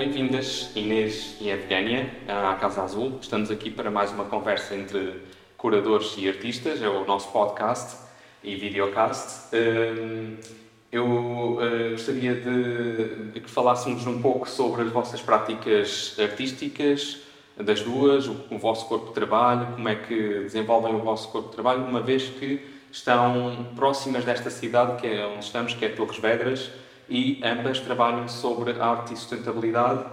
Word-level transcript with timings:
Bem-vindas, 0.00 0.70
Inês 0.74 1.36
e 1.42 1.50
Evgenia, 1.50 2.10
à 2.26 2.54
Casa 2.54 2.82
Azul. 2.82 3.18
Estamos 3.20 3.50
aqui 3.50 3.70
para 3.70 3.90
mais 3.90 4.10
uma 4.10 4.24
conversa 4.24 4.74
entre 4.74 5.20
curadores 5.58 6.14
e 6.16 6.26
artistas. 6.26 6.80
É 6.80 6.88
o 6.88 7.04
nosso 7.04 7.30
podcast 7.30 7.98
e 8.42 8.54
videocast. 8.54 9.54
Hum, 9.54 10.38
eu 10.90 11.58
eh, 11.60 11.90
gostaria 11.90 12.34
de 12.34 13.40
que 13.40 13.50
falássemos 13.50 14.06
um 14.06 14.22
pouco 14.22 14.48
sobre 14.48 14.84
as 14.84 14.90
vossas 14.90 15.20
práticas 15.20 16.16
artísticas, 16.18 17.18
das 17.58 17.82
duas, 17.82 18.26
o 18.26 18.56
vosso 18.56 18.86
corpo 18.86 19.08
de 19.08 19.12
trabalho, 19.12 19.74
como 19.74 19.86
é 19.86 19.96
que 19.96 20.16
desenvolvem 20.44 20.94
o 20.94 21.00
vosso 21.00 21.28
corpo 21.28 21.50
de 21.50 21.54
trabalho, 21.56 21.84
uma 21.84 22.00
vez 22.00 22.22
que 22.22 22.66
estão 22.90 23.66
próximas 23.76 24.24
desta 24.24 24.48
cidade 24.48 24.98
que 24.98 25.06
é 25.06 25.26
onde 25.26 25.44
estamos, 25.44 25.74
que 25.74 25.84
é 25.84 25.90
Torres 25.90 26.16
Vedras, 26.16 26.70
e 27.10 27.40
ambas 27.42 27.80
trabalham 27.80 28.28
sobre 28.28 28.80
arte 28.80 29.12
e 29.12 29.16
sustentabilidade. 29.16 30.04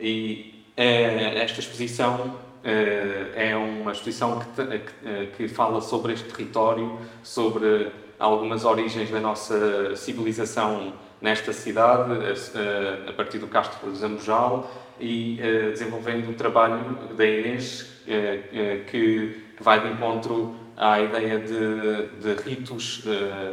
E 0.00 0.64
é, 0.74 1.38
esta 1.42 1.60
exposição 1.60 2.34
é, 2.64 3.50
é 3.50 3.56
uma 3.56 3.92
exposição 3.92 4.40
que, 4.40 5.26
que, 5.36 5.48
fala 5.48 5.82
sobre 5.82 6.14
este 6.14 6.28
território, 6.30 6.98
sobre 7.22 7.92
algumas 8.18 8.64
origens 8.64 9.10
da 9.10 9.20
nossa 9.20 9.94
civilização 9.94 10.94
nesta 11.20 11.52
cidade, 11.52 12.12
a, 12.12 13.10
a 13.10 13.12
partir 13.12 13.38
do 13.38 13.46
Castro 13.46 13.90
de 13.92 13.98
Zambojal 13.98 14.70
e 14.98 15.38
desenvolvendo 15.70 16.30
o 16.30 16.34
trabalho 16.34 16.98
da 17.14 17.26
Inês 17.26 17.92
que 18.90 19.42
vai 19.60 19.80
de 19.80 19.92
encontro 19.92 20.56
à 20.74 21.00
ideia 21.00 21.38
de, 21.38 22.06
de 22.20 22.42
ritos 22.42 23.04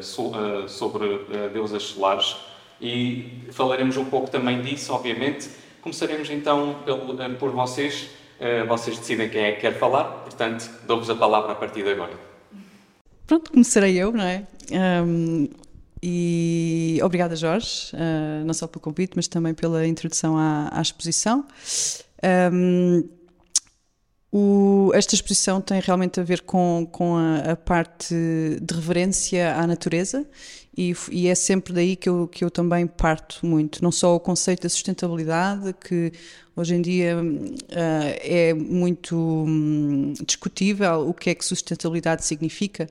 sobre 0.02 1.26
deusas 1.52 1.84
solares 1.84 2.53
e 2.82 3.48
falaremos 3.52 3.98
um 3.98 4.06
pouco 4.06 4.30
também 4.30 4.62
disso, 4.62 4.94
obviamente. 4.94 5.50
Começaremos 5.82 6.30
então 6.30 6.78
eh, 6.88 7.30
por 7.30 7.52
vocês. 7.52 8.10
Uh, 8.40 8.68
vocês 8.68 8.98
decidem 8.98 9.30
quem 9.30 9.42
é 9.42 9.52
que 9.54 9.62
quer 9.62 9.78
falar, 9.78 10.06
portanto, 10.24 10.70
dou-vos 10.86 11.10
a 11.10 11.16
palavra 11.16 11.54
a 11.54 11.56
partir 11.56 11.84
de 11.84 11.92
agora. 11.92 12.14
Pronto, 13.26 13.52
começarei 13.52 13.96
eu, 13.96 14.12
não 14.12 14.24
é? 14.24 14.46
Um, 15.06 15.48
e 16.02 17.00
obrigada, 17.02 17.36
Jorge, 17.36 17.94
uh, 17.94 18.44
não 18.44 18.54
só 18.54 18.68
pelo 18.68 18.82
convite, 18.82 19.14
mas 19.16 19.28
também 19.28 19.54
pela 19.54 19.88
introdução 19.88 20.38
à, 20.38 20.70
à 20.74 20.82
exposição. 20.82 21.46
Um, 22.52 23.08
o, 24.30 24.92
esta 24.94 25.16
exposição 25.16 25.62
tem 25.62 25.80
realmente 25.80 26.20
a 26.20 26.24
ver 26.24 26.42
com, 26.42 26.88
com 26.92 27.16
a, 27.16 27.52
a, 27.52 27.56
parte 27.56 28.14
de 28.14 28.74
reverência 28.74 29.56
à 29.56 29.68
natureza 29.68 30.26
e, 30.76 30.96
e, 31.12 31.28
é 31.28 31.36
sempre 31.36 31.72
daí 31.72 31.96
que 31.96 32.10
eu, 32.10 32.28
que 32.28 32.44
eu 32.44 32.50
também 32.50 32.88
parto 32.88 33.46
muito. 33.46 33.84
Não 33.84 33.92
só 33.92 34.16
o 34.16 34.20
conceito 34.20 34.64
da 34.64 34.70
sustentabilidade, 34.70 35.74
que 35.74 36.12
hoje 36.56 36.74
em 36.74 36.82
dia 36.82 37.16
uh, 37.16 37.70
é 38.22 38.54
muito 38.54 39.16
um, 39.16 40.14
discutível 40.26 41.08
o 41.08 41.14
que 41.14 41.30
é 41.30 41.36
que 41.36 41.46
sustentabilidade 41.46 42.26
significa, 42.26 42.90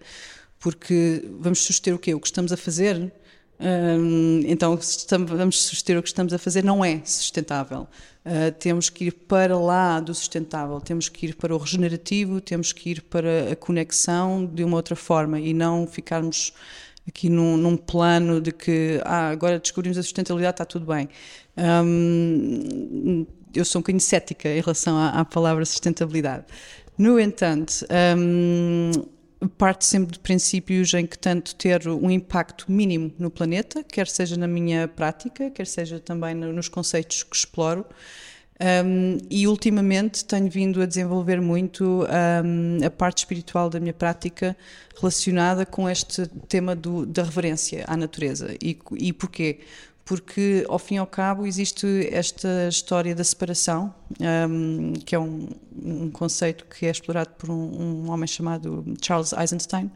porque 0.60 1.24
vamos 1.40 1.58
suster 1.60 1.94
o 1.94 1.98
quê? 1.98 2.14
O 2.14 2.20
que 2.20 2.26
estamos 2.28 2.52
a 2.52 2.56
fazer? 2.56 3.12
Um, 3.60 4.42
então, 4.44 4.74
estamos, 4.74 5.30
vamos 5.30 5.62
suster 5.62 5.98
o 5.98 6.02
que 6.02 6.08
estamos 6.08 6.32
a 6.32 6.38
fazer 6.38 6.62
não 6.64 6.84
é 6.84 7.00
sustentável. 7.04 7.88
Uh, 8.24 8.52
temos 8.58 8.88
que 8.88 9.06
ir 9.06 9.12
para 9.12 9.58
lá 9.58 9.98
do 9.98 10.14
sustentável, 10.14 10.80
temos 10.80 11.08
que 11.08 11.26
ir 11.26 11.34
para 11.34 11.52
o 11.52 11.58
regenerativo, 11.58 12.40
temos 12.40 12.72
que 12.72 12.90
ir 12.90 13.02
para 13.02 13.52
a 13.52 13.56
conexão 13.56 14.46
de 14.46 14.62
uma 14.62 14.76
outra 14.76 14.94
forma 14.94 15.40
e 15.40 15.52
não 15.52 15.86
ficarmos 15.86 16.52
aqui 17.06 17.28
num, 17.28 17.56
num, 17.56 17.76
plano 17.76 18.40
de 18.40 18.52
que 18.52 19.00
ah, 19.04 19.28
agora 19.28 19.58
descobrimos 19.58 19.98
a 19.98 20.02
sustentabilidade, 20.02 20.54
está 20.54 20.64
tudo 20.64 20.86
bem. 20.86 21.08
Um, 21.56 23.26
eu 23.54 23.64
sou 23.64 23.80
um 23.80 23.82
bocadinho 23.82 24.00
cética 24.00 24.48
em 24.48 24.60
relação 24.60 24.96
à, 24.96 25.08
à 25.10 25.24
palavra 25.24 25.64
sustentabilidade. 25.64 26.44
No 26.96 27.18
entanto, 27.18 27.86
um, 28.16 28.90
parte 29.58 29.84
sempre 29.84 30.12
de 30.12 30.20
princípios 30.20 30.92
em 30.94 31.06
que 31.06 31.18
tanto 31.18 31.54
ter 31.56 31.88
um 31.88 32.10
impacto 32.10 32.70
mínimo 32.70 33.12
no 33.18 33.30
planeta, 33.30 33.82
quer 33.82 34.06
seja 34.06 34.36
na 34.36 34.46
minha 34.46 34.88
prática, 34.88 35.50
quer 35.50 35.66
seja 35.66 35.98
também 35.98 36.34
nos 36.34 36.68
conceitos 36.68 37.22
que 37.22 37.36
exploro, 37.36 37.84
um, 38.62 39.18
e 39.28 39.48
ultimamente 39.48 40.24
tenho 40.24 40.48
vindo 40.48 40.80
a 40.80 40.86
desenvolver 40.86 41.40
muito 41.40 42.06
um, 42.44 42.86
a 42.86 42.90
parte 42.90 43.18
espiritual 43.18 43.68
da 43.68 43.80
minha 43.80 43.92
prática 43.92 44.56
relacionada 44.96 45.66
com 45.66 45.90
este 45.90 46.28
tema 46.48 46.76
do, 46.76 47.04
da 47.04 47.24
reverência 47.24 47.84
à 47.88 47.96
natureza. 47.96 48.54
E, 48.62 48.78
e 48.98 49.12
porquê? 49.12 49.58
Porque, 50.04 50.64
ao 50.68 50.78
fim 50.78 50.96
e 50.96 50.98
ao 50.98 51.06
cabo, 51.06 51.46
existe 51.46 52.08
esta 52.12 52.68
história 52.68 53.14
da 53.14 53.24
separação, 53.24 53.94
um, 54.48 54.92
que 54.92 55.14
é 55.14 55.18
um, 55.18 55.48
conceito 56.12 56.64
que 56.66 56.86
é 56.86 56.90
explorado 56.90 57.30
por 57.38 57.50
um, 57.50 57.54
um 58.04 58.10
homem 58.10 58.26
chamado 58.26 58.84
Charles 59.00 59.32
Eisenstein. 59.32 59.90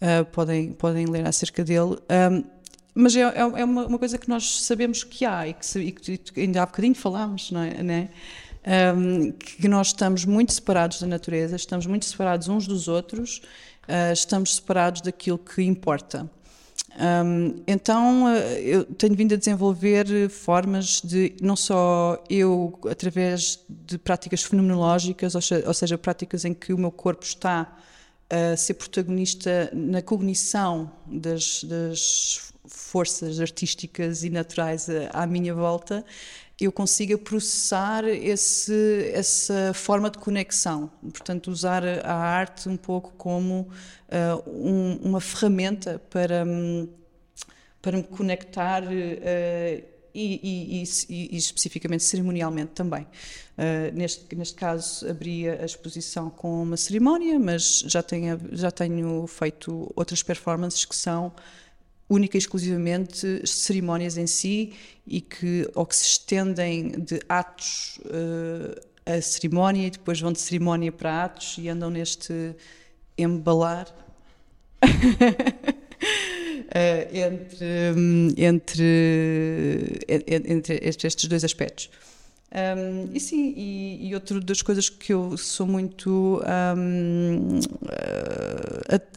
Uh, 0.00 0.24
podem, 0.30 0.72
podem 0.72 1.06
ler 1.06 1.26
acerca 1.26 1.64
dele 1.64 1.96
mas 3.00 3.14
é, 3.14 3.20
é, 3.20 3.38
é 3.38 3.64
uma, 3.64 3.86
uma, 3.86 3.98
coisa 3.98 4.18
que 4.18 4.28
nós 4.28 4.64
sabemos 4.64 5.04
que 5.04 5.24
há 5.24 5.46
e 5.46 5.54
que, 5.54 5.78
e 5.78 5.92
que 5.92 6.40
ainda 6.40 6.64
há 6.64 6.66
bocadinho 6.66 6.96
falámos, 6.96 7.52
não 7.52 7.62
é? 7.62 7.80
Não 7.80 7.94
é? 7.94 8.08
Um, 8.96 9.30
que 9.30 9.68
nós 9.68 9.88
estamos 9.88 10.24
muito 10.24 10.52
separados 10.52 11.00
da 11.00 11.06
natureza, 11.06 11.54
estamos 11.54 11.86
muito 11.86 12.04
separados 12.06 12.48
uns 12.48 12.66
dos 12.66 12.88
outros, 12.88 13.40
uh, 13.84 14.12
estamos 14.12 14.56
separados 14.56 15.00
daquilo 15.00 15.38
que 15.38 15.62
importa. 15.62 16.28
Um, 16.98 17.62
então, 17.68 18.24
uh, 18.24 18.36
eu 18.58 18.84
tenho 18.84 19.14
vindo 19.14 19.32
a 19.32 19.36
desenvolver 19.36 20.28
formas 20.28 21.00
de, 21.00 21.36
não 21.40 21.54
só 21.54 22.20
eu, 22.28 22.80
através 22.90 23.64
de 23.68 23.96
práticas 23.96 24.42
fenomenológicas, 24.42 25.36
ou, 25.36 25.40
ou 25.66 25.74
seja, 25.74 25.96
práticas 25.96 26.44
em 26.44 26.52
que 26.52 26.72
o 26.72 26.78
meu 26.78 26.90
corpo 26.90 27.24
está 27.24 27.76
a 28.28 28.56
ser 28.56 28.74
protagonista 28.74 29.70
na 29.72 30.02
cognição 30.02 30.90
das, 31.06 31.62
das 31.62 32.52
forças 32.68 33.40
artísticas 33.40 34.24
e 34.24 34.30
naturais 34.30 34.88
à 35.12 35.26
minha 35.26 35.54
volta, 35.54 36.04
eu 36.60 36.72
consiga 36.72 37.16
processar 37.16 38.04
esse, 38.04 39.12
essa 39.14 39.72
forma 39.72 40.10
de 40.10 40.18
conexão. 40.18 40.90
Portanto, 41.02 41.50
usar 41.50 41.84
a 42.04 42.14
arte 42.14 42.68
um 42.68 42.76
pouco 42.76 43.12
como 43.16 43.68
uh, 44.08 44.50
um, 44.50 44.96
uma 44.96 45.20
ferramenta 45.20 46.00
para, 46.10 46.44
para 47.80 47.96
me 47.98 48.02
conectar 48.02 48.82
uh, 48.82 48.88
e, 50.12 50.40
e, 50.42 50.82
e, 50.82 51.34
e, 51.34 51.36
especificamente 51.36 52.02
cerimonialmente 52.02 52.72
também. 52.72 53.02
Uh, 53.02 53.94
neste, 53.94 54.34
neste 54.34 54.54
caso, 54.56 55.08
abria 55.08 55.60
a 55.62 55.64
exposição 55.64 56.28
com 56.28 56.62
uma 56.64 56.76
cerimónia, 56.76 57.38
mas 57.38 57.84
já 57.86 58.02
tenho, 58.02 58.36
já 58.50 58.72
tenho 58.72 59.28
feito 59.28 59.92
outras 59.94 60.24
performances 60.24 60.84
que 60.84 60.96
são 60.96 61.32
única 62.08 62.36
e 62.36 62.38
exclusivamente 62.38 63.46
cerimónias 63.46 64.16
em 64.16 64.26
si 64.26 64.72
e 65.06 65.20
que 65.20 65.68
ou 65.74 65.84
que 65.84 65.94
se 65.94 66.04
estendem 66.04 66.90
de 66.90 67.20
atos 67.28 67.98
uh, 68.06 68.80
a 69.04 69.20
cerimónia 69.20 69.86
e 69.86 69.90
depois 69.90 70.20
vão 70.20 70.32
de 70.32 70.40
cerimónia 70.40 70.92
para 70.92 71.24
atos 71.24 71.56
e 71.58 71.68
andam 71.68 71.90
neste 71.90 72.54
embalar 73.16 73.88
uh, 74.82 74.88
entre, 78.36 78.36
entre, 78.36 80.00
entre, 80.46 80.78
estes 80.82 81.24
dois 81.26 81.44
aspectos. 81.44 81.90
Um, 82.50 83.10
e 83.12 83.20
sim, 83.20 83.52
e, 83.54 84.08
e 84.08 84.14
outra 84.14 84.40
das 84.40 84.62
coisas 84.62 84.88
que 84.88 85.12
eu 85.12 85.36
sou 85.36 85.66
muito 85.66 86.40
um, 86.78 87.60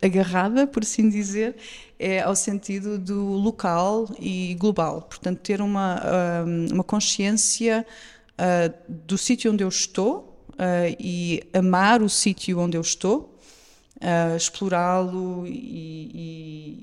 agarrada, 0.01 0.68
por 0.68 0.83
assim 0.83 1.10
dizer, 1.10 1.56
é 2.01 2.21
ao 2.21 2.36
sentido 2.36 2.98
do 2.98 3.24
local 3.24 4.09
e 4.19 4.56
global. 4.56 5.03
Portanto, 5.03 5.39
ter 5.39 5.62
uma, 5.62 6.01
um, 6.45 6.74
uma 6.74 6.83
consciência 6.83 7.86
uh, 8.33 8.74
do 8.89 9.19
sítio 9.19 9.53
onde 9.53 9.63
eu 9.63 9.69
estou 9.69 10.44
uh, 10.53 10.95
e 11.00 11.44
amar 11.53 12.01
o 12.01 12.09
sítio 12.09 12.59
onde 12.59 12.75
eu 12.75 12.81
estou, 12.81 13.30
explorá-lo 14.36 15.45
e, 15.45 15.51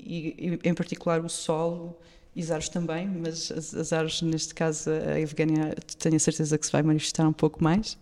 e, 0.07 0.59
e, 0.63 0.69
em 0.69 0.73
particular, 0.73 1.19
o 1.19 1.27
solo 1.27 1.99
e 2.33 2.41
as 2.41 2.49
árvores 2.49 2.69
também, 2.69 3.05
mas 3.05 3.51
as, 3.51 3.73
as 3.73 3.91
árvores, 3.91 4.21
neste 4.21 4.55
caso, 4.55 4.89
a 4.89 5.19
Evgenia, 5.19 5.75
tenho 5.97 6.15
a 6.15 6.19
certeza 6.19 6.57
que 6.57 6.65
se 6.65 6.71
vai 6.71 6.81
manifestar 6.81 7.27
um 7.27 7.33
pouco 7.33 7.61
mais. 7.61 7.97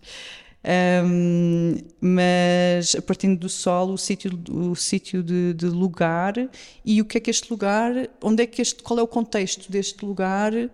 Um, 0.64 1.76
mas 2.00 2.96
a 2.96 3.00
partir 3.00 3.34
do 3.36 3.48
solo, 3.48 3.94
o 3.94 3.98
sítio, 3.98 4.38
o 4.50 4.74
sítio 4.74 5.22
de, 5.22 5.54
de, 5.54 5.66
lugar 5.66 6.34
e 6.84 7.00
o 7.00 7.04
que 7.04 7.16
é 7.16 7.20
que 7.20 7.30
este 7.30 7.50
lugar, 7.50 7.92
onde 8.22 8.42
é 8.42 8.46
que 8.46 8.60
este, 8.60 8.82
qual 8.82 8.98
é 8.98 9.02
o 9.02 9.06
contexto 9.06 9.70
deste 9.70 10.04
lugar 10.04 10.52
uh, 10.52 10.68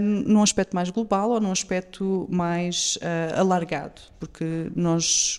num 0.00 0.42
aspecto 0.42 0.74
mais 0.74 0.88
global 0.88 1.30
ou 1.30 1.40
num 1.40 1.52
aspecto 1.52 2.26
mais 2.30 2.96
uh, 2.96 3.38
alargado, 3.38 4.00
porque 4.18 4.70
nós, 4.74 5.38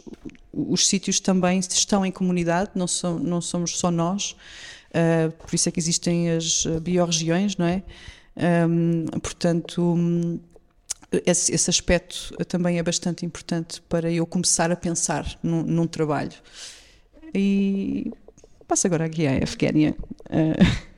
os 0.54 0.88
sítios 0.88 1.20
também 1.20 1.60
estão 1.60 2.06
em 2.06 2.12
comunidade, 2.12 2.72
não, 2.76 2.88
so, 2.88 3.20
não 3.20 3.42
somos 3.42 3.78
só 3.78 3.90
nós. 3.90 4.36
Uh, 4.92 5.32
por 5.32 5.56
isso 5.56 5.68
é 5.70 5.72
que 5.72 5.80
existem 5.80 6.30
as 6.32 6.66
biorregiões, 6.82 7.58
não 7.58 7.66
é? 7.66 7.82
Um, 8.68 9.06
portanto, 9.20 10.40
esse, 11.26 11.54
esse, 11.54 11.70
aspecto 11.70 12.34
também 12.46 12.80
é 12.80 12.84
bastante 12.84 13.26
importante 13.26 13.82
para 13.82 14.12
eu 14.12 14.26
começar 14.26 14.72
a 14.72 14.76
pensar 14.76 15.38
num, 15.44 15.64
num 15.64 15.88
trabalho. 15.88 16.38
E 17.34 18.12
passo 18.68 18.88
agora 18.88 19.06
aqui 19.06 19.28
à 19.28 19.36
Efgénia. 19.36 19.96
Uh... 20.30 20.92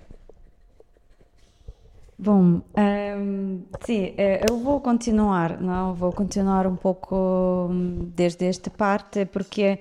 Bom, 2.17 2.61
um, 2.77 3.63
sim, 3.81 4.13
eh, 4.17 4.45
eu 4.49 4.57
vou 4.59 4.79
continuar, 4.79 5.59
não? 5.59 5.93
Vou 5.93 6.13
continuar 6.13 6.65
um 6.65 6.75
pouco 6.75 7.67
hum, 7.69 8.11
desde 8.15 8.45
esta 8.45 8.69
parte, 8.69 9.25
porque 9.25 9.79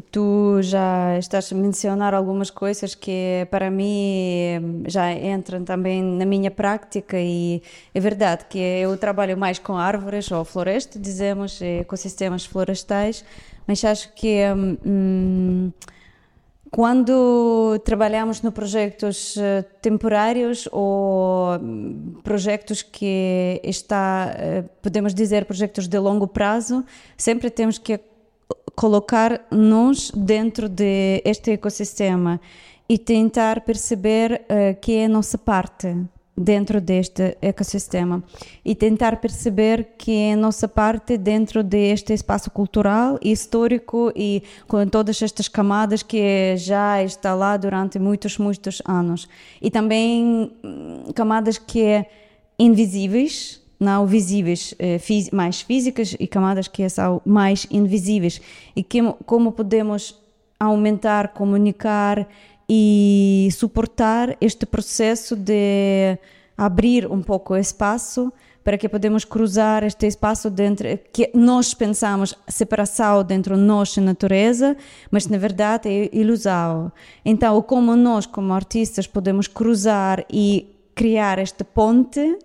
tu 0.00 0.60
já 0.62 1.18
estás 1.18 1.52
a 1.52 1.54
mencionar 1.54 2.14
algumas 2.14 2.50
coisas 2.50 2.94
que 2.94 3.46
para 3.50 3.70
mim 3.70 4.84
já 4.86 5.12
entram 5.12 5.64
também 5.64 6.02
na 6.02 6.24
minha 6.24 6.50
prática 6.50 7.18
e 7.20 7.62
é 7.94 8.00
verdade 8.00 8.46
que 8.48 8.58
eu 8.58 8.96
trabalho 8.96 9.36
mais 9.36 9.58
com 9.58 9.76
árvores 9.76 10.30
ou 10.30 10.44
floresta, 10.44 10.98
dizemos, 10.98 11.60
ecossistemas 11.60 12.46
florestais, 12.46 13.24
mas 13.66 13.84
acho 13.84 14.12
que 14.14 14.38
hum 14.86 15.72
quando 16.72 17.78
trabalhamos 17.84 18.40
no 18.40 18.50
projetos 18.50 19.36
eh, 19.36 19.60
temporários 19.82 20.66
ou 20.72 21.58
hum, 21.60 22.14
projetos 22.22 22.80
que 22.80 23.60
está, 23.62 24.34
eh, 24.38 24.64
podemos 24.80 25.12
dizer, 25.12 25.44
projetos 25.44 25.86
de 25.86 25.98
longo 25.98 26.26
prazo, 26.26 26.82
sempre 27.14 27.50
temos 27.50 27.76
que 27.76 28.00
colocar-nos 28.74 30.10
dentro 30.10 30.68
de 30.68 31.22
ecossistema 31.24 32.40
e 32.88 32.98
tentar 32.98 33.62
perceber 33.62 34.42
uh, 34.42 34.78
que 34.80 34.96
é 34.96 35.04
a 35.06 35.08
nossa 35.08 35.38
parte 35.38 35.96
dentro 36.36 36.80
deste 36.80 37.36
ecossistema 37.42 38.22
e 38.64 38.74
tentar 38.74 39.20
perceber 39.20 39.94
que 39.98 40.12
é 40.12 40.32
a 40.32 40.36
nossa 40.36 40.66
parte 40.66 41.18
dentro 41.18 41.62
deste 41.62 42.12
espaço 42.12 42.50
cultural 42.50 43.18
e 43.22 43.30
histórico 43.30 44.12
e 44.16 44.42
com 44.66 44.86
todas 44.86 45.20
estas 45.20 45.48
camadas 45.48 46.02
que 46.02 46.56
já 46.56 47.02
está 47.02 47.34
lá 47.34 47.56
durante 47.56 47.98
muitos, 47.98 48.38
muitos 48.38 48.80
anos. 48.84 49.28
E 49.60 49.70
também 49.70 50.50
hum, 50.64 51.04
camadas 51.14 51.58
que 51.58 51.82
é 51.82 52.10
invisíveis, 52.58 53.61
não 53.82 54.06
visíveis, 54.06 54.74
eh, 54.78 54.98
mais 55.32 55.60
físicas 55.60 56.16
e 56.18 56.26
camadas 56.26 56.68
que 56.68 56.88
são 56.88 57.20
mais 57.26 57.66
invisíveis 57.70 58.40
e 58.76 58.82
que, 58.82 59.02
como 59.26 59.50
podemos 59.52 60.16
aumentar, 60.58 61.28
comunicar 61.28 62.28
e 62.68 63.48
suportar 63.52 64.36
este 64.40 64.64
processo 64.64 65.34
de 65.34 66.16
abrir 66.56 67.10
um 67.10 67.20
pouco 67.20 67.54
o 67.54 67.56
espaço 67.56 68.32
para 68.62 68.78
que 68.78 68.88
podemos 68.88 69.24
cruzar 69.24 69.82
este 69.82 70.06
espaço 70.06 70.48
dentro 70.48 70.86
que 71.12 71.28
nós 71.34 71.74
pensamos 71.74 72.32
separação 72.46 73.24
dentro 73.24 73.56
de 73.56 73.62
nós 73.62 73.96
e 73.96 74.00
natureza, 74.00 74.76
mas 75.10 75.26
na 75.26 75.36
verdade 75.36 75.88
é 75.88 76.08
ilusão. 76.12 76.92
Então, 77.24 77.60
como 77.62 77.96
nós 77.96 78.24
como 78.24 78.52
artistas 78.52 79.08
podemos 79.08 79.48
cruzar 79.48 80.24
e 80.30 80.68
criar 80.94 81.40
esta 81.40 81.64
ponte 81.64 82.38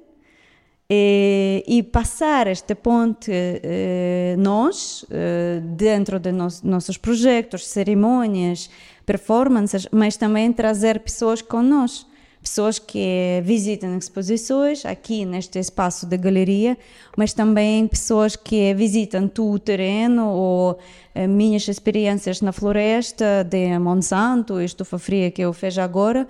e, 0.90 1.64
e 1.68 1.84
passar 1.84 2.48
esta 2.48 2.74
ponte 2.74 3.30
eh, 3.34 4.36
nós 4.38 5.06
eh, 5.12 5.60
dentro 5.62 6.18
de 6.18 6.32
nos, 6.32 6.62
nossos 6.62 6.98
projetos, 6.98 7.68
cerimônias, 7.68 8.70
performances, 9.06 9.88
mas 9.92 10.16
também 10.16 10.52
trazer 10.54 11.02
pessoas 11.02 11.42
com 11.42 11.62
nós, 11.62 12.06
pessoas 12.42 12.80
que 12.80 13.42
visitam 13.44 13.98
exposições 13.98 14.86
aqui 14.86 15.26
neste 15.26 15.60
espaço 15.60 16.06
de 16.06 16.18
galeria, 16.18 16.78
mas 17.18 17.34
também 17.34 17.86
pessoas 17.86 18.38
que 18.38 18.74
visitam 18.74 19.30
o 19.40 19.60
terreno 19.60 20.30
ou 20.30 20.80
eh, 21.14 21.28
minhas 21.28 21.68
experiências 21.68 22.40
na 22.40 22.54
floresta 22.54 23.44
de 23.44 23.78
Monsanto, 23.78 24.62
estufa 24.62 24.98
fria 24.98 25.30
que 25.32 25.42
eu 25.42 25.52
fiz 25.52 25.78
agora. 25.78 26.26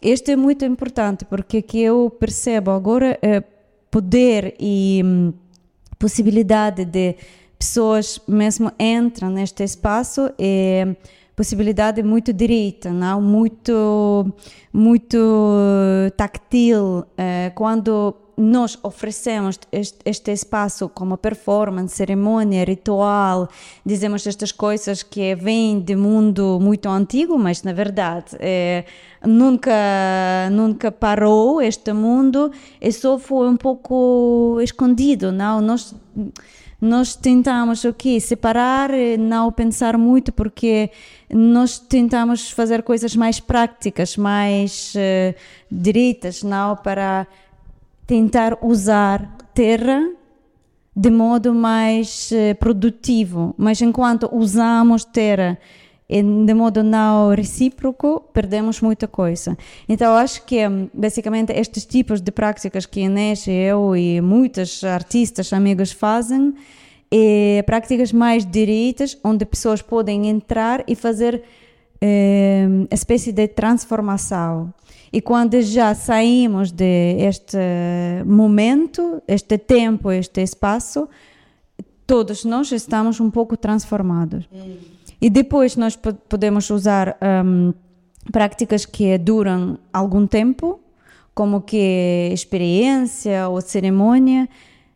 Este 0.00 0.32
é 0.32 0.36
muito 0.36 0.64
importante 0.64 1.24
porque 1.24 1.60
que 1.60 1.80
eu 1.80 2.08
percebo 2.08 2.70
agora 2.70 3.18
é 3.20 3.42
poder 3.90 4.54
e 4.58 5.02
hum, 5.04 5.32
possibilidade 5.98 6.84
de 6.84 7.16
pessoas 7.58 8.20
mesmo 8.28 8.70
entram 8.78 9.30
neste 9.30 9.62
espaço 9.64 10.30
e 10.38 10.96
possibilidade 11.34 12.02
muito 12.02 12.32
direita, 12.32 12.90
não? 12.90 13.20
muito 13.20 14.32
muito 14.72 15.18
táctil. 16.16 17.04
Eh, 17.16 17.50
quando 17.54 18.14
nós 18.36 18.78
oferecemos 18.82 19.58
este, 19.72 20.30
espaço 20.30 20.88
como 20.90 21.16
performance, 21.16 21.96
cerimônia, 21.96 22.64
ritual, 22.64 23.48
dizemos 23.84 24.26
estas 24.26 24.52
coisas 24.52 25.02
que 25.02 25.34
vêm 25.34 25.80
de 25.80 25.96
mundo 25.96 26.58
muito 26.60 26.88
antigo, 26.88 27.38
mas 27.38 27.62
na 27.62 27.72
verdade 27.72 28.36
é, 28.38 28.84
nunca 29.26 30.48
nunca 30.50 30.92
parou 30.92 31.60
este 31.60 31.92
mundo 31.92 32.50
e 32.80 32.92
só 32.92 33.18
foi 33.18 33.48
um 33.48 33.56
pouco 33.56 34.58
escondido, 34.62 35.32
não? 35.32 35.60
Nós 35.60 35.94
nós 36.80 37.16
tentamos 37.16 37.84
o 37.84 37.88
okay, 37.88 38.20
separar, 38.20 38.90
não 39.18 39.50
pensar 39.50 39.96
muito, 39.96 40.30
porque 40.30 40.90
nós 41.30 41.78
tentamos 41.78 42.50
fazer 42.50 42.82
coisas 42.82 43.16
mais 43.16 43.40
práticas, 43.40 44.16
mais 44.16 44.94
uh, 44.94 45.34
direitas, 45.70 46.42
não 46.42 46.76
para 46.76 47.26
tentar 48.06 48.58
usar 48.62 49.36
terra 49.54 50.06
de 50.94 51.10
modo 51.10 51.54
mais 51.54 52.30
uh, 52.30 52.54
produtivo. 52.56 53.54
Mas 53.56 53.80
enquanto 53.80 54.28
usamos 54.30 55.02
terra 55.04 55.58
de 56.08 56.54
modo 56.54 56.82
não 56.82 57.34
recíproco, 57.34 58.24
perdemos 58.32 58.80
muita 58.80 59.08
coisa. 59.08 59.56
Então, 59.88 60.14
acho 60.14 60.44
que 60.44 60.60
basicamente 60.94 61.52
estes 61.52 61.84
tipos 61.84 62.20
de 62.20 62.30
práticas 62.30 62.86
que 62.86 63.00
Inês, 63.00 63.46
eu 63.48 63.96
e 63.96 64.20
muitos 64.20 64.84
artistas, 64.84 65.52
amigos 65.52 65.90
fazem, 65.90 66.54
é 67.10 67.62
práticas 67.62 68.12
mais 68.12 68.44
direitas, 68.44 69.18
onde 69.24 69.44
pessoas 69.44 69.82
podem 69.82 70.28
entrar 70.28 70.84
e 70.86 70.94
fazer 70.94 71.42
é, 72.00 72.66
espécie 72.90 73.32
de 73.32 73.48
transformação. 73.48 74.72
E 75.12 75.20
quando 75.20 75.60
já 75.62 75.94
saímos 75.94 76.70
de 76.70 77.16
este 77.18 77.58
momento, 78.24 79.22
este 79.26 79.56
tempo, 79.56 80.10
este 80.12 80.42
espaço, 80.42 81.08
todos 82.06 82.44
nós 82.44 82.70
estamos 82.70 83.18
um 83.18 83.30
pouco 83.30 83.56
transformados. 83.56 84.48
Hum. 84.52 84.95
E 85.20 85.30
depois 85.30 85.76
nós 85.76 85.96
podemos 86.28 86.68
usar 86.70 87.16
um, 87.44 87.72
práticas 88.30 88.84
que 88.84 89.16
duram 89.18 89.78
algum 89.92 90.26
tempo, 90.26 90.80
como 91.34 91.60
que 91.60 92.30
experiência 92.32 93.48
ou 93.48 93.60
cerimônia, 93.60 94.48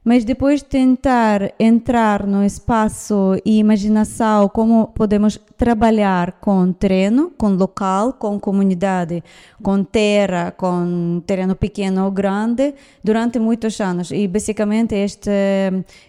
mas 0.02 0.24
depois 0.24 0.62
tentar 0.62 1.52
entrar 1.58 2.26
no 2.26 2.42
espaço 2.42 3.38
e 3.44 3.58
imaginação, 3.58 4.48
como 4.48 4.86
podemos 4.88 5.38
trabalhar 5.58 6.32
com 6.40 6.72
terreno, 6.72 7.30
com 7.36 7.50
local, 7.50 8.14
com 8.14 8.40
comunidade, 8.40 9.22
com 9.62 9.84
terra, 9.84 10.52
com 10.56 11.22
terreno 11.26 11.54
pequeno 11.54 12.06
ou 12.06 12.10
grande, 12.10 12.74
durante 13.04 13.38
muitos 13.38 13.78
anos. 13.78 14.10
E 14.10 14.26
basicamente 14.26 14.94
este, 14.94 15.30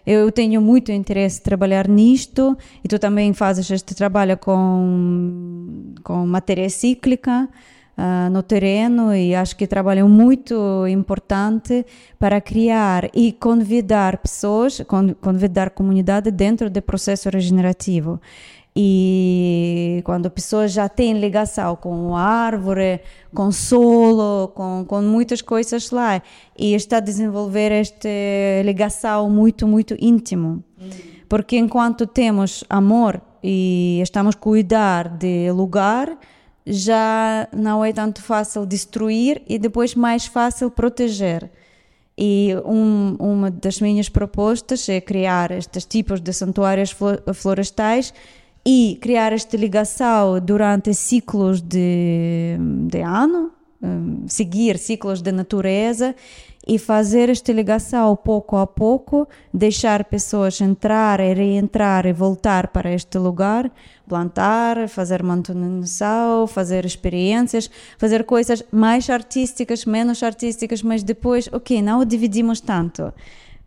eu 0.08 0.32
tenho 0.32 0.62
muito 0.62 0.90
interesse 0.90 1.42
em 1.42 1.44
trabalhar 1.44 1.88
nisto, 1.90 2.58
e 2.82 2.88
tu 2.88 2.98
também 2.98 3.34
fazes 3.34 3.70
este 3.70 3.94
trabalho 3.94 4.38
com, 4.38 5.94
com 6.02 6.26
matéria 6.26 6.70
cíclica, 6.70 7.50
uh, 7.98 8.30
no 8.30 8.44
terreno 8.44 9.14
e 9.14 9.36
acho 9.36 9.56
que 9.56 9.68
trabalho 9.68 10.08
muito 10.08 10.88
importante 10.88 11.86
para 12.20 12.40
criar 12.42 13.10
e 13.14 13.32
convidar 13.32 14.18
pessoas, 14.18 14.82
convidar 15.22 15.72
comunidade 15.72 16.32
dentro 16.32 16.70
do 16.70 16.82
processo 16.82 17.30
regenerativo. 17.30 18.20
E 18.74 20.02
quando 20.06 20.28
a 20.28 20.30
pessoa 20.30 20.66
já 20.68 20.88
tem 20.88 21.20
ligação 21.20 21.76
com 21.76 22.16
a 22.16 22.22
árvore, 22.22 23.02
com 23.34 23.52
solo, 23.52 24.48
com, 24.56 24.86
com 24.88 25.02
muitas 25.02 25.42
coisas 25.42 25.92
lá, 25.92 26.22
e 26.58 26.74
está 26.74 26.98
a 26.98 27.02
desenvolver 27.02 27.72
esta 27.72 28.08
ligação 28.64 29.30
muito, 29.30 29.68
muito 29.68 29.96
íntimo. 30.00 30.64
Porque 31.28 31.58
enquanto 31.58 32.08
temos 32.08 32.64
amor 32.70 33.22
e 33.44 34.00
estamos 34.02 34.36
a 34.36 34.40
cuidar 34.40 35.10
de 35.10 35.52
lugar, 35.52 36.18
já 36.65 37.48
não 37.51 37.84
é 37.84 37.91
tanto 37.91 38.22
fácil 38.22 38.65
destruir 38.65 39.41
e 39.48 39.58
depois 39.58 39.96
mais 39.96 40.25
fácil 40.25 40.70
proteger. 40.70 41.50
E 42.18 42.56
um, 42.65 43.15
uma 43.20 43.50
das 43.50 43.82
minhas 43.82 44.10
propostas 44.10 44.88
é 44.88 45.01
criar 45.01 45.51
estes 45.51 45.86
tipos 45.86 46.20
de 46.22 46.32
santuários 46.34 46.96
florestais 47.34 48.13
e 48.65 48.98
criar 49.01 49.34
esta 49.34 49.58
ligação 49.58 50.39
durante 50.39 50.94
ciclos 50.94 51.62
de, 51.62 52.58
de 52.88 53.01
ano, 53.01 53.51
um, 53.82 54.27
seguir 54.27 54.77
ciclos 54.77 55.22
de 55.22 55.32
natureza 55.32 56.15
e 56.72 56.80
fazer 56.80 57.28
esta 57.28 57.51
ligação 57.51 58.16
pouco 58.16 58.56
a 58.56 58.66
pouco, 58.66 59.28
deixar 59.54 60.06
pessoas 60.06 60.62
entrar 60.62 61.20
e 61.20 61.34
reentrar 61.34 62.06
e 62.06 62.13
voltar 62.13 62.70
para 62.70 62.94
este 62.94 63.18
lugar, 63.18 63.70
plantar, 64.08 64.88
fazer 64.88 65.22
manutenção, 65.22 66.48
fazer 66.48 66.86
experiências, 66.86 67.70
fazer 67.98 68.24
coisas 68.24 68.63
mais 68.72 69.10
artísticas, 69.10 69.84
menos 69.84 70.24
artísticas, 70.24 70.82
mas 70.82 71.04
depois, 71.04 71.50
ok, 71.51 71.82
não 71.82 72.06
dividimos 72.06 72.62
tanto. 72.62 73.13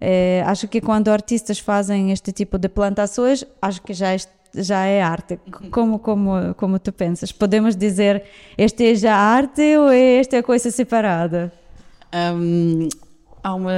É, 0.00 0.42
acho 0.46 0.66
que 0.66 0.80
quando 0.80 1.08
artistas 1.08 1.58
fazem 1.58 2.11
este 2.11 2.32
tipo 2.32 2.56
de 2.56 2.70
plantações, 2.70 3.44
acho 3.61 3.82
que 3.82 3.92
já 3.92 4.14
é, 4.14 4.16
já 4.54 4.87
é 4.87 5.02
arte. 5.02 5.38
Como, 5.70 5.99
como, 5.99 6.54
como 6.54 6.78
tu 6.78 6.90
pensas? 6.90 7.30
Podemos 7.30 7.76
dizer 7.76 8.23
este 8.56 8.92
é 8.92 8.94
já 8.94 9.14
arte 9.14 9.76
ou 9.76 9.92
é 9.92 10.20
esta 10.20 10.38
é 10.38 10.42
coisa 10.42 10.70
separada? 10.70 11.52
Um, 12.14 12.88
há 13.42 13.54
uma. 13.54 13.73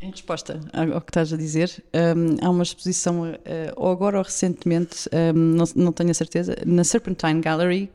Em 0.00 0.10
resposta 0.10 0.58
ao 0.72 1.00
que 1.00 1.10
estás 1.10 1.32
a 1.32 1.36
dizer, 1.36 1.84
um, 1.94 2.44
há 2.44 2.50
uma 2.50 2.64
exposição, 2.64 3.22
uh, 3.22 3.36
ou 3.76 3.92
agora 3.92 4.18
ou 4.18 4.24
recentemente, 4.24 5.08
um, 5.12 5.38
não, 5.38 5.64
não 5.76 5.92
tenho 5.92 6.10
a 6.10 6.14
certeza, 6.14 6.56
na 6.66 6.82
Serpentine 6.82 7.40
Gallery, 7.40 7.88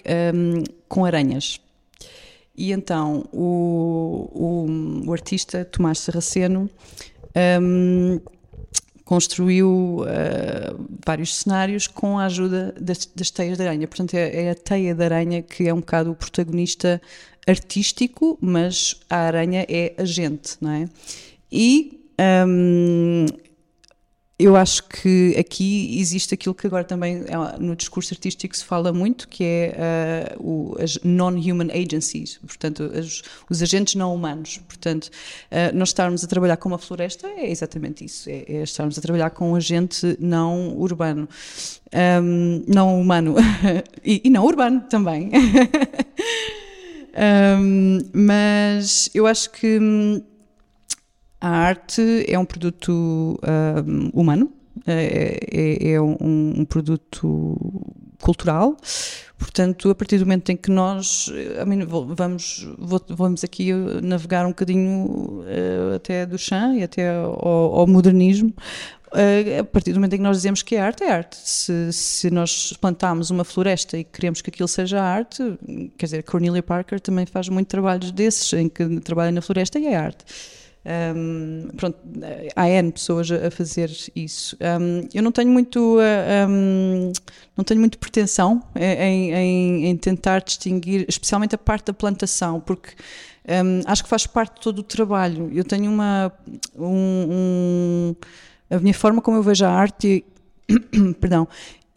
com 0.87 1.03
aranhas. 1.03 1.59
E 2.55 2.71
então 2.71 3.25
o, 3.33 4.31
o, 4.33 5.09
o 5.09 5.11
artista 5.11 5.65
Tomás 5.65 5.99
Sarraceno 5.99 6.69
construiu 9.07 10.01
uh, 10.01 10.85
vários 11.05 11.33
cenários 11.33 11.87
com 11.87 12.19
a 12.19 12.25
ajuda 12.25 12.75
das, 12.79 13.05
das 13.15 13.31
teias 13.31 13.57
de 13.57 13.63
aranha. 13.63 13.87
Portanto, 13.87 14.13
é, 14.15 14.47
é, 14.47 14.51
a 14.51 14.55
teia 14.55 14.93
de 14.93 15.01
aranha 15.01 15.41
que 15.41 15.67
é 15.67 15.73
um 15.73 15.79
bocado 15.79 16.11
o 16.11 16.15
protagonista 16.15 17.01
artístico, 17.47 18.37
mas 18.41 18.99
a 19.09 19.17
aranha 19.17 19.65
é 19.69 19.93
agente, 19.97 20.57
não 20.59 20.71
é? 20.71 20.89
E 21.51 22.03
um, 22.47 23.25
eu 24.39 24.55
acho 24.55 24.83
que 24.83 25.35
aqui 25.37 25.99
existe 25.99 26.35
aquilo 26.35 26.53
que 26.53 26.67
agora 26.67 26.83
também 26.83 27.23
é, 27.27 27.59
no 27.59 27.75
discurso 27.75 28.13
artístico 28.13 28.55
se 28.55 28.63
fala 28.63 28.93
muito, 28.93 29.27
que 29.27 29.43
é 29.43 30.35
uh, 30.37 30.43
o, 30.47 30.77
as 30.79 30.99
non-human 31.03 31.69
agencies, 31.71 32.37
portanto, 32.45 32.91
as, 32.93 33.23
os 33.49 33.63
agentes 33.63 33.95
não 33.95 34.13
humanos. 34.13 34.59
Portanto, 34.67 35.05
uh, 35.05 35.75
nós 35.75 35.89
estarmos 35.89 36.23
a 36.23 36.27
trabalhar 36.27 36.57
com 36.57 36.69
uma 36.69 36.77
floresta 36.77 37.27
é 37.27 37.49
exatamente 37.49 38.05
isso, 38.05 38.29
é, 38.29 38.43
é 38.47 38.63
estarmos 38.63 38.95
a 38.99 39.01
trabalhar 39.01 39.31
com 39.31 39.53
um 39.53 39.55
agente 39.55 40.15
não 40.19 40.77
urbano, 40.77 41.27
um, 42.21 42.63
não 42.67 43.01
humano 43.01 43.35
e, 44.05 44.21
e, 44.23 44.29
não 44.29 44.45
urbano 44.45 44.81
também. 44.81 45.31
um, 47.17 47.99
mas 48.13 49.09
eu 49.13 49.25
acho 49.25 49.49
que 49.51 49.79
hum, 49.79 50.21
a 51.41 51.49
arte 51.49 52.25
é 52.27 52.37
um 52.37 52.45
produto 52.45 53.39
um, 53.85 54.09
humano, 54.13 54.51
é, 54.85 55.39
é, 55.51 55.91
é 55.93 56.01
um, 56.01 56.15
um, 56.59 56.65
produto 56.65 57.57
cultural, 58.21 58.77
portanto, 59.37 59.89
a 59.89 59.95
partir 59.95 60.17
do 60.19 60.25
momento 60.25 60.51
em 60.51 60.57
que 60.57 60.69
nós 60.69 61.31
vamos, 62.15 62.67
vamos 63.09 63.43
aqui 63.43 63.73
navegar 64.01 64.45
um 64.45 64.49
bocadinho 64.49 65.41
uh, 65.41 65.95
até 65.95 66.25
do 66.25 66.37
chão 66.37 66.75
e 66.75 66.83
até 66.83 67.15
ao, 67.15 67.79
ao 67.79 67.87
modernismo, 67.87 68.53
a 69.59 69.63
partir 69.63 69.93
do 69.93 69.95
momento 69.95 70.13
em 70.13 70.17
que 70.17 70.23
nós 70.23 70.37
dizemos 70.37 70.61
que 70.61 70.75
é 70.75 70.81
arte, 70.81 71.03
é 71.03 71.11
arte. 71.11 71.37
Se, 71.37 71.91
se 71.93 72.29
nós 72.29 72.73
plantarmos 72.73 73.29
uma 73.29 73.43
floresta 73.43 73.97
e 73.97 74.03
queremos 74.03 74.41
que 74.41 74.49
aquilo 74.49 74.67
seja 74.67 75.01
arte, 75.01 75.41
quer 75.97 76.05
dizer, 76.05 76.23
Cornelia 76.23 76.63
Parker 76.63 76.99
também 76.99 77.25
faz 77.25 77.49
muito 77.49 77.67
trabalhos 77.67 78.11
desses, 78.11 78.51
em 78.53 78.67
que 78.67 78.99
trabalha 78.99 79.31
na 79.31 79.41
floresta 79.41 79.79
e 79.79 79.85
é 79.87 79.95
arte. 79.95 80.25
Um, 80.87 81.67
pronto, 81.75 81.97
há 82.55 82.69
N 82.69 82.91
pessoas 82.93 83.29
a 83.29 83.51
fazer 83.51 83.91
isso. 84.15 84.55
Um, 84.61 85.07
eu 85.13 85.21
não 85.21 85.33
tenho 85.33 85.51
muito, 85.51 85.97
um, 86.49 87.11
não 87.57 87.65
tenho 87.65 87.79
muito 87.81 87.97
pretensão 87.97 88.63
em, 88.73 89.33
em, 89.33 89.85
em, 89.87 89.97
tentar 89.97 90.39
distinguir, 90.39 91.05
especialmente 91.09 91.53
a 91.55 91.57
parte 91.57 91.87
da 91.87 91.93
plantação, 91.93 92.61
porque 92.61 92.91
acho 93.85 94.03
que 94.03 94.09
faz 94.09 94.25
parte 94.25 94.55
de 94.55 94.61
todo 94.61 94.79
o 94.79 94.83
trabalho. 94.83 95.51
Eu 95.53 95.65
tenho 95.65 95.91
uma, 95.91 96.31
um, 96.77 98.15
a 98.69 98.79
minha 98.79 98.93
forma 98.93 99.21
como 99.21 99.37
eu 99.37 99.43
vejo 99.43 99.65
a 99.65 99.69
arte, 99.69 100.23
perdão, 101.19 101.47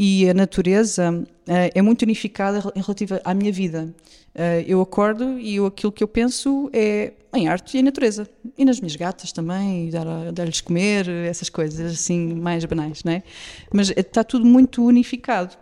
e 0.03 0.31
a 0.31 0.33
natureza 0.33 1.13
uh, 1.13 1.27
é 1.75 1.83
muito 1.83 2.03
unificada 2.03 2.73
em 2.75 2.81
relativa 2.81 3.21
à 3.23 3.35
minha 3.35 3.53
vida. 3.53 3.95
Uh, 4.35 4.65
eu 4.67 4.81
acordo 4.81 5.39
e 5.39 5.57
eu, 5.57 5.67
aquilo 5.67 5.93
que 5.93 6.03
eu 6.03 6.09
penso 6.09 6.71
é 6.73 7.13
em 7.35 7.49
arte 7.49 7.77
e 7.77 7.81
em 7.81 7.83
natureza. 7.83 8.27
E 8.57 8.65
nas 8.65 8.81
minhas 8.81 8.97
gatas 8.97 9.31
também, 9.31 9.91
dar-lhes 9.91 10.33
dar 10.33 10.65
comer, 10.65 11.07
essas 11.07 11.51
coisas 11.51 11.93
assim 11.93 12.35
mais 12.35 12.65
banais, 12.65 13.05
não 13.05 13.13
é? 13.13 13.23
Mas 13.71 13.91
está 13.91 14.25
tudo 14.25 14.47
muito 14.47 14.83
unificado. 14.83 15.55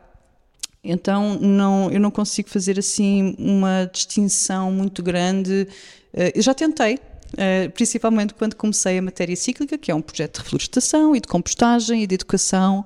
Então 0.84 1.36
não, 1.40 1.90
eu 1.90 1.98
não 1.98 2.10
consigo 2.10 2.48
fazer 2.48 2.78
assim 2.78 3.34
uma 3.40 3.90
distinção 3.92 4.70
muito 4.70 5.02
grande. 5.02 5.66
Eu 6.34 6.40
já 6.40 6.54
tentei, 6.54 6.98
Uh, 7.34 7.70
principalmente 7.72 8.32
quando 8.32 8.54
comecei 8.54 8.98
a 8.98 9.02
matéria 9.02 9.36
cíclica, 9.36 9.76
que 9.76 9.90
é 9.90 9.94
um 9.94 10.00
projeto 10.00 10.38
de 10.38 10.44
reflorestação 10.44 11.14
e 11.14 11.20
de 11.20 11.28
compostagem 11.28 12.02
e 12.02 12.06
de 12.06 12.14
educação, 12.14 12.84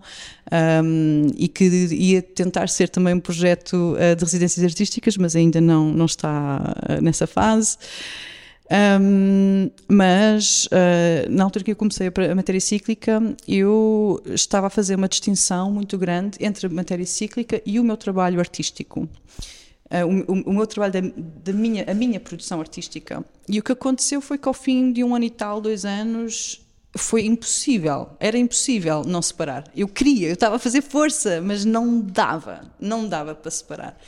um, 0.82 1.26
e 1.36 1.46
que 1.46 1.64
ia 1.64 2.20
tentar 2.20 2.68
ser 2.68 2.88
também 2.88 3.14
um 3.14 3.20
projeto 3.20 3.94
uh, 3.94 4.16
de 4.16 4.24
residências 4.24 4.64
artísticas, 4.64 5.16
mas 5.16 5.36
ainda 5.36 5.60
não, 5.60 5.92
não 5.92 6.06
está 6.06 6.74
uh, 6.88 7.00
nessa 7.00 7.26
fase. 7.26 7.78
Um, 9.00 9.70
mas 9.86 10.66
na 11.28 11.44
altura 11.44 11.62
que 11.62 11.72
eu 11.72 11.76
comecei 11.76 12.08
a 12.08 12.34
matéria 12.34 12.60
cíclica, 12.60 13.20
eu 13.46 14.22
estava 14.26 14.68
a 14.68 14.70
fazer 14.70 14.94
uma 14.94 15.08
distinção 15.08 15.70
muito 15.70 15.98
grande 15.98 16.38
entre 16.40 16.66
a 16.66 16.70
matéria 16.70 17.04
cíclica 17.04 17.60
e 17.66 17.78
o 17.78 17.84
meu 17.84 17.98
trabalho 17.98 18.40
artístico. 18.40 19.06
Uh, 19.92 20.24
o, 20.26 20.50
o, 20.50 20.54
meu 20.54 20.66
trabalho, 20.66 20.92
da, 20.92 21.00
da, 21.44 21.52
minha, 21.52 21.84
a 21.86 21.92
minha 21.92 22.18
produção 22.18 22.60
artística. 22.60 23.22
E 23.46 23.58
o 23.58 23.62
que 23.62 23.72
aconteceu 23.72 24.22
foi 24.22 24.38
que 24.38 24.48
ao 24.48 24.54
fim 24.54 24.90
de 24.90 25.04
um 25.04 25.14
ano 25.14 25.26
e 25.26 25.30
tal, 25.30 25.60
dois 25.60 25.84
anos, 25.84 26.62
foi 26.96 27.24
impossível, 27.24 28.10
era 28.20 28.36
impossível 28.36 29.02
não 29.04 29.22
separar. 29.22 29.64
Eu 29.74 29.88
queria, 29.88 30.28
eu 30.28 30.34
estava 30.34 30.56
a 30.56 30.58
fazer 30.58 30.82
força, 30.82 31.40
mas 31.40 31.64
não 31.64 32.00
dava, 32.00 32.70
não 32.78 33.08
dava 33.08 33.34
para 33.34 33.50
separar. 33.50 33.98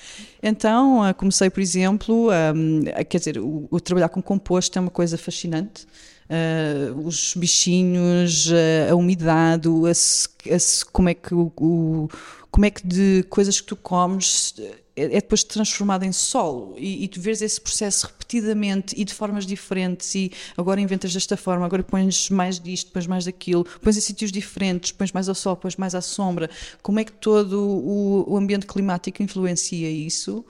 Então 0.42 1.00
uh, 1.00 1.14
comecei, 1.14 1.48
por 1.48 1.60
exemplo, 1.60 2.28
a, 2.30 3.04
quer 3.04 3.18
dizer, 3.18 3.38
o, 3.38 3.66
o, 3.70 3.80
trabalhar 3.80 4.08
com 4.08 4.22
composto 4.22 4.78
é 4.78 4.80
uma 4.80 4.90
coisa 4.90 5.16
fascinante. 5.16 5.86
Uh, 6.24 7.06
os 7.06 7.34
bichinhos, 7.34 8.46
uh, 8.46 8.92
a 8.92 8.94
umidade, 8.94 9.68
a, 9.68 10.54
a, 10.54 10.58
como 10.92 11.08
é 11.08 11.14
que 11.14 11.34
o, 11.34 11.52
o, 11.56 12.08
como 12.50 12.66
é 12.66 12.70
que 12.70 12.86
de 12.86 13.24
coisas 13.28 13.60
que 13.60 13.66
tu 13.66 13.76
comes 13.76 14.54
é, 14.96 15.04
é 15.04 15.20
depois 15.20 15.42
transformado 15.42 16.04
em 16.04 16.12
solo 16.12 16.74
e, 16.78 17.04
e, 17.04 17.08
tu 17.08 17.20
vês 17.20 17.42
esse 17.42 17.60
processo 17.60 18.06
repetidamente 18.06 18.94
e 18.96 19.04
de 19.04 19.12
formas 19.12 19.44
diferentes 19.46 20.14
e 20.14 20.30
agora 20.56 20.80
inventas 20.80 21.12
desta 21.12 21.36
forma, 21.36 21.66
agora 21.66 21.82
pões 21.82 22.30
mais 22.30 22.60
disto, 22.60 22.90
pões 22.92 23.06
mais 23.06 23.24
daquilo, 23.24 23.64
pões 23.82 23.96
em 23.96 24.00
sítios 24.00 24.30
diferentes, 24.30 24.92
pões 24.92 25.12
mais 25.12 25.28
ao 25.28 25.34
sol, 25.34 25.56
pões 25.56 25.76
mais 25.76 25.94
à 25.94 26.00
sombra. 26.00 26.48
Como 26.82 27.00
é 27.00 27.04
que 27.04 27.12
todo 27.12 27.60
o, 27.60 28.32
o 28.32 28.36
ambiente 28.36 28.66
climático 28.66 29.22
influencia 29.22 29.90
isso? 29.90 30.44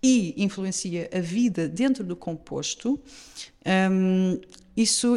E 0.00 0.32
influencia 0.36 1.10
a 1.12 1.18
vida 1.18 1.68
dentro 1.68 2.04
do 2.04 2.14
composto. 2.14 3.00
Um, 3.66 4.40
isso, 4.78 5.16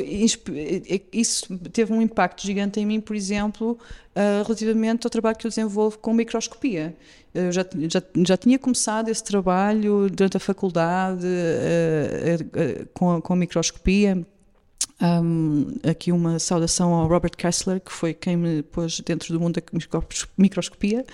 isso 1.14 1.56
teve 1.72 1.94
um 1.94 2.02
impacto 2.02 2.42
gigante 2.42 2.80
em 2.80 2.86
mim, 2.86 3.00
por 3.00 3.16
exemplo, 3.16 3.78
uh, 4.16 4.44
relativamente 4.44 5.06
ao 5.06 5.12
trabalho 5.12 5.38
que 5.38 5.46
eu 5.46 5.50
desenvolvo 5.50 6.00
com 6.00 6.16
microscopia. 6.16 6.96
Eu 7.32 7.52
já, 7.52 7.64
já, 7.88 8.02
já 8.26 8.38
tinha 8.38 8.58
começado 8.58 9.10
esse 9.10 9.24
trabalho 9.24 10.10
durante 10.10 10.36
a 10.36 10.40
faculdade 10.40 11.28
uh, 11.28 12.44
uh, 12.44 12.88
com, 12.92 13.22
com 13.22 13.36
microscopia. 13.36 14.26
Um, 15.00 15.68
aqui 15.88 16.12
uma 16.12 16.40
saudação 16.40 16.92
ao 16.94 17.08
Robert 17.08 17.38
Kessler, 17.38 17.80
que 17.80 17.92
foi 17.92 18.16
quem 18.16 18.36
me 18.36 18.64
pôs 18.64 19.00
dentro 19.02 19.32
do 19.32 19.40
mundo 19.40 19.62
da 19.62 20.02
microscopia. 20.40 21.06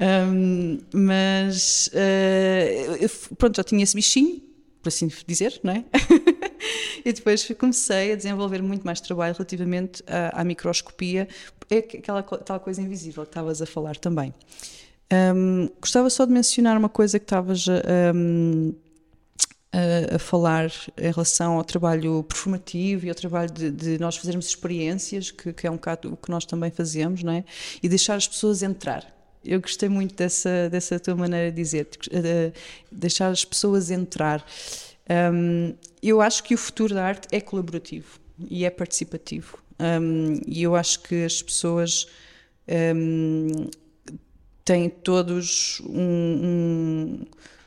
Um, 0.00 0.78
mas 0.94 1.90
pronto, 3.36 3.56
já 3.56 3.64
tinha 3.64 3.82
esse 3.82 3.96
bichinho, 3.96 4.40
por 4.80 4.88
assim 4.88 5.10
dizer, 5.26 5.58
não 5.64 5.72
é? 5.72 5.84
e 7.04 7.12
depois 7.12 7.46
comecei 7.58 8.12
a 8.12 8.16
desenvolver 8.16 8.62
muito 8.62 8.84
mais 8.84 9.00
trabalho 9.00 9.34
relativamente 9.34 10.02
à, 10.06 10.40
à 10.40 10.44
microscopia, 10.44 11.28
é 11.70 11.78
aquela 11.78 12.22
tal 12.22 12.60
coisa 12.60 12.82
invisível 12.82 13.24
que 13.24 13.30
estavas 13.30 13.62
a 13.62 13.66
falar 13.66 13.96
também. 13.96 14.32
Um, 15.12 15.68
gostava 15.80 16.08
só 16.08 16.24
de 16.24 16.32
mencionar 16.32 16.76
uma 16.76 16.88
coisa 16.88 17.18
que 17.18 17.24
estavas 17.24 17.66
um, 18.14 18.72
a, 19.72 20.16
a, 20.16 20.18
falar 20.18 20.70
em 20.96 21.10
relação 21.10 21.58
ao 21.58 21.64
trabalho 21.64 22.22
performativo 22.22 23.06
e 23.06 23.08
ao 23.10 23.14
trabalho 23.14 23.50
de, 23.50 23.70
de 23.70 23.98
nós 23.98 24.16
fazermos 24.16 24.46
experiências, 24.46 25.30
que, 25.30 25.52
que, 25.52 25.66
é 25.66 25.70
um 25.70 25.74
bocado 25.74 26.12
o 26.12 26.16
que 26.16 26.30
nós 26.30 26.46
também 26.46 26.70
fazemos, 26.70 27.22
não 27.22 27.32
é? 27.32 27.44
E 27.82 27.88
deixar 27.88 28.14
as 28.14 28.26
pessoas 28.26 28.62
entrar. 28.62 29.06
Eu 29.44 29.60
gostei 29.60 29.88
muito 29.88 30.14
dessa, 30.14 30.70
dessa 30.70 31.00
tua 31.00 31.16
maneira 31.16 31.50
de 31.50 31.56
dizer, 31.56 31.88
de 31.90 32.52
deixar 32.90 33.28
as 33.28 33.44
pessoas 33.44 33.90
entrar. 33.90 34.44
Um, 35.08 35.74
eu 36.02 36.20
acho 36.20 36.42
que 36.44 36.54
o 36.54 36.58
futuro 36.58 36.94
da 36.94 37.04
arte 37.04 37.28
é 37.32 37.40
colaborativo 37.40 38.20
e 38.50 38.64
é 38.64 38.70
participativo. 38.70 39.58
Um, 39.78 40.40
e 40.46 40.62
eu 40.62 40.76
acho 40.76 41.00
que 41.00 41.24
as 41.24 41.42
pessoas 41.42 42.06
um, 42.96 43.68
têm 44.64 44.88
todos 44.88 45.80
um, 45.84 47.24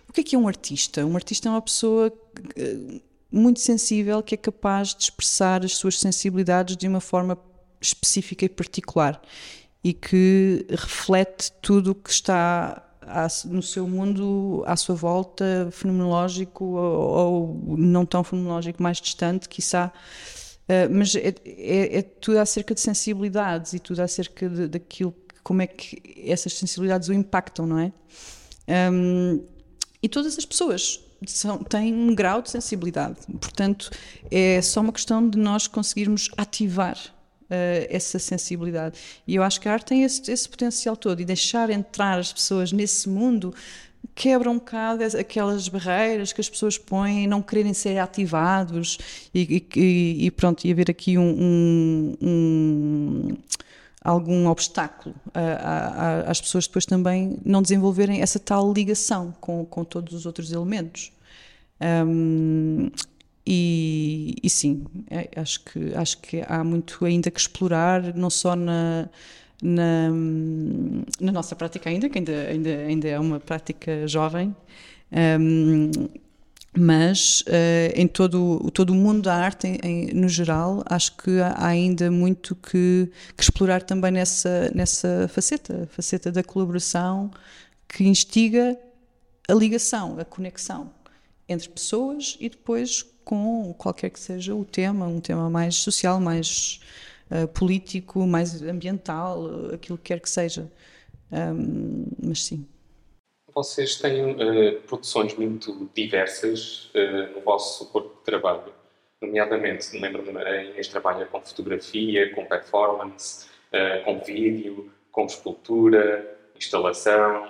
O 0.07 0.13
que 0.13 0.21
é 0.21 0.23
que 0.23 0.35
é 0.35 0.39
um 0.39 0.47
artista? 0.47 1.05
Um 1.05 1.15
artista 1.15 1.49
é 1.49 1.51
uma 1.51 1.61
pessoa 1.61 2.11
eh, 2.55 3.01
muito 3.31 3.59
sensível 3.59 4.23
que 4.23 4.35
é 4.35 4.37
capaz 4.37 4.95
de 4.95 5.03
expressar 5.03 5.65
as 5.65 5.73
suas 5.73 5.99
sensibilidades 5.99 6.77
de 6.77 6.87
uma 6.87 7.01
forma 7.01 7.37
específica 7.81 8.45
e 8.45 8.49
particular 8.49 9.21
e 9.83 9.93
que 9.93 10.65
reflete 10.69 11.51
tudo 11.61 11.91
o 11.91 11.95
que 11.95 12.09
está 12.09 12.84
no 13.45 13.61
seu 13.61 13.87
mundo 13.87 14.63
à 14.65 14.75
sua 14.75 14.95
volta, 14.95 15.69
fenomenológico 15.71 16.65
ou, 16.65 17.57
ou 17.67 17.77
não 17.77 18.05
tão 18.05 18.23
fenomenológico, 18.23 18.81
mais 18.81 18.99
distante, 18.99 19.47
quiçá. 19.47 19.91
Uh, 20.63 20.91
mas 20.91 21.15
é, 21.15 21.33
é, 21.45 21.99
é, 21.99 22.01
tudo 22.01 22.39
acerca 22.39 22.73
de 22.73 22.81
sensibilidades 22.81 23.73
e 23.73 23.79
tudo 23.79 24.01
acerca 24.01 24.49
de, 24.49 24.67
daquilo, 24.67 25.13
como 25.43 25.61
é 25.61 25.67
que 25.67 26.01
essas 26.25 26.53
sensibilidades 26.53 27.07
o 27.07 27.13
impactam, 27.13 27.67
não 27.67 27.79
é? 27.79 27.93
Um, 28.91 29.45
e 30.01 30.09
todas 30.09 30.37
as 30.37 30.45
pessoas 30.45 30.99
são, 31.27 31.59
têm 31.59 31.93
um 31.93 32.15
grau 32.15 32.41
de 32.41 32.49
sensibilidade, 32.49 33.19
portanto, 33.39 33.91
é 34.31 34.59
só 34.61 34.81
uma 34.81 34.91
questão 34.91 35.29
de 35.29 35.37
nós 35.37 35.67
conseguirmos 35.67 36.29
ativar 36.35 36.97
Uh, 37.45 37.85
essa 37.91 38.17
sensibilidade. 38.17 38.97
E 39.27 39.35
eu 39.35 39.43
acho 39.43 39.61
que 39.61 39.69
a 39.69 39.73
arte 39.73 39.85
tem 39.85 40.01
esse, 40.01 40.31
esse, 40.31 40.49
potencial 40.49 40.97
todo 40.97 41.21
e 41.21 41.25
deixar 41.25 41.69
entrar 41.69 42.17
as 42.17 42.33
pessoas 42.33 42.71
nesse 42.71 43.07
mundo 43.07 43.53
quebra 44.13 44.49
um 44.49 44.55
bocado 44.55 45.03
aquelas 45.03 45.67
barreiras 45.67 46.31
que 46.33 46.41
as 46.41 46.49
pessoas 46.49 46.77
põem, 46.77 47.27
não 47.27 47.41
quererem 47.41 47.73
ser 47.73 47.97
ativados 47.97 48.97
e, 49.33 49.63
e, 49.75 50.25
e 50.25 50.31
pronto, 50.31 50.65
e 50.65 50.71
haver 50.71 50.89
aqui 50.89 51.17
um, 51.17 51.35
um, 51.39 52.17
um 52.21 53.37
algum 54.01 54.47
obstáculo 54.47 55.15
a, 55.33 55.39
a, 55.39 56.31
às 56.31 56.39
pessoas 56.39 56.67
depois 56.67 56.85
também 56.85 57.39
não 57.43 57.61
desenvolverem 57.61 58.21
essa 58.21 58.39
tal 58.39 58.71
ligação 58.71 59.33
com, 59.41 59.65
com 59.65 59.83
todos 59.83 60.13
os 60.13 60.25
outros 60.25 60.51
elementos. 60.51 61.11
Um, 61.81 62.89
e, 63.47 64.35
e 64.41 64.49
sim, 64.49 64.85
é, 65.09 65.29
acho, 65.35 65.63
que, 65.63 65.93
acho 65.93 66.17
que 66.17 66.43
há 66.47 66.63
muito 66.63 67.05
ainda 67.05 67.29
que 67.29 67.39
explorar, 67.39 68.15
não 68.15 68.29
só 68.29 68.55
na, 68.55 69.07
na, 69.61 70.09
na 71.19 71.31
nossa 71.31 71.55
prática 71.55 71.89
ainda, 71.89 72.09
que 72.09 72.17
ainda, 72.17 72.33
ainda, 72.47 72.69
ainda 72.69 73.07
é 73.07 73.19
uma 73.19 73.39
prática 73.39 74.07
jovem, 74.07 74.55
um, 75.39 75.91
mas 76.77 77.41
uh, 77.41 77.93
em 77.95 78.07
todo, 78.07 78.69
todo 78.73 78.89
o 78.89 78.95
mundo 78.95 79.21
da 79.21 79.35
arte, 79.35 79.67
em, 79.67 79.79
em, 79.83 80.13
no 80.13 80.27
geral, 80.27 80.83
acho 80.87 81.15
que 81.15 81.39
há 81.39 81.67
ainda 81.67 82.09
muito 82.11 82.55
que, 82.55 83.09
que, 83.37 83.43
explorar 83.43 83.83
também 83.83 84.11
nessa, 84.11 84.71
nessa 84.73 85.29
faceta, 85.29 85.87
faceta 85.91 86.31
da 86.31 86.43
colaboração 86.43 87.31
que 87.87 88.03
instiga 88.05 88.77
a 89.47 89.53
ligação, 89.53 90.19
a 90.19 90.25
conexão 90.25 90.94
entre 91.47 91.69
pessoas 91.69 92.37
e 92.39 92.49
depois 92.49 93.03
com 93.23 93.73
qualquer 93.73 94.09
que 94.09 94.19
seja 94.19 94.53
o 94.53 94.63
tema, 94.63 95.07
um 95.07 95.19
tema 95.19 95.49
mais 95.49 95.75
social, 95.75 96.19
mais 96.19 96.79
uh, 97.31 97.47
político, 97.47 98.25
mais 98.25 98.61
ambiental, 98.61 99.73
aquilo 99.73 99.97
que 99.97 100.05
quer 100.05 100.19
que 100.19 100.29
seja. 100.29 100.71
Um, 101.31 102.05
mas 102.23 102.45
sim. 102.45 102.67
Vocês 103.53 103.95
têm 103.95 104.31
uh, 104.33 104.81
produções 104.81 105.35
muito 105.35 105.89
diversas 105.93 106.91
uh, 106.93 107.35
no 107.35 107.41
vosso 107.41 107.85
corpo 107.87 108.17
de 108.17 108.23
trabalho, 108.23 108.73
nomeadamente, 109.21 109.97
lembro-me, 109.97 110.31
em 110.31 110.81
trabalha 110.89 111.25
com 111.25 111.41
fotografia, 111.41 112.33
com 112.35 112.45
performance, 112.45 113.47
com 114.03 114.19
vídeo, 114.19 114.91
com 115.11 115.25
escultura, 115.25 116.37
instalação. 116.55 117.49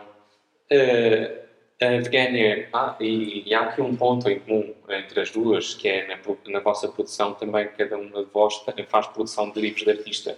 A 1.82 1.94
Evgenia, 1.94 2.70
ah, 2.72 2.96
e, 3.02 3.50
e, 3.50 3.54
há 3.54 3.62
aqui 3.62 3.82
um 3.82 3.98
ponto 3.98 4.30
em 4.30 4.40
comum 4.40 4.74
entre 4.90 5.20
as 5.20 5.30
duas, 5.30 5.74
que 5.74 5.90
é 5.90 6.08
na, 6.08 6.18
na 6.48 6.60
vossa 6.62 6.88
produção 6.88 7.34
também 7.34 7.68
cada 7.68 7.98
uma 7.98 8.24
de 8.24 8.32
vós 8.32 8.64
faz 8.88 9.08
produção 9.08 9.50
de 9.50 9.60
livros 9.60 9.84
de 9.84 9.92
artista 9.92 10.38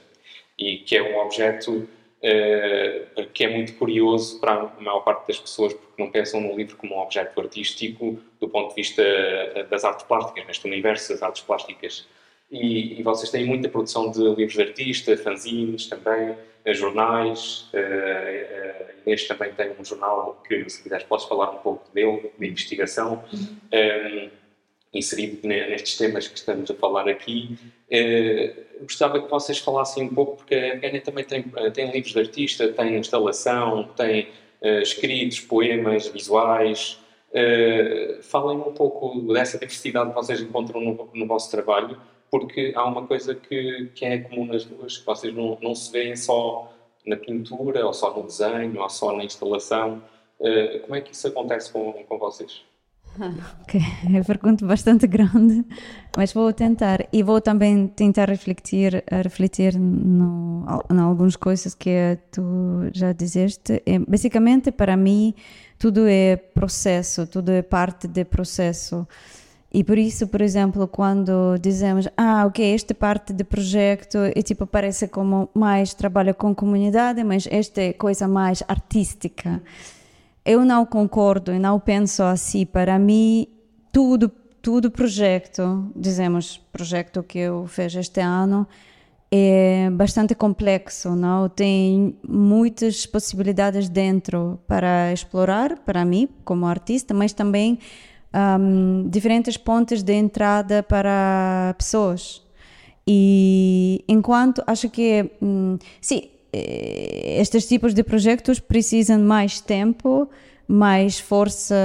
e 0.58 0.80
que 0.80 0.98
é 0.98 1.04
um 1.04 1.20
objeto 1.20 1.72
uh, 1.78 3.26
que 3.34 3.44
é 3.44 3.50
muito 3.50 3.76
curioso 3.76 4.40
para 4.40 4.54
a 4.54 4.82
maior 4.82 5.02
parte 5.02 5.28
das 5.28 5.40
pessoas 5.40 5.74
porque 5.74 6.02
não 6.02 6.10
pensam 6.10 6.42
no 6.42 6.56
livro 6.56 6.76
como 6.76 6.96
um 6.96 7.00
objeto 7.00 7.40
artístico 7.40 8.20
do 8.40 8.50
ponto 8.50 8.70
de 8.70 8.76
vista 8.76 9.04
eh, 9.04 9.64
das 9.70 9.84
artes 9.84 10.06
plásticas, 10.06 10.46
neste 10.46 10.66
universo 10.66 11.14
das 11.14 11.22
artes 11.24 11.42
plásticas. 11.44 12.08
E, 12.52 13.00
e 13.00 13.04
vocês 13.04 13.30
têm 13.30 13.46
muita 13.46 13.70
produção 13.70 14.10
de 14.10 14.20
livros 14.20 14.54
de 14.54 14.62
artista, 14.62 15.18
fanzines 15.18 15.88
também, 15.88 16.36
jornais. 16.74 17.70
Uh, 17.74 18.98
Inês 19.06 19.26
também 19.26 19.54
tem 19.54 19.72
um 19.80 19.86
jornal 19.86 20.42
que, 20.46 20.70
se 20.70 20.84
quiseres, 20.84 21.06
podes 21.06 21.26
falar 21.26 21.52
um 21.52 21.60
pouco 21.60 21.90
dele, 21.94 22.32
de 22.38 22.48
investigação, 22.48 23.24
uhum. 23.32 23.58
um, 23.74 24.30
inserido 24.94 25.48
nestes 25.48 25.98
temas 25.98 26.28
que 26.28 26.38
estamos 26.38 26.70
a 26.70 26.74
falar 26.74 27.08
aqui. 27.08 27.58
Uh, 27.90 28.84
gostava 28.84 29.22
que 29.22 29.30
vocês 29.30 29.60
falassem 29.60 30.04
um 30.04 30.14
pouco, 30.14 30.38
porque 30.38 30.56
a 30.56 30.76
Gânia 30.76 31.02
também 31.02 31.24
tem, 31.24 31.44
tem 31.74 31.92
livros 31.92 32.12
de 32.12 32.20
artista, 32.20 32.68
tem 32.68 32.98
instalação, 32.98 33.90
tem 33.96 34.28
uh, 34.62 34.82
escritos, 34.82 35.40
poemas, 35.40 36.08
visuais. 36.08 37.00
Uh, 37.30 38.22
falem 38.24 38.58
um 38.58 38.74
pouco 38.74 39.22
dessa 39.34 39.58
diversidade 39.58 40.10
que 40.10 40.16
vocês 40.16 40.42
encontram 40.42 40.82
no, 40.82 41.10
no 41.14 41.28
vosso 41.28 41.50
trabalho 41.50 41.98
porque 42.30 42.74
há 42.76 42.86
uma 42.86 43.06
coisa 43.08 43.34
que, 43.36 43.90
que 43.96 44.06
é 44.06 44.20
comum 44.20 44.46
nas 44.46 44.66
duas, 44.66 44.98
que 44.98 45.06
vocês 45.06 45.34
não, 45.34 45.58
não 45.62 45.74
se 45.74 45.92
veem 45.92 46.16
só 46.16 46.74
na 47.06 47.16
pintura, 47.16 47.86
ou 47.86 47.94
só 47.94 48.14
no 48.16 48.24
desenho, 48.24 48.82
ou 48.82 48.90
só 48.90 49.16
na 49.16 49.24
instalação. 49.24 50.04
Uh, 50.40 50.80
como 50.82 50.96
é 50.96 51.02
que 51.02 51.14
isso 51.14 51.28
acontece 51.28 51.72
com, 51.72 51.94
com 51.94 52.18
vocês? 52.18 52.64
Ok, 53.62 53.82
é 54.06 54.10
uma 54.10 54.24
pergunta 54.24 54.66
bastante 54.66 55.08
grande, 55.08 55.66
mas 56.16 56.32
vou 56.34 56.54
tentar 56.54 57.08
e 57.12 57.24
vou 57.24 57.42
também 57.42 57.88
tentar 57.88 58.30
refletir, 58.30 59.04
refletir 59.24 59.78
no, 59.78 60.66
em 60.92 61.00
algumas 61.00 61.36
coisas 61.36 61.74
que 61.74 62.18
tu 62.32 62.44
já 62.94 63.12
disseste. 63.14 63.82
É, 63.86 64.00
basicamente, 64.00 64.72
para 64.72 64.96
mim, 64.96 65.34
tudo 65.80 66.08
é 66.08 66.36
processo, 66.36 67.26
tudo 67.28 67.52
é 67.52 67.62
parte 67.62 68.08
do 68.08 68.26
processo. 68.26 69.08
E 69.72 69.84
por 69.84 69.98
isso, 69.98 70.28
por 70.28 70.42
exemplo, 70.42 70.88
quando 70.88 71.58
dizemos, 71.60 72.08
ah, 72.16 72.46
ok, 72.46 72.74
esta 72.74 72.96
parte 72.96 73.34
do 73.34 73.44
projeto 73.44 74.18
é 74.34 74.42
tipo, 74.42 74.66
parece 74.66 75.08
como 75.08 75.50
mais 75.54 75.94
trabalho 75.94 76.34
com 76.34 76.56
comunidade, 76.56 77.24
mas 77.24 77.48
esta 77.52 77.82
é 77.82 77.94
coisa 77.94 78.28
mais 78.28 78.64
artística. 78.68 79.62
Eu 80.46 80.64
não 80.64 80.86
concordo 80.86 81.52
e 81.52 81.60
não 81.60 81.80
penso 81.80 82.24
assim. 82.24 82.66
Para 82.66 82.98
mim, 82.98 83.48
tudo, 83.92 84.32
tudo 84.62 84.90
projeto, 84.90 85.92
dizemos, 85.94 86.62
projeto 86.72 87.22
que 87.22 87.40
eu 87.40 87.68
fiz 87.68 87.94
este 87.94 88.22
ano, 88.22 88.66
é 89.30 89.90
bastante 89.92 90.34
complexo, 90.34 91.14
não? 91.14 91.50
Tem 91.50 92.18
muitas 92.26 93.06
possibilidades 93.06 93.90
dentro 93.90 94.58
para 94.66 95.12
explorar, 95.12 95.80
para 95.80 96.06
mim, 96.06 96.30
como 96.46 96.66
artista, 96.66 97.14
mas 97.14 97.34
também 97.34 97.80
um, 98.34 99.08
diferentes 99.10 99.58
pontos 99.58 100.04
de 100.04 100.14
entrada 100.14 100.84
para 100.84 101.76
pessoas. 101.78 102.42
E 103.08 104.04
enquanto 104.08 104.62
acho 104.68 104.90
que, 104.90 105.32
hum, 105.42 105.78
sim, 106.02 106.24
eh, 106.52 107.38
estes 107.40 107.66
tipos 107.68 107.94
de 107.94 108.04
projetos 108.04 108.60
precisam 108.60 109.20
mais 109.20 109.62
tempo, 109.62 110.30
mais 110.68 111.18
força, 111.18 111.76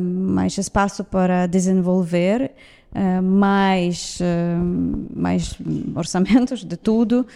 mais 0.00 0.58
espaço 0.58 1.04
para 1.04 1.46
desenvolver, 1.46 2.50
uh, 2.92 3.22
mais, 3.22 4.18
uh, 4.20 5.06
mais 5.14 5.56
orçamentos 5.94 6.64
de 6.64 6.76
tudo. 6.76 7.26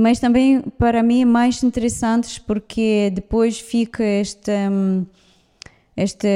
Mas 0.00 0.20
também 0.20 0.62
para 0.78 1.02
mim 1.02 1.24
mais 1.24 1.60
interessantes 1.64 2.38
porque 2.38 3.10
depois 3.12 3.58
fica 3.58 4.04
este 4.04 4.52
um, 4.70 5.04
este 5.96 6.28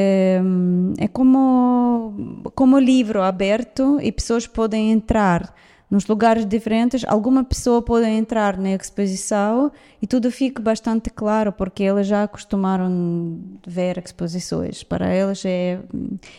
hum, 0.43 0.93
é 0.99 1.09
como 1.09 2.43
como 2.55 2.79
livro 2.79 3.23
aberto 3.23 3.99
e 4.03 4.13
pessoas 4.13 4.47
podem 4.47 4.93
entrar 4.93 5.55
nos 5.91 6.07
lugares 6.07 6.45
diferentes. 6.45 7.05
Alguma 7.07 7.45
pessoa 7.45 7.81
pode 7.81 8.07
entrar 8.07 8.59
na 8.59 8.71
exposição 8.75 9.71
e 10.03 10.07
tudo 10.07 10.31
fica 10.31 10.61
bastante 10.61 11.11
claro 11.11 11.53
porque 11.53 11.85
elas 11.85 12.07
já 12.07 12.25
acostumaram 12.25 13.41
ver 13.67 13.99
exposições. 14.05 14.83
Para 14.83 15.07
elas 15.07 15.45
é 15.45 15.81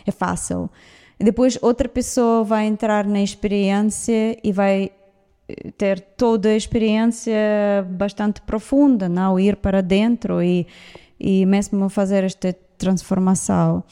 é 0.05 0.11
fácil. 0.11 0.69
Depois 1.19 1.57
outra 1.61 1.89
pessoa 1.89 2.43
vai 2.43 2.67
entrar 2.67 3.05
na 3.05 3.21
experiência 3.21 4.37
e 4.43 4.51
vai 4.51 4.91
eh, 5.49 5.71
ter 5.75 5.99
toda 5.99 6.49
a 6.49 6.55
experiência 6.55 7.33
bastante 7.89 8.41
profunda, 8.41 9.09
não 9.09 9.39
ir 9.39 9.55
para 9.55 9.81
dentro 9.81 10.41
e 10.43 10.67
e 11.19 11.47
mesmo 11.47 11.89
fazer 11.89 12.23
esta 12.23 12.55
transformação. 12.77 13.83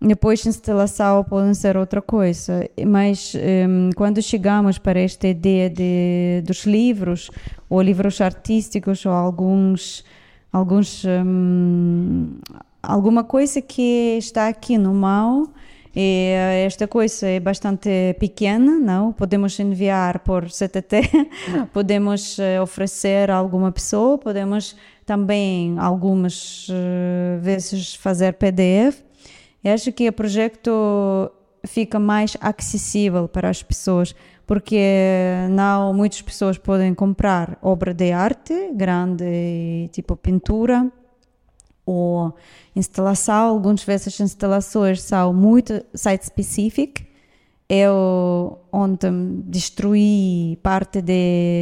Depois, 0.00 0.46
instalação 0.46 1.22
pode 1.22 1.54
ser 1.54 1.76
outra 1.76 2.00
coisa. 2.00 2.68
Mas 2.86 3.34
um, 3.34 3.90
quando 3.94 4.22
chegamos 4.22 4.78
para 4.78 4.98
esta 4.98 5.28
ideia 5.28 5.68
de, 5.68 6.42
dos 6.46 6.64
livros, 6.64 7.30
ou 7.68 7.82
livros 7.82 8.20
artísticos, 8.20 9.04
ou 9.04 9.12
alguns, 9.12 10.02
alguns 10.50 11.04
um, 11.04 12.38
alguma 12.82 13.22
coisa 13.22 13.60
que 13.60 14.16
está 14.18 14.48
aqui 14.48 14.78
no 14.78 14.94
mal, 14.94 15.46
e 15.94 16.32
esta 16.64 16.86
coisa 16.86 17.26
é 17.26 17.40
bastante 17.40 18.14
pequena, 18.18 18.78
não? 18.78 19.12
Podemos 19.12 19.58
enviar 19.58 20.20
por 20.20 20.48
CTT, 20.48 21.02
podemos 21.74 22.38
eh, 22.38 22.60
oferecer 22.60 23.28
a 23.28 23.34
alguma 23.34 23.72
pessoa, 23.72 24.16
podemos 24.16 24.76
também 25.10 25.76
algumas 25.76 26.68
uh, 26.68 27.40
vezes 27.40 27.96
fazer 27.96 28.34
PDF. 28.34 29.02
Acho 29.64 29.90
que 29.90 30.08
o 30.08 30.12
projeto 30.12 30.70
fica 31.66 31.98
mais 31.98 32.36
acessível 32.40 33.26
para 33.26 33.50
as 33.50 33.60
pessoas, 33.60 34.14
porque 34.46 34.78
não 35.50 35.92
muitas 35.92 36.22
pessoas 36.22 36.58
podem 36.58 36.94
comprar 36.94 37.58
obra 37.60 37.92
de 37.92 38.12
arte 38.12 38.70
grande, 38.72 39.88
tipo 39.90 40.14
pintura 40.14 40.88
ou 41.84 42.32
instalação. 42.76 43.48
Algumas 43.48 43.82
vezes 43.82 44.20
instalações 44.20 45.02
são 45.02 45.34
muito 45.34 45.84
site 45.92 46.24
specific. 46.24 47.04
Eu 47.68 48.60
ontem 48.70 49.42
destruí 49.44 50.56
parte 50.62 51.02
da 51.02 51.12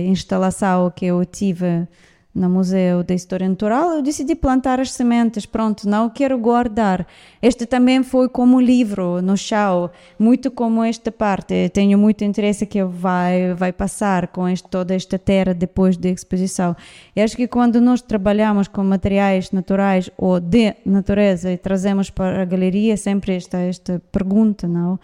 instalação 0.07 0.91
que 0.95 1.07
eu 1.07 1.25
tive 1.25 1.89
no 2.39 2.49
Museu 2.49 3.03
da 3.03 3.15
História 3.15 3.49
Natural, 3.49 3.97
eu 3.97 4.03
decidi 4.03 4.35
plantar 4.35 4.79
as 4.79 4.93
sementes. 4.93 5.45
Pronto, 5.45 5.89
não 5.89 6.09
quero 6.09 6.39
guardar. 6.39 7.07
Este 7.43 7.67
também 7.67 8.03
foi 8.03 8.29
como 8.29 8.61
livro 8.61 9.21
no 9.21 9.37
chão, 9.37 9.91
muito 10.19 10.51
como 10.51 10.85
esta 10.85 11.11
parte. 11.11 11.69
Tenho 11.71 11.99
muito 11.99 12.25
interesse 12.25 12.65
que 12.65 12.83
vai 12.85 13.55
vai 13.55 13.73
passar 13.73 14.29
com 14.29 14.49
este, 14.49 14.69
toda 14.69 14.95
esta 14.95 15.19
terra 15.19 15.53
depois 15.53 15.97
da 15.97 16.09
exposição. 16.09 16.77
E 17.15 17.21
acho 17.21 17.37
que 17.37 17.49
quando 17.49 17.81
nós 17.81 18.01
trabalhamos 18.01 18.69
com 18.69 18.85
materiais 18.85 19.51
naturais 19.51 20.09
ou 20.17 20.39
de 20.39 20.75
natureza 20.87 21.53
e 21.53 21.59
trazemos 21.59 22.09
para 22.09 22.43
a 22.43 22.45
galeria 22.45 22.97
sempre 22.97 23.35
esta 23.35 23.59
esta 23.59 24.01
pergunta, 24.13 24.69
não? 24.69 24.99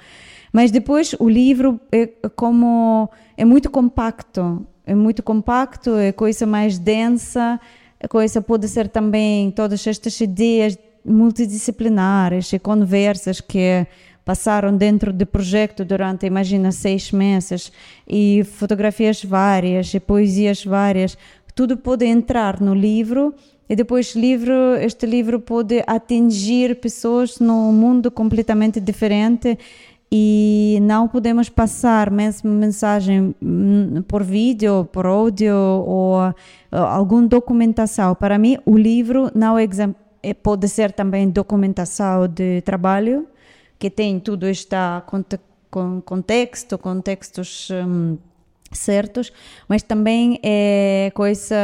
Mas 0.53 0.71
depois 0.71 1.17
o 1.19 1.29
livro 1.29 1.81
é 1.91 2.07
como 2.37 3.11
é 3.37 3.45
muito 3.45 3.69
compacto 3.69 4.65
é 4.87 4.95
muito 4.95 5.23
compacto, 5.23 5.97
é 5.97 6.13
coisa 6.13 6.47
mais 6.47 6.79
densa, 6.79 7.61
a 8.01 8.09
coisa 8.09 8.41
pode 8.43 8.69
ser 8.69 8.89
também 8.89 9.51
todas 9.51 9.87
estas 9.87 10.21
ideias 10.21 10.79
multidisciplinares 11.05 12.53
e 12.53 12.59
conversas 12.59 13.41
que 13.41 13.87
passaram 14.25 14.75
dentro 14.77 15.13
do 15.13 15.27
projeto 15.27 15.85
durante, 15.85 16.27
imagina, 16.27 16.73
seis 16.73 17.13
meses, 17.13 17.71
e 18.09 18.43
fotografias 18.45 19.23
várias, 19.23 19.93
e 19.93 20.01
poesias 20.01 20.65
várias, 20.65 21.17
tudo 21.55 21.77
pode 21.77 22.05
entrar 22.05 22.61
no 22.61 22.75
livro 22.75 23.35
e 23.69 23.75
depois 23.77 24.15
livro, 24.15 24.77
este 24.77 25.07
livro 25.07 25.41
pode 25.41 25.83
atingir 25.87 26.77
pessoas 26.77 27.39
num 27.39 27.73
mundo 27.73 28.11
completamente 28.11 28.79
diferente 28.81 29.59
e 30.17 30.79
não 30.81 31.09
podemos 31.09 31.49
passar 31.49 32.09
mesmo 32.09 32.49
mensagem 32.49 33.35
hum, 33.43 34.01
por 34.07 34.23
vídeo, 34.23 34.89
por 34.93 35.07
áudio 35.07 35.57
ou 35.57 36.33
alguma 36.71 37.27
documentação. 37.27 38.15
Para 38.15 38.39
mim, 38.39 38.57
o 38.65 38.79
livro 38.79 39.29
não 39.35 39.59
é, 39.59 39.67
é 40.23 40.33
pode 40.33 40.69
ser 40.69 40.93
também 40.93 41.29
documentação 41.29 42.29
de 42.29 42.61
trabalho, 42.61 43.27
que 43.77 43.91
tem 43.91 44.21
tudo 44.21 44.47
este 44.47 44.77
com 45.69 46.01
contexto, 46.01 46.79
contextos 46.79 47.71
um, 47.73 48.17
certos, 48.71 49.33
mas 49.69 49.83
também 49.83 50.39
é 50.45 51.11
coisa 51.13 51.57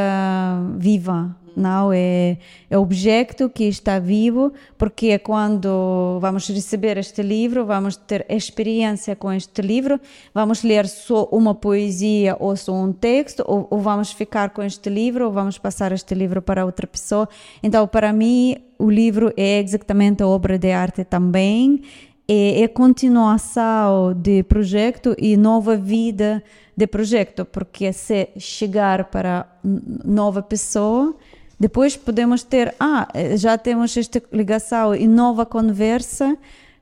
viva, 0.77 1.33
não 1.55 1.91
é, 1.93 2.37
é 2.69 2.77
objeto 2.77 3.49
que 3.49 3.65
está 3.65 3.99
vivo, 3.99 4.53
porque 4.77 5.17
quando 5.19 6.19
vamos 6.19 6.47
receber 6.47 6.97
este 6.97 7.21
livro, 7.21 7.65
vamos 7.65 7.95
ter 7.95 8.25
experiência 8.29 9.15
com 9.15 9.31
este 9.31 9.61
livro, 9.61 9.99
vamos 10.33 10.63
ler 10.63 10.87
só 10.87 11.25
uma 11.31 11.53
poesia 11.53 12.35
ou 12.39 12.55
só 12.55 12.73
um 12.73 12.91
texto, 12.91 13.43
ou, 13.45 13.67
ou 13.69 13.79
vamos 13.79 14.11
ficar 14.11 14.51
com 14.51 14.63
este 14.63 14.89
livro, 14.89 15.25
ou 15.25 15.31
vamos 15.31 15.57
passar 15.57 15.91
este 15.91 16.15
livro 16.15 16.41
para 16.41 16.65
outra 16.65 16.87
pessoa. 16.87 17.27
Então, 17.61 17.87
para 17.87 18.11
mim, 18.13 18.55
o 18.77 18.89
livro 18.89 19.31
é 19.37 19.59
exatamente 19.59 20.23
obra 20.23 20.57
de 20.57 20.71
arte 20.71 21.03
também, 21.03 21.81
é, 22.27 22.61
é 22.61 22.67
continuação 22.67 24.13
de 24.13 24.41
projeto 24.43 25.13
e 25.17 25.35
nova 25.35 25.75
vida 25.75 26.41
de 26.75 26.87
projeto, 26.87 27.45
porque 27.45 27.91
se 27.91 28.29
chegar 28.37 29.05
para 29.05 29.45
nova 29.63 30.41
pessoa, 30.41 31.15
depois 31.61 31.95
podemos 31.95 32.41
ter, 32.41 32.73
ah, 32.79 33.07
já 33.35 33.55
temos 33.55 33.95
esta 33.95 34.19
ligação 34.33 34.95
e 34.95 35.07
nova 35.07 35.45
conversa 35.45 36.35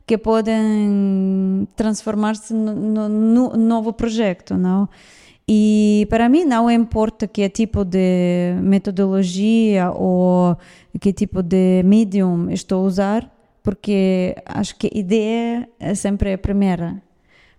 que 0.08 0.18
podem 0.18 1.68
transformar-se 1.76 2.54
no, 2.54 3.10
no, 3.10 3.58
novo 3.58 3.92
projeto, 3.92 4.56
não? 4.56 4.88
E 5.46 6.08
para 6.10 6.30
mim 6.30 6.46
não 6.46 6.72
importa 6.72 7.28
que 7.28 7.50
tipo 7.50 7.84
de 7.84 8.56
metodologia 8.62 9.92
ou 9.92 10.58
que 11.02 11.12
tipo 11.12 11.44
de 11.44 11.84
medium 11.84 12.50
estou 12.50 12.86
a 12.86 12.88
usar, 12.88 13.30
porque 13.62 14.34
acho 14.46 14.78
que 14.78 14.90
ideia 14.94 15.68
é 15.78 15.94
sempre 15.94 16.32
a 16.32 16.38
primeira. 16.38 17.04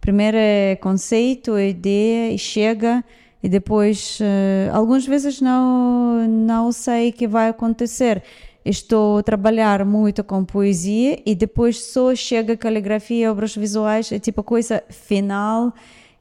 Primeiro 0.00 0.38
é 0.38 0.74
conceito, 0.76 1.58
ideia 1.58 2.32
e 2.32 2.38
chega 2.38 3.04
e 3.42 3.48
depois 3.48 4.18
uh, 4.20 4.74
algumas 4.74 5.06
vezes 5.06 5.40
não 5.40 6.26
não 6.28 6.72
sei 6.72 7.10
o 7.10 7.12
que 7.12 7.26
vai 7.26 7.48
acontecer. 7.48 8.22
Estou 8.64 9.18
a 9.18 9.22
trabalhar 9.22 9.84
muito 9.86 10.22
com 10.22 10.44
poesia 10.44 11.18
e 11.24 11.34
depois 11.34 11.82
só 11.82 12.14
chega 12.14 12.56
caligrafia 12.56 13.32
obras 13.32 13.56
visuais 13.56 14.12
é 14.12 14.18
tipo 14.18 14.42
coisa 14.42 14.82
final. 14.90 15.72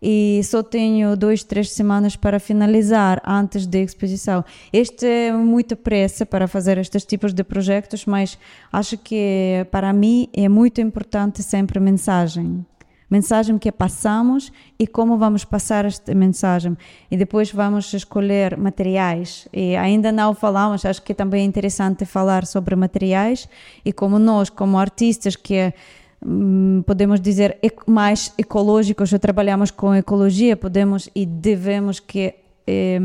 E 0.01 0.39
só 0.45 0.63
tenho 0.63 1.17
dois, 1.17 1.43
três 1.43 1.71
semanas 1.71 2.15
para 2.15 2.39
finalizar 2.39 3.21
antes 3.25 3.67
da 3.67 3.79
exposição. 3.79 4.45
Este 4.71 5.05
é 5.05 5.33
muita 5.33 5.75
pressa 5.75 6.25
para 6.25 6.47
fazer 6.47 6.77
estes 6.77 7.03
tipos 7.03 7.33
de 7.33 7.43
projetos, 7.43 8.05
mas 8.05 8.37
acho 8.71 8.97
que 8.97 9.67
para 9.69 9.91
mim 9.91 10.29
é 10.33 10.47
muito 10.47 10.79
importante 10.79 11.43
sempre 11.43 11.79
a 11.79 11.81
mensagem 11.81 12.65
mensagem 13.09 13.57
que 13.57 13.71
passamos 13.71 14.51
e 14.77 14.85
como 14.85 15.17
vamos 15.17 15.43
passar 15.43 15.85
esta 15.85 16.13
mensagem. 16.13 16.77
E 17.09 17.17
depois 17.17 17.51
vamos 17.51 17.91
escolher 17.93 18.55
materiais. 18.57 19.47
E 19.51 19.75
ainda 19.75 20.11
não 20.11 20.33
falamos, 20.33 20.85
acho 20.85 21.01
que 21.01 21.13
também 21.13 21.41
é 21.41 21.45
interessante 21.45 22.05
falar 22.05 22.45
sobre 22.45 22.75
materiais 22.75 23.49
e 23.83 23.91
como 23.91 24.19
nós, 24.19 24.49
como 24.49 24.77
artistas 24.77 25.35
que 25.35 25.73
hum, 26.23 26.83
podemos 26.85 27.19
dizer 27.19 27.57
mais 27.87 28.33
ecológicos, 28.37 29.11
ou 29.11 29.19
trabalhamos 29.19 29.71
com 29.71 29.95
ecologia, 29.95 30.55
podemos 30.55 31.09
e 31.15 31.25
devemos 31.25 31.99
que 31.99 32.35
eh, 32.69 32.99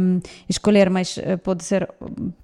escolher, 0.48 0.90
mas 0.90 1.18
eh, 1.18 1.36
pode 1.36 1.64
ser 1.64 1.88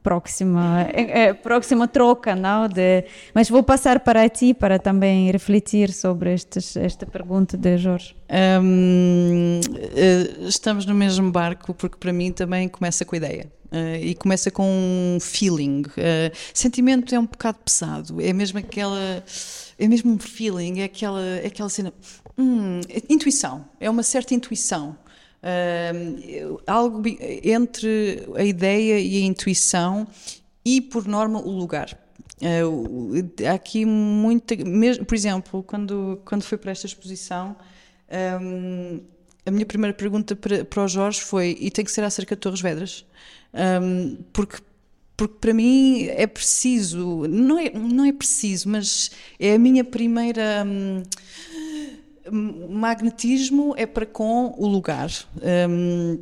próxima, 0.02 0.82
é, 0.92 1.32
próxima 1.34 1.86
troca, 1.86 2.34
não? 2.34 2.68
De, 2.68 3.04
mas 3.34 3.48
vou 3.48 3.62
passar 3.62 4.00
para 4.00 4.28
ti 4.28 4.54
para 4.54 4.78
também 4.78 5.30
refletir 5.30 5.92
sobre 5.92 6.32
estes, 6.32 6.76
esta 6.76 7.06
pergunta 7.06 7.56
de 7.56 7.76
Jorge. 7.78 8.16
Um, 8.62 9.60
estamos 10.46 10.86
no 10.86 10.94
mesmo 10.94 11.30
barco 11.30 11.74
porque 11.74 11.96
para 11.98 12.12
mim 12.12 12.32
também 12.32 12.68
começa 12.68 13.04
com 13.04 13.14
a 13.14 13.18
ideia. 13.18 13.52
Uh, 13.72 14.02
e 14.02 14.14
começa 14.16 14.50
com 14.50 14.64
um 14.64 15.18
feeling. 15.20 15.82
Uh, 15.82 16.34
sentimento 16.52 17.14
é 17.14 17.18
um 17.20 17.26
bocado 17.26 17.58
pesado, 17.64 18.20
é 18.20 18.32
mesmo 18.32 18.58
aquela. 18.58 19.24
É 19.78 19.86
mesmo 19.86 20.12
um 20.12 20.18
feeling, 20.18 20.80
é 20.80 20.84
aquela, 20.84 21.22
é 21.22 21.46
aquela 21.46 21.68
cena. 21.68 21.92
Hum, 22.36 22.80
intuição, 23.08 23.64
é 23.78 23.88
uma 23.88 24.02
certa 24.02 24.34
intuição. 24.34 24.96
Uh, 25.42 26.60
algo 26.66 27.02
entre 27.42 28.28
a 28.36 28.44
ideia 28.44 29.00
e 29.00 29.22
a 29.22 29.26
intuição 29.26 30.06
e, 30.64 30.80
por 30.80 31.06
norma, 31.06 31.40
o 31.40 31.50
lugar. 31.50 31.98
Uh, 32.42 33.30
aqui 33.52 33.84
muita. 33.84 34.56
Mesmo, 34.56 35.04
por 35.04 35.14
exemplo, 35.14 35.62
quando, 35.62 36.20
quando 36.24 36.42
fui 36.42 36.58
para 36.58 36.70
esta 36.70 36.86
exposição, 36.86 37.56
um, 38.40 39.00
a 39.44 39.50
minha 39.50 39.66
primeira 39.66 39.94
pergunta 39.94 40.36
para, 40.36 40.64
para 40.64 40.84
o 40.84 40.88
Jorge 40.88 41.20
foi: 41.20 41.56
e 41.60 41.70
tem 41.70 41.84
que 41.84 41.92
ser 41.92 42.04
acerca 42.04 42.34
de 42.34 42.40
Torres 42.40 42.60
Vedras? 42.60 43.04
Um, 43.54 44.16
porque 44.32 44.58
porque 45.20 45.36
para 45.38 45.52
mim 45.52 46.06
é 46.06 46.26
preciso, 46.26 47.26
não 47.28 47.58
é, 47.58 47.70
não 47.74 48.06
é 48.06 48.12
preciso, 48.12 48.70
mas 48.70 49.10
é 49.38 49.52
a 49.52 49.58
minha 49.58 49.84
primeira. 49.84 50.64
Hum, 50.66 51.02
magnetismo 52.30 53.74
é 53.76 53.86
para 53.86 54.06
com 54.06 54.54
o 54.56 54.66
lugar. 54.66 55.10
Um, 55.68 56.18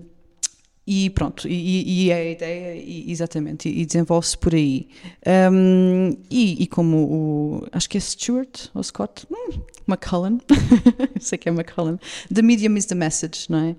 e 0.90 1.10
pronto, 1.10 1.46
e, 1.46 2.06
e, 2.06 2.10
é 2.10 2.14
a 2.14 2.30
ideia, 2.30 2.82
e, 2.82 3.12
exatamente, 3.12 3.68
e, 3.68 3.84
desenvolve-se 3.84 4.38
por 4.38 4.54
aí. 4.54 4.88
Um, 5.52 6.16
e, 6.30 6.66
como 6.68 6.96
o. 6.96 7.68
Acho 7.72 7.90
que 7.90 7.98
é 7.98 8.00
Stuart 8.00 8.70
ou 8.72 8.82
Scott? 8.82 9.26
Hum, 9.30 9.60
McCullen, 9.86 10.40
sei 11.20 11.36
que 11.36 11.46
é 11.46 11.52
McCullen. 11.52 11.98
The 12.34 12.40
medium 12.40 12.74
is 12.78 12.86
the 12.86 12.94
message, 12.94 13.50
não 13.50 13.58
é? 13.58 13.70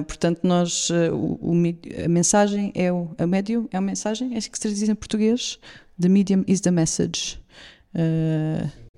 Uh, 0.00 0.04
portanto, 0.04 0.40
nós. 0.42 0.88
O, 1.12 1.38
o, 1.42 1.52
a 1.52 2.08
mensagem 2.08 2.72
é 2.74 2.90
o. 2.90 3.10
A 3.18 3.26
médium 3.26 3.68
é 3.70 3.76
a 3.76 3.82
mensagem? 3.82 4.34
É 4.34 4.38
assim 4.38 4.50
que 4.50 4.56
se 4.56 4.62
traduz 4.62 4.88
em 4.88 4.94
português? 4.94 5.58
The 6.00 6.08
medium 6.08 6.42
is 6.48 6.62
the 6.62 6.70
message. 6.70 7.38
Uh. 7.94 8.89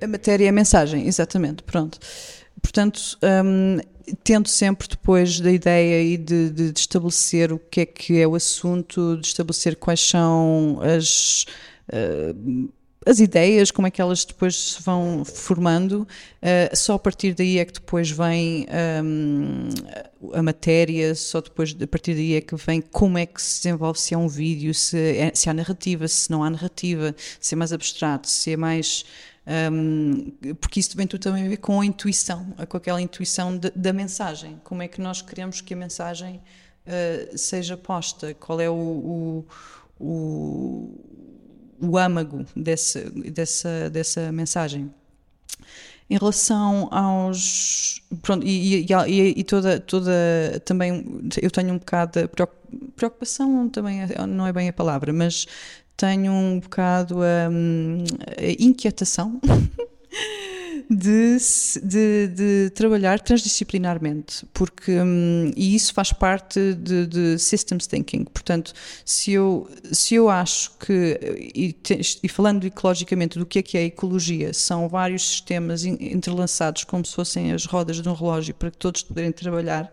A 0.00 0.06
matéria 0.06 0.46
é 0.46 0.48
a 0.48 0.52
mensagem, 0.52 1.06
exatamente, 1.06 1.62
pronto. 1.62 1.98
Portanto, 2.60 3.00
um, 3.44 3.78
tento 4.22 4.48
sempre 4.48 4.86
depois 4.88 5.40
da 5.40 5.50
ideia 5.50 6.02
e 6.02 6.16
de, 6.16 6.50
de, 6.50 6.72
de, 6.72 6.80
estabelecer 6.80 7.52
o 7.52 7.58
que 7.58 7.80
é 7.80 7.86
que 7.86 8.20
é 8.20 8.26
o 8.26 8.34
assunto, 8.34 9.16
de 9.16 9.26
estabelecer 9.26 9.76
quais 9.76 10.00
são 10.00 10.78
as, 10.82 11.46
uh, 11.88 12.68
as 13.06 13.20
ideias, 13.20 13.70
como 13.70 13.86
é 13.86 13.90
que 13.90 14.00
elas 14.00 14.24
depois 14.24 14.74
se 14.74 14.82
vão 14.82 15.24
formando, 15.24 16.06
uh, 16.42 16.76
só 16.76 16.94
a 16.94 16.98
partir 16.98 17.34
daí 17.34 17.58
é 17.58 17.64
que 17.64 17.74
depois 17.74 18.10
vem 18.10 18.66
um, 19.02 19.68
a 20.34 20.42
matéria, 20.42 21.14
só 21.14 21.40
depois 21.40 21.74
a 21.80 21.86
partir 21.86 22.14
daí 22.14 22.34
é 22.34 22.40
que 22.40 22.54
vem 22.56 22.80
como 22.80 23.16
é 23.16 23.24
que 23.26 23.40
se 23.40 23.62
desenvolve, 23.62 23.98
se 23.98 24.12
é 24.12 24.18
um 24.18 24.28
vídeo, 24.28 24.74
se, 24.74 24.98
é, 24.98 25.32
se 25.34 25.48
há 25.48 25.54
narrativa, 25.54 26.06
se 26.06 26.30
não 26.30 26.44
há 26.44 26.50
narrativa, 26.50 27.14
se 27.40 27.54
é 27.54 27.56
mais 27.56 27.72
abstrato, 27.72 28.28
se 28.28 28.52
é 28.52 28.56
mais 28.56 29.04
um, 29.46 30.32
porque 30.60 30.80
isso 30.80 30.96
tem 30.96 31.06
tudo 31.06 31.20
também 31.20 31.46
a 31.46 31.48
ver 31.48 31.58
com 31.58 31.80
a 31.80 31.86
intuição, 31.86 32.52
com 32.68 32.76
aquela 32.76 33.00
intuição 33.00 33.56
de, 33.56 33.70
da 33.70 33.92
mensagem. 33.92 34.60
Como 34.64 34.82
é 34.82 34.88
que 34.88 35.00
nós 35.00 35.22
queremos 35.22 35.60
que 35.60 35.72
a 35.72 35.76
mensagem 35.76 36.42
uh, 36.86 37.38
seja 37.38 37.76
posta? 37.76 38.34
Qual 38.34 38.60
é 38.60 38.68
o, 38.68 38.74
o, 38.74 39.46
o, 40.00 41.00
o 41.80 41.96
âmago 41.96 42.44
desse, 42.56 43.08
dessa, 43.30 43.88
dessa 43.88 44.32
mensagem? 44.32 44.92
Em 46.10 46.18
relação 46.18 46.88
aos. 46.92 48.00
Pronto, 48.22 48.44
e, 48.46 48.84
e, 48.84 49.40
e, 49.40 49.44
toda, 49.44 49.78
toda. 49.80 50.12
Também 50.64 51.20
eu 51.40 51.50
tenho 51.50 51.74
um 51.74 51.78
bocado 51.78 52.20
de 52.20 52.28
preocupação, 52.94 53.68
também 53.68 54.00
não 54.28 54.46
é 54.46 54.52
bem 54.52 54.68
a 54.68 54.72
palavra, 54.72 55.12
mas 55.12 55.46
tenho 55.96 56.32
um 56.32 56.60
bocado 56.60 57.18
um, 57.20 58.04
a 58.38 58.62
inquietação 58.62 59.40
de, 60.90 61.38
de, 61.82 62.28
de, 62.28 62.70
trabalhar 62.70 63.18
transdisciplinarmente, 63.18 64.46
porque 64.52 65.00
um, 65.00 65.50
e 65.56 65.74
isso 65.74 65.92
faz 65.92 66.12
parte 66.12 66.74
de, 66.74 67.06
de, 67.06 67.38
systems 67.38 67.86
thinking. 67.86 68.24
Portanto, 68.24 68.72
se 69.04 69.32
eu, 69.32 69.68
se 69.90 70.14
eu 70.14 70.28
acho 70.28 70.72
que, 70.78 71.18
e, 71.54 71.74
e, 72.22 72.28
falando 72.28 72.64
ecologicamente 72.64 73.38
do 73.38 73.46
que 73.46 73.58
é 73.58 73.62
que 73.62 73.78
é 73.78 73.80
a 73.80 73.84
ecologia, 73.84 74.52
são 74.52 74.88
vários 74.88 75.26
sistemas 75.26 75.84
entrelaçados 75.84 76.84
como 76.84 77.04
se 77.04 77.14
fossem 77.14 77.52
as 77.52 77.64
rodas 77.64 78.00
de 78.00 78.08
um 78.08 78.14
relógio 78.14 78.54
para 78.54 78.70
que 78.70 78.78
todos 78.78 79.02
poderem 79.02 79.32
trabalhar. 79.32 79.92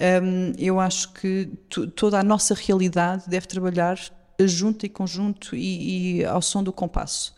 Um, 0.00 0.52
eu 0.58 0.80
acho 0.80 1.12
que 1.12 1.50
toda 1.94 2.18
a 2.18 2.22
nossa 2.22 2.54
realidade 2.54 3.24
deve 3.28 3.46
trabalhar 3.46 3.98
junto 4.46 4.86
e 4.86 4.88
conjunto 4.88 5.54
e, 5.56 6.20
e 6.20 6.24
ao 6.24 6.42
som 6.42 6.62
do 6.62 6.72
compasso. 6.72 7.34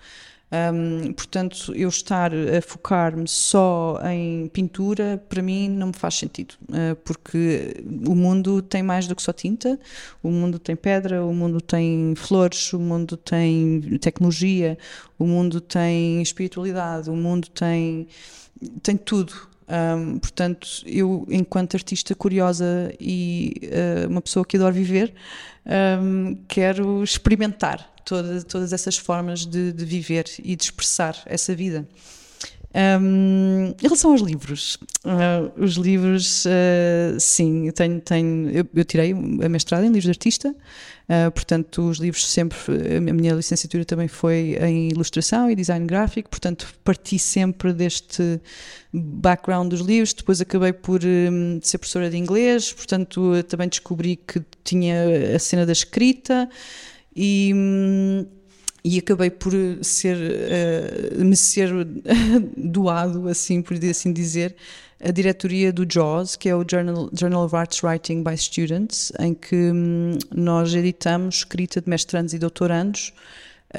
Um, 0.52 1.14
portanto, 1.14 1.72
eu 1.74 1.88
estar 1.88 2.30
a 2.34 2.60
focar-me 2.60 3.26
só 3.26 3.98
em 4.04 4.48
pintura, 4.48 5.24
para 5.26 5.40
mim 5.40 5.70
não 5.70 5.86
me 5.86 5.92
faz 5.94 6.16
sentido, 6.16 6.56
uh, 6.64 6.94
porque 6.96 7.82
o 8.06 8.14
mundo 8.14 8.60
tem 8.60 8.82
mais 8.82 9.06
do 9.06 9.16
que 9.16 9.22
só 9.22 9.32
tinta, 9.32 9.80
o 10.22 10.30
mundo 10.30 10.58
tem 10.58 10.76
pedra, 10.76 11.24
o 11.24 11.32
mundo 11.32 11.58
tem 11.58 12.12
flores, 12.14 12.70
o 12.74 12.78
mundo 12.78 13.16
tem 13.16 13.80
tecnologia, 13.98 14.76
o 15.18 15.26
mundo 15.26 15.58
tem 15.58 16.20
espiritualidade, 16.20 17.08
o 17.08 17.16
mundo 17.16 17.48
tem, 17.48 18.06
tem 18.82 18.98
tudo. 18.98 19.32
Um, 19.72 20.18
portanto, 20.18 20.68
eu, 20.84 21.26
enquanto 21.30 21.76
artista 21.76 22.14
curiosa 22.14 22.92
e 23.00 23.54
uh, 24.04 24.10
uma 24.10 24.20
pessoa 24.20 24.44
que 24.44 24.58
adora 24.58 24.72
viver, 24.72 25.14
um, 25.98 26.36
quero 26.46 27.02
experimentar 27.02 27.90
toda, 28.04 28.42
todas 28.42 28.74
essas 28.74 28.98
formas 28.98 29.46
de, 29.46 29.72
de, 29.72 29.84
viver 29.86 30.26
e 30.44 30.54
de 30.54 30.64
expressar 30.64 31.16
essa 31.24 31.54
vida. 31.54 31.88
Um, 32.74 33.74
em 33.78 33.82
relação 33.82 34.12
aos 34.12 34.22
livros, 34.22 34.78
uh, 35.04 35.62
os 35.62 35.74
livros, 35.74 36.46
uh, 36.46 37.20
sim, 37.20 37.66
eu 37.66 37.72
tenho, 37.72 38.00
tenho 38.00 38.50
eu, 38.50 38.66
eu, 38.74 38.84
tirei 38.84 39.12
a 39.12 39.48
mestrado 39.48 39.82
em 39.84 39.88
livros 39.88 40.04
de 40.04 40.10
artista, 40.10 40.48
uh, 40.48 41.30
portanto, 41.32 41.82
os 41.86 41.98
livros 41.98 42.26
sempre, 42.26 42.56
a 42.96 43.00
minha 43.00 43.34
licenciatura 43.34 43.84
também 43.84 44.08
foi 44.08 44.56
em 44.58 44.88
ilustração 44.88 45.50
e 45.50 45.54
design 45.54 45.86
gráfico, 45.86 46.30
portanto, 46.30 46.66
parti 46.82 47.18
sempre 47.18 47.74
deste 47.74 48.40
background 48.90 49.68
dos 49.68 49.80
livros. 49.80 50.14
Depois 50.14 50.40
acabei 50.40 50.72
por 50.72 51.02
um, 51.04 51.60
ser 51.62 51.76
professora 51.76 52.08
de 52.08 52.16
inglês, 52.16 52.72
portanto, 52.72 53.42
também 53.48 53.68
descobri 53.68 54.16
que 54.16 54.42
tinha 54.64 55.36
a 55.36 55.38
cena 55.38 55.66
da 55.66 55.72
escrita 55.72 56.48
e. 57.14 57.52
Um, 57.54 58.41
e 58.84 58.98
acabei 58.98 59.30
por 59.30 59.52
ser 59.82 60.16
uh, 60.16 61.24
me 61.24 61.36
ser 61.36 61.70
doado 62.56 63.28
assim 63.28 63.62
por 63.62 63.76
assim 63.84 64.12
dizer 64.12 64.56
a 65.00 65.10
diretoria 65.10 65.72
do 65.72 65.86
JAWS 65.90 66.36
que 66.36 66.48
é 66.48 66.56
o 66.56 66.64
Journal, 66.68 67.10
Journal 67.12 67.44
of 67.44 67.54
Arts 67.54 67.82
Writing 67.82 68.22
by 68.22 68.36
Students 68.36 69.12
em 69.18 69.34
que 69.34 69.54
um, 69.54 70.18
nós 70.34 70.74
editamos 70.74 71.36
escrita 71.36 71.80
de 71.80 71.88
mestrandos 71.88 72.34
e 72.34 72.38
doutorandos 72.38 73.12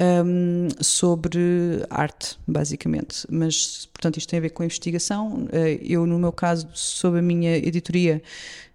um, 0.00 0.68
sobre 0.80 1.40
arte 1.88 2.36
basicamente. 2.46 3.26
Mas 3.30 3.86
portanto 3.92 4.16
isto 4.16 4.28
tem 4.28 4.38
a 4.38 4.42
ver 4.42 4.50
com 4.50 4.62
a 4.62 4.66
investigação. 4.66 5.46
Eu 5.80 6.04
no 6.06 6.18
meu 6.18 6.32
caso 6.32 6.68
sob 6.74 7.18
a 7.18 7.22
minha 7.22 7.56
editoria 7.56 8.20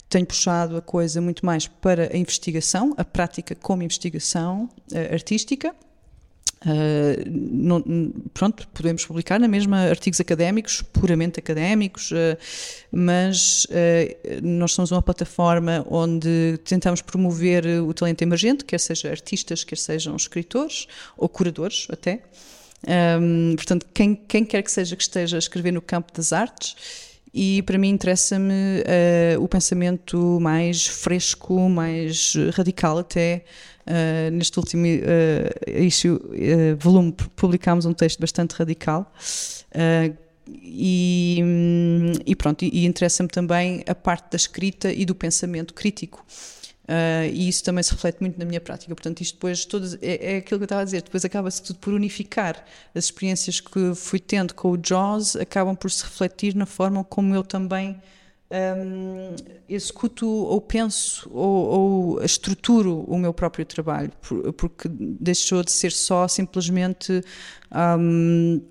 tenho 0.10 0.26
puxado 0.26 0.76
a 0.76 0.82
coisa 0.82 1.22
muito 1.22 1.46
mais 1.46 1.68
para 1.68 2.12
a 2.14 2.18
investigação, 2.18 2.96
a 2.98 3.06
prática 3.06 3.54
como 3.54 3.84
investigação 3.84 4.68
uh, 4.92 5.14
artística, 5.14 5.74
Uh, 6.66 7.24
não, 7.30 7.82
pronto, 8.34 8.68
podemos 8.74 9.06
publicar 9.06 9.40
na 9.40 9.48
mesma 9.48 9.78
artigos 9.84 10.20
académicos, 10.20 10.82
puramente 10.82 11.40
académicos, 11.40 12.12
uh, 12.12 12.38
mas 12.92 13.66
uh, 13.66 14.42
nós 14.44 14.74
somos 14.74 14.92
uma 14.92 15.02
plataforma 15.02 15.86
onde 15.90 16.60
tentamos 16.66 17.02
promover 17.02 17.66
o 17.66 17.94
talento 17.94 18.22
emergente, 18.22 18.66
quer 18.66 18.80
seja 18.80 19.10
artistas, 19.10 19.64
quer 19.64 19.78
sejam 19.78 20.16
escritores 20.16 20.88
ou 21.18 21.30
curadores 21.30 21.88
até. 21.90 22.24
Um, 23.22 23.56
portanto, 23.56 23.86
quem, 23.94 24.16
quem 24.16 24.46
quer 24.46 24.62
que 24.64 24.72
seja 24.72 24.96
que 24.96 25.04
esteja 25.04 25.38
a 25.38 25.40
escrever 25.40 25.72
no 25.72 25.82
campo 25.82 26.12
das 26.14 26.32
artes, 26.32 26.76
e 27.34 27.62
para 27.64 27.78
mim 27.78 27.90
interessa-me 27.90 28.84
o 29.40 29.48
pensamento 29.48 30.40
mais 30.42 30.88
fresco, 30.88 31.70
mais 31.70 32.34
radical 32.54 32.98
até, 32.98 33.44
Uh, 33.90 34.30
neste 34.30 34.60
último 34.60 34.86
uh, 34.86 35.80
issue, 35.82 36.12
uh, 36.12 36.78
volume 36.78 37.12
publicámos 37.36 37.88
um 37.88 37.94
texto 37.94 38.20
bastante 38.20 38.52
radical 38.52 39.12
e, 40.48 41.42
e, 42.24 42.36
pronto, 42.36 42.64
e, 42.64 42.70
e 42.70 42.86
interessa-me 42.86 43.30
também 43.30 43.84
a 43.88 43.96
parte 43.96 44.32
da 44.32 44.36
escrita 44.36 44.92
e 44.92 45.06
do 45.06 45.16
pensamento 45.16 45.74
crítico. 45.74 46.24
Uh, 46.90 47.30
e 47.32 47.48
isso 47.48 47.64
também 47.64 47.84
se 47.84 47.92
reflete 47.92 48.20
muito 48.20 48.40
na 48.40 48.46
minha 48.46 48.60
prática. 48.60 48.96
Portanto, 48.96 49.22
isto 49.22 49.36
depois, 49.36 49.68
é, 50.02 50.34
é 50.34 50.38
aquilo 50.38 50.58
que 50.60 50.64
eu 50.64 50.66
estava 50.66 50.82
a 50.82 50.84
dizer, 50.84 51.04
depois 51.04 51.24
acaba-se 51.24 51.62
tudo 51.62 51.78
por 51.78 51.94
unificar. 51.94 52.66
As 52.96 53.06
experiências 53.06 53.62
que 53.62 53.94
fui 53.94 54.20
tendo 54.20 54.56
com 54.56 54.72
o 54.72 54.80
Jaws 54.84 55.36
acabam 55.36 55.76
por 55.76 55.92
se 55.92 56.04
refletir 56.04 56.56
na 56.56 56.66
forma 56.66 57.04
como 57.04 57.36
eu 57.36 57.44
também 57.44 58.02
um, 58.52 59.36
executo 59.68 60.28
ou 60.28 60.60
penso 60.60 61.30
ou, 61.32 62.16
ou, 62.16 62.24
estruturo 62.24 63.04
o 63.08 63.20
meu 63.20 63.36
próprio 63.36 63.64
trabalho, 63.68 64.12
porque 64.58 64.90
deixou 64.90 65.64
de 65.64 65.72
ser 65.72 65.92
só 65.92 66.28
simplesmente 66.28 67.24
um, 68.00 68.62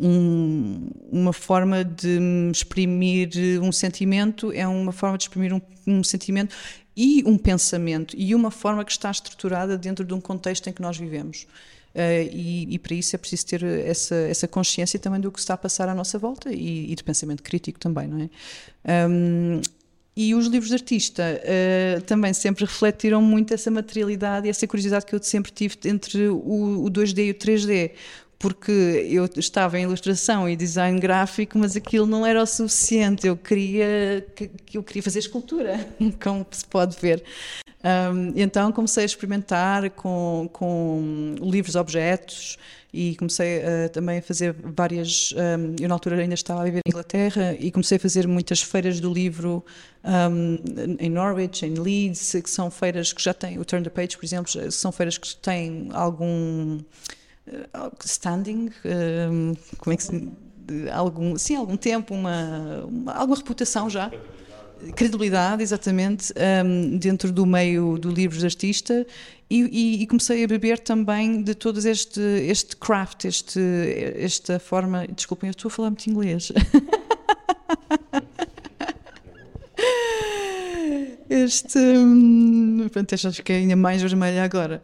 um, 0.00 0.88
uma 1.12 1.34
forma 1.34 1.84
de 1.84 2.18
exprimir 2.50 3.28
um 3.62 3.70
sentimento, 3.70 4.50
é 4.50 4.66
uma 4.66 4.92
forma 4.92 5.18
de 5.18 5.24
exprimir 5.24 5.52
um, 5.52 5.60
um 5.86 6.02
sentimento 6.02 6.54
e 6.96 7.22
um 7.26 7.36
pensamento 7.36 8.14
e 8.16 8.34
uma 8.34 8.50
forma 8.50 8.84
que 8.84 8.92
está 8.92 9.10
estruturada 9.10 9.76
dentro 9.76 10.04
de 10.04 10.14
um 10.14 10.20
contexto 10.20 10.68
em 10.68 10.72
que 10.72 10.82
nós 10.82 10.96
vivemos. 10.96 11.46
Uh, 11.94 12.28
e, 12.32 12.74
e, 12.74 12.78
para 12.78 12.94
isso 12.94 13.14
é 13.14 13.18
preciso 13.18 13.46
ter 13.46 13.62
essa, 13.62 14.16
essa 14.16 14.48
consciência 14.48 14.98
também 14.98 15.20
do 15.20 15.30
que 15.30 15.38
está 15.38 15.54
a 15.54 15.56
passar 15.56 15.88
à 15.88 15.94
nossa 15.94 16.18
volta 16.18 16.52
e, 16.52 16.90
e 16.90 16.94
de 16.94 17.04
pensamento 17.04 17.40
crítico 17.40 17.78
também, 17.78 18.08
não 18.08 18.20
é? 18.84 19.08
Um, 19.08 19.60
e 20.16 20.32
os 20.34 20.46
livros 20.46 20.68
de 20.68 20.74
artista 20.74 21.22
uh, 21.22 22.00
também 22.02 22.32
sempre 22.32 22.64
refletiram 22.64 23.20
muito 23.20 23.52
essa 23.52 23.70
materialidade 23.70 24.46
e 24.46 24.50
essa 24.50 24.66
curiosidade 24.66 25.06
que 25.06 25.14
eu 25.14 25.22
sempre 25.22 25.50
tive 25.50 25.76
entre 25.86 26.28
o, 26.28 26.84
o 26.84 26.90
2D 26.90 27.26
e 27.26 27.30
o 27.32 27.34
3D, 27.34 27.90
porque 28.44 28.70
eu 29.08 29.24
estava 29.38 29.78
em 29.78 29.84
ilustração 29.84 30.46
e 30.46 30.54
design 30.54 31.00
gráfico, 31.00 31.56
mas 31.58 31.76
aquilo 31.76 32.04
não 32.04 32.26
era 32.26 32.42
o 32.42 32.44
suficiente. 32.44 33.26
Eu 33.26 33.38
queria, 33.38 34.22
eu 34.74 34.82
queria 34.82 35.02
fazer 35.02 35.20
escultura, 35.20 35.88
como 36.22 36.46
se 36.50 36.62
pode 36.66 36.94
ver. 37.00 37.24
Um, 37.82 38.34
então 38.36 38.70
comecei 38.70 39.04
a 39.04 39.06
experimentar 39.06 39.88
com, 39.92 40.46
com 40.52 41.36
livros 41.40 41.74
objetos 41.74 42.58
e 42.92 43.16
comecei 43.16 43.60
uh, 43.60 43.88
também 43.90 44.18
a 44.18 44.22
fazer 44.22 44.54
várias. 44.62 45.32
Um, 45.32 45.76
eu, 45.80 45.88
na 45.88 45.94
altura, 45.94 46.16
ainda 46.16 46.34
estava 46.34 46.60
a 46.60 46.64
viver 46.64 46.82
em 46.86 46.90
Inglaterra 46.90 47.56
e 47.58 47.70
comecei 47.70 47.96
a 47.96 48.00
fazer 48.00 48.28
muitas 48.28 48.60
feiras 48.60 49.00
do 49.00 49.10
livro 49.10 49.64
um, 50.04 50.58
em 50.98 51.08
Norwich, 51.08 51.64
em 51.64 51.76
Leeds, 51.76 52.32
que 52.44 52.50
são 52.50 52.70
feiras 52.70 53.10
que 53.10 53.22
já 53.22 53.32
têm. 53.32 53.58
O 53.58 53.64
Turn 53.64 53.82
the 53.82 53.88
Page, 53.88 54.18
por 54.18 54.26
exemplo, 54.26 54.70
são 54.70 54.92
feiras 54.92 55.16
que 55.16 55.34
têm 55.36 55.88
algum. 55.94 56.80
Uh, 57.46 57.92
standing, 58.04 58.70
um, 59.30 59.54
como 59.78 59.94
é 59.94 59.96
que 59.96 60.02
se. 60.02 60.32
Algum, 60.92 61.36
sim, 61.36 61.56
algum 61.56 61.76
tempo, 61.76 62.14
uma, 62.14 62.86
uma 62.86 63.12
alguma 63.12 63.36
reputação 63.36 63.90
já 63.90 64.10
credibilidade, 64.96 65.62
exatamente, 65.62 66.32
um, 66.64 66.98
dentro 66.98 67.32
do 67.32 67.46
meio 67.46 67.96
do 67.98 68.10
livro 68.10 68.38
de 68.38 68.44
artista 68.44 69.06
e, 69.48 69.62
e, 69.62 70.02
e, 70.02 70.06
comecei 70.06 70.42
a 70.44 70.46
beber 70.46 70.78
também 70.78 71.42
de 71.42 71.54
todo 71.54 71.78
este, 71.86 72.20
este 72.20 72.76
craft, 72.76 73.24
este, 73.24 73.60
esta 74.16 74.58
forma. 74.58 75.06
Desculpem, 75.06 75.48
eu 75.48 75.52
estou 75.52 75.68
a 75.68 75.72
falar 75.72 75.90
muito 75.90 76.06
inglês. 76.08 76.50
este. 81.28 81.78
Um, 81.78 82.88
pronto, 82.90 83.14
acho 83.14 83.42
que 83.42 83.52
é 83.52 83.56
ainda 83.56 83.76
mais 83.76 84.00
vermelha 84.02 84.42
agora. 84.44 84.82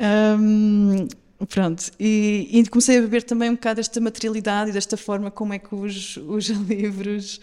Um, 0.00 1.06
Pronto, 1.48 1.90
e, 1.98 2.48
e, 2.52 2.68
comecei 2.68 2.98
a 2.98 3.00
beber 3.00 3.22
também 3.22 3.48
um 3.48 3.54
bocado 3.54 3.76
desta 3.76 3.98
materialidade 3.98 4.70
e 4.70 4.72
desta 4.74 4.96
forma 4.96 5.30
como 5.30 5.54
é 5.54 5.58
que 5.58 5.74
os, 5.74 6.18
os 6.18 6.48
livros 6.68 7.40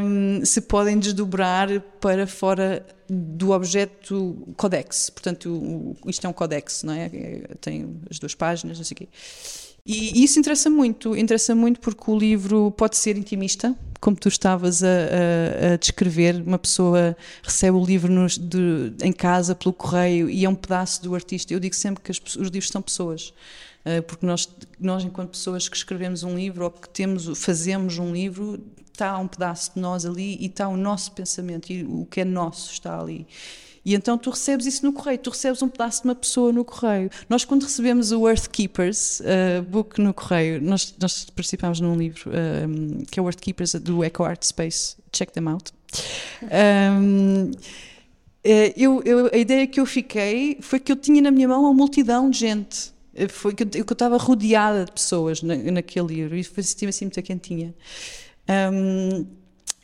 um, 0.00 0.44
se 0.44 0.60
podem 0.60 0.98
desdobrar 0.98 1.80
para 2.00 2.26
fora 2.26 2.86
do 3.08 3.50
objeto 3.50 4.46
codex. 4.56 5.10
Portanto, 5.10 5.50
o, 5.50 5.96
isto 6.08 6.24
é 6.24 6.30
um 6.30 6.32
codex, 6.32 6.84
não 6.84 6.92
é? 6.92 7.06
é? 7.12 7.54
Tem 7.60 8.00
as 8.08 8.18
duas 8.20 8.34
páginas, 8.34 8.78
não 8.78 8.84
sei 8.84 8.94
o 8.94 8.98
quê. 8.98 9.08
E, 9.90 10.22
isso 10.22 10.38
interessa 10.38 10.70
muito, 10.70 11.16
interessa 11.16 11.54
muito 11.54 11.80
porque 11.80 12.08
o 12.10 12.16
livro 12.16 12.70
pode 12.70 12.96
ser 12.96 13.16
intimista, 13.16 13.76
como 14.00 14.16
tu 14.16 14.28
estavas 14.28 14.82
a, 14.82 14.86
a, 14.86 15.72
a, 15.74 15.76
descrever, 15.76 16.42
uma 16.46 16.58
pessoa 16.58 17.16
recebe 17.42 17.76
o 17.76 17.84
livro 17.84 18.10
nos, 18.10 18.38
de, 18.38 18.92
em 19.02 19.12
casa 19.12 19.54
pelo 19.54 19.72
correio 19.72 20.30
e 20.30 20.44
é 20.44 20.48
um 20.48 20.54
pedaço 20.54 21.02
do 21.02 21.14
artista. 21.14 21.52
Eu 21.52 21.58
digo 21.58 21.74
sempre 21.74 22.02
que 22.02 22.10
as, 22.10 22.18
os 22.18 22.48
livros 22.48 22.68
são 22.68 22.80
pessoas, 22.80 23.34
uh, 23.84 24.02
porque 24.04 24.24
nós, 24.24 24.48
nós, 24.78 25.04
enquanto 25.04 25.30
pessoas 25.30 25.68
que 25.68 25.76
escrevemos 25.76 26.22
um 26.22 26.36
livro 26.36 26.64
ou 26.64 26.70
que 26.70 26.88
temos, 26.88 27.26
fazemos 27.38 27.98
um 27.98 28.12
livro, 28.12 28.64
está 28.92 29.18
um 29.18 29.26
pedaço 29.26 29.72
de 29.74 29.80
nós 29.80 30.06
ali 30.06 30.36
e 30.40 30.46
está 30.46 30.68
o 30.68 30.76
nosso 30.76 31.12
pensamento 31.12 31.72
e 31.72 31.84
o 31.84 32.06
que 32.08 32.20
é 32.20 32.24
nosso 32.24 32.72
está 32.72 32.98
ali. 32.98 33.26
E 33.84 33.94
então 33.94 34.18
tu 34.18 34.30
recebes 34.30 34.66
isso 34.66 34.84
no 34.84 34.92
correio, 34.92 35.18
tu 35.18 35.30
recebes 35.30 35.62
um 35.62 35.68
pedaço 35.68 36.02
de 36.02 36.08
uma 36.08 36.14
pessoa 36.14 36.52
no 36.52 36.64
correio. 36.64 37.10
Nós, 37.28 37.44
quando 37.44 37.62
recebemos 37.62 38.12
o 38.12 38.28
Earth 38.28 38.48
Keepers 38.48 39.20
uh, 39.20 39.62
book 39.62 40.00
no 40.00 40.12
correio, 40.12 40.60
nós, 40.60 40.94
nós 41.00 41.24
participámos 41.30 41.80
num 41.80 41.96
livro 41.96 42.30
um, 42.30 43.04
que 43.10 43.18
é 43.18 43.22
o 43.22 43.26
Earth 43.26 43.40
Keepers 43.40 43.74
do 43.74 44.04
Eco 44.04 44.22
Art 44.22 44.42
Space. 44.42 44.96
Check 45.12 45.30
them 45.32 45.48
out. 45.48 45.72
Um, 46.42 47.52
eh, 48.42 48.72
eu, 48.76 49.02
eu, 49.04 49.30
a 49.32 49.36
ideia 49.36 49.66
que 49.66 49.80
eu 49.80 49.86
fiquei 49.86 50.58
foi 50.60 50.80
que 50.80 50.90
eu 50.90 50.96
tinha 50.96 51.20
na 51.20 51.30
minha 51.30 51.48
mão 51.48 51.62
uma 51.62 51.74
multidão 51.74 52.30
de 52.30 52.38
gente. 52.38 52.92
Eh, 53.14 53.28
foi 53.28 53.54
que 53.54 53.62
eu, 53.62 53.82
estava 53.82 54.16
rodeada 54.16 54.84
de 54.84 54.92
pessoas 54.92 55.42
na, 55.42 55.56
naquele 55.56 56.06
livro 56.06 56.36
e 56.36 56.44
sentia-me 56.44 56.90
assim 56.90 57.04
muito 57.06 57.22
quentinha. 57.22 57.74
Um, 58.72 59.26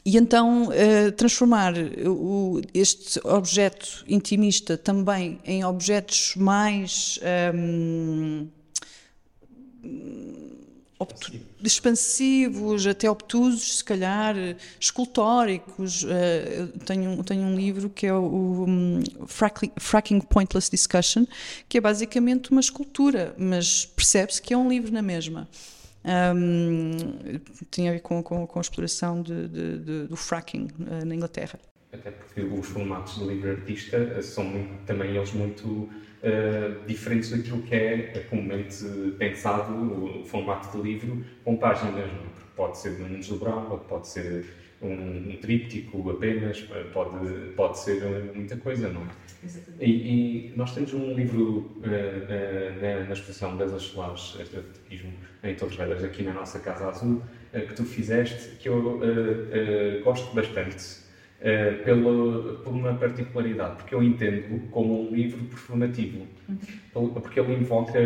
e 0.06 0.16
então 0.16 0.68
uh, 0.68 1.10
transformar 1.16 1.74
o, 2.06 2.62
este 2.72 3.18
objeto 3.24 4.04
intimista 4.06 4.78
também 4.78 5.40
em 5.44 5.64
objetos 5.64 6.34
mais 6.36 7.18
um, 7.52 8.46
expansivos, 11.60 12.86
até 12.86 13.10
obtusos, 13.10 13.78
se 13.78 13.84
calhar, 13.84 14.36
escultóricos. 14.78 16.04
Uh, 16.04 16.68
tenho, 16.84 17.24
tenho 17.24 17.42
um 17.42 17.56
livro 17.56 17.90
que 17.90 18.06
é 18.06 18.14
o, 18.14 18.22
o 18.22 18.64
um, 18.64 19.02
Fracking 19.76 20.20
Pointless 20.20 20.70
Discussion, 20.70 21.26
que 21.68 21.78
é 21.78 21.80
basicamente 21.80 22.52
uma 22.52 22.60
escultura, 22.60 23.34
mas 23.36 23.84
percebe-se 23.84 24.40
que 24.40 24.54
é 24.54 24.56
um 24.56 24.68
livro 24.68 24.92
na 24.92 25.02
mesma 25.02 25.48
um, 26.06 26.92
tinha 27.70 27.90
a 27.90 27.94
ver 27.94 28.00
com, 28.00 28.22
com, 28.22 28.46
com 28.46 28.58
a 28.58 28.62
exploração 28.62 29.22
de, 29.22 29.48
de, 29.48 29.78
de, 29.78 30.06
do 30.06 30.16
fracking 30.16 30.68
uh, 30.80 31.04
na 31.04 31.14
Inglaterra. 31.14 31.58
Até 31.92 32.10
porque 32.10 32.40
os 32.42 32.66
formatos 32.66 33.18
do 33.18 33.28
livro 33.28 33.50
artista 33.50 33.96
eh, 33.96 34.22
são 34.22 34.44
muito, 34.44 34.84
também 34.84 35.16
eles 35.16 35.32
muito 35.32 35.66
uh, 35.66 36.86
diferentes 36.86 37.30
daquilo 37.30 37.62
que 37.62 37.74
é 37.74 38.26
comumente 38.28 38.84
pensado 39.18 39.72
o, 39.72 40.24
formato 40.24 40.76
de 40.76 40.82
livro 40.82 41.24
com 41.42 41.56
páginas, 41.56 42.04
é? 42.04 42.08
porque 42.08 42.40
pode 42.54 42.78
ser 42.78 43.00
um 43.00 43.14
desdobrável, 43.14 43.78
pode 43.88 44.08
ser 44.08 44.44
um, 44.82 45.30
um 45.30 45.36
tríptico 45.40 46.10
apenas, 46.10 46.60
pode, 46.92 47.52
pode 47.56 47.78
ser 47.78 48.32
muita 48.34 48.56
coisa, 48.56 48.88
não 48.88 49.02
é? 49.02 49.26
E, 49.80 49.90
e, 49.90 50.52
nós 50.56 50.74
temos 50.74 50.92
um 50.94 51.14
livro 51.14 51.42
uh, 51.42 51.82
uh, 51.82 52.82
na, 52.82 53.04
na 53.04 53.12
exposição 53.12 53.56
das 53.56 53.70
Solares, 53.82 54.36
Estrategismo 54.40 55.12
em 55.42 55.54
Torres 55.54 55.76
Vedras, 55.76 56.04
aqui 56.04 56.22
na 56.22 56.32
nossa 56.32 56.58
Casa 56.58 56.88
Azul, 56.88 57.22
uh, 57.52 57.60
que 57.60 57.74
tu 57.74 57.84
fizeste, 57.84 58.56
que 58.56 58.68
eu 58.68 59.00
gosto 60.04 60.34
bastante, 60.34 61.06
pela, 61.84 62.54
por 62.64 62.72
uma 62.72 62.94
particularidade, 62.94 63.76
porque 63.76 63.94
eu 63.94 64.02
entendo 64.02 64.68
como 64.70 65.06
um 65.08 65.14
livro 65.14 65.44
performativo, 65.44 66.26
uhum. 66.48 67.10
porque 67.10 67.38
ele 67.38 67.54
invoca 67.54 68.00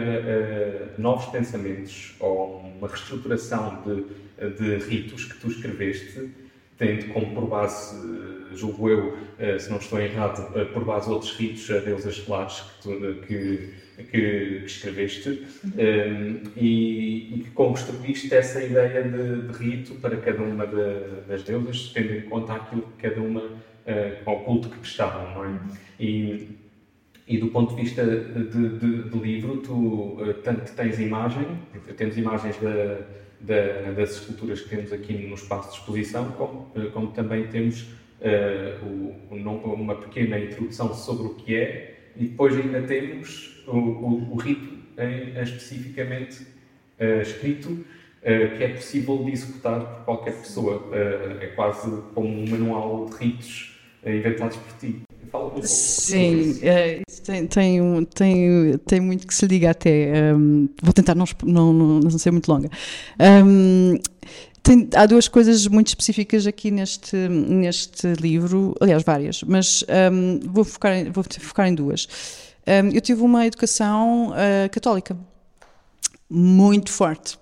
novos 0.98 1.26
pensamentos 1.26 2.16
ou 2.18 2.58
uma 2.58 2.88
reestruturação 2.88 3.82
de, 3.86 4.56
de 4.56 4.84
ritos 4.84 5.26
que 5.26 5.38
tu 5.38 5.46
escreveste 5.46 6.28
tendo 6.80 7.12
como 7.12 7.34
por 7.34 7.46
base, 7.46 7.94
julgo 8.54 8.88
eu, 8.88 9.18
eh, 9.38 9.58
se 9.58 9.70
não 9.70 9.76
estou 9.76 10.00
errado, 10.00 10.58
eh, 10.58 10.64
por 10.64 10.82
base 10.82 11.10
outros 11.10 11.32
ritos, 11.36 11.70
a 11.70 11.78
deusas 11.78 12.16
solares 12.16 12.64
que, 12.82 13.20
que, 13.26 14.04
que, 14.04 14.62
escreveste 14.64 15.46
uhum. 15.62 16.42
e, 16.56 17.34
e, 17.34 17.40
que 17.44 17.50
construíste 17.50 18.34
essa 18.34 18.64
ideia 18.64 19.02
de, 19.02 19.42
de, 19.42 19.52
rito 19.52 19.94
para 19.96 20.16
cada 20.16 20.42
uma 20.42 20.66
de, 20.66 21.28
das 21.28 21.42
deusas, 21.42 21.90
tendo 21.92 22.14
em 22.14 22.22
conta 22.22 22.54
aquilo 22.54 22.82
que 22.96 23.08
cada 23.08 23.20
uma, 23.20 23.42
ao 24.24 24.40
culto 24.40 24.70
que 24.70 24.78
prestavam, 24.78 25.34
não 25.34 25.44
é? 25.44 25.60
E, 25.98 26.48
e 27.28 27.36
do 27.36 27.48
ponto 27.48 27.74
de 27.74 27.82
vista 27.82 28.04
de, 28.04 28.44
de, 28.44 29.02
do 29.02 29.18
livro, 29.18 29.58
tu 29.58 30.16
tanto 30.42 30.72
tens 30.72 30.98
imagem, 30.98 31.46
temos 31.96 32.16
imagens 32.16 32.56
da 32.56 33.00
da, 33.40 33.92
das 33.92 34.12
esculturas 34.12 34.60
que 34.60 34.68
temos 34.68 34.92
aqui 34.92 35.14
no 35.14 35.34
espaço 35.34 35.70
de 35.70 35.78
exposição, 35.78 36.32
como, 36.32 36.70
eh, 36.74 36.90
como 36.92 37.08
também 37.08 37.46
temos 37.46 37.82
uh, 37.82 38.84
o, 39.30 39.74
uma 39.74 39.94
pequena 39.94 40.38
introdução 40.38 40.94
sobre 40.94 41.26
o 41.26 41.34
que 41.34 41.56
é, 41.56 42.10
e 42.16 42.26
depois 42.26 42.54
ainda 42.54 42.82
temos 42.82 43.64
o, 43.66 43.76
o, 43.76 44.32
o 44.32 44.36
rito 44.36 44.78
em, 44.98 45.40
especificamente 45.40 46.42
uh, 46.42 47.22
escrito, 47.22 47.70
uh, 47.70 48.56
que 48.56 48.64
é 48.64 48.68
possível 48.68 49.24
de 49.24 49.32
executar 49.32 49.80
por 49.80 50.04
qualquer 50.04 50.34
pessoa. 50.34 50.90
é 51.40 51.46
quase 51.48 51.90
como 52.14 52.28
um 52.28 52.46
manual 52.48 53.06
de 53.06 53.16
ritos 53.16 53.78
inventados 54.04 54.56
por 54.56 54.76
ti. 54.78 55.02
Sim, 55.62 56.58
é, 56.62 57.02
tem, 57.24 57.46
tem, 57.46 58.04
tem, 58.06 58.78
tem 58.78 59.00
muito 59.00 59.26
que 59.26 59.34
se 59.34 59.46
liga 59.46 59.70
até. 59.70 60.34
Um, 60.34 60.68
vou 60.82 60.92
tentar 60.92 61.14
não, 61.14 61.26
não, 61.44 61.72
não, 61.72 62.10
ser 62.10 62.30
muito 62.30 62.50
longa. 62.50 62.70
Um, 63.44 63.98
tem, 64.62 64.88
há 64.94 65.06
duas 65.06 65.28
coisas 65.28 65.66
muito 65.66 65.88
específicas 65.88 66.46
aqui 66.46 66.70
neste, 66.70 67.16
neste 67.16 68.12
livro, 68.14 68.74
aliás, 68.80 69.02
várias, 69.02 69.42
mas 69.42 69.84
um, 70.12 70.40
vou, 70.50 70.64
focar 70.64 70.92
em, 70.92 71.10
vou 71.10 71.24
focar 71.24 71.66
em 71.66 71.74
duas. 71.74 72.06
Um, 72.66 72.90
eu 72.90 73.00
tive 73.00 73.22
uma 73.22 73.46
educação 73.46 74.30
uh, 74.30 74.70
católica 74.70 75.16
muito 76.28 76.92
forte. 76.92 77.38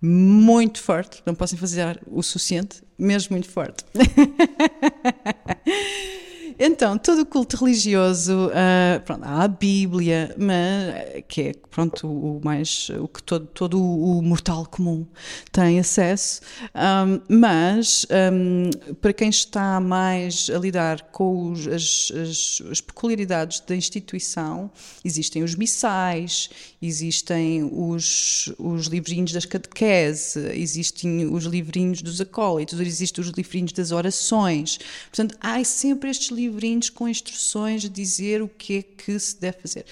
Muito 0.00 0.82
forte, 0.82 1.22
não 1.24 1.34
posso 1.34 1.56
fazer 1.56 2.00
o 2.06 2.22
suficiente, 2.22 2.82
mesmo 2.98 3.34
muito 3.34 3.48
forte. 3.48 3.84
Então, 6.58 6.96
todo 6.96 7.20
o 7.20 7.26
culto 7.26 7.56
religioso, 7.56 8.46
uh, 8.46 9.00
pronto, 9.04 9.24
há 9.24 9.44
a 9.44 9.48
Bíblia, 9.48 10.34
mas, 10.38 11.22
que 11.28 11.42
é 11.42 11.52
pronto, 11.76 12.08
o 12.08 12.40
mais, 12.42 12.88
o 12.98 13.06
que 13.06 13.22
todo, 13.22 13.46
todo 13.48 13.78
o 13.78 14.22
mortal 14.22 14.64
comum 14.64 15.06
tem 15.52 15.78
acesso, 15.78 16.40
um, 16.74 17.20
mas 17.28 18.06
um, 18.32 18.94
para 18.94 19.12
quem 19.12 19.28
está 19.28 19.78
mais 19.78 20.48
a 20.48 20.58
lidar 20.58 21.02
com 21.12 21.52
os, 21.52 21.68
as, 21.68 22.10
as, 22.12 22.62
as, 22.70 22.80
peculiaridades 22.80 23.60
da 23.60 23.76
instituição, 23.76 24.70
existem 25.04 25.42
os 25.42 25.54
missais, 25.54 26.48
existem 26.80 27.68
os, 27.70 28.50
os 28.58 28.86
livrinhos 28.86 29.32
das 29.32 29.44
catequese, 29.44 30.40
existem 30.54 31.26
os 31.26 31.44
livrinhos 31.44 32.00
dos 32.00 32.18
acólitos, 32.22 32.80
existem 32.80 33.22
os 33.22 33.30
livrinhos 33.32 33.72
das 33.72 33.92
orações. 33.92 34.78
Portanto, 35.10 35.36
há 35.42 35.62
sempre 35.62 36.08
estes 36.08 36.30
livrinhos 36.46 36.90
com 36.90 37.08
instruções 37.08 37.84
a 37.84 37.88
dizer 37.88 38.42
o 38.42 38.48
que 38.48 38.78
é 38.78 38.82
que 38.82 39.18
se 39.18 39.40
deve 39.40 39.58
fazer. 39.58 39.84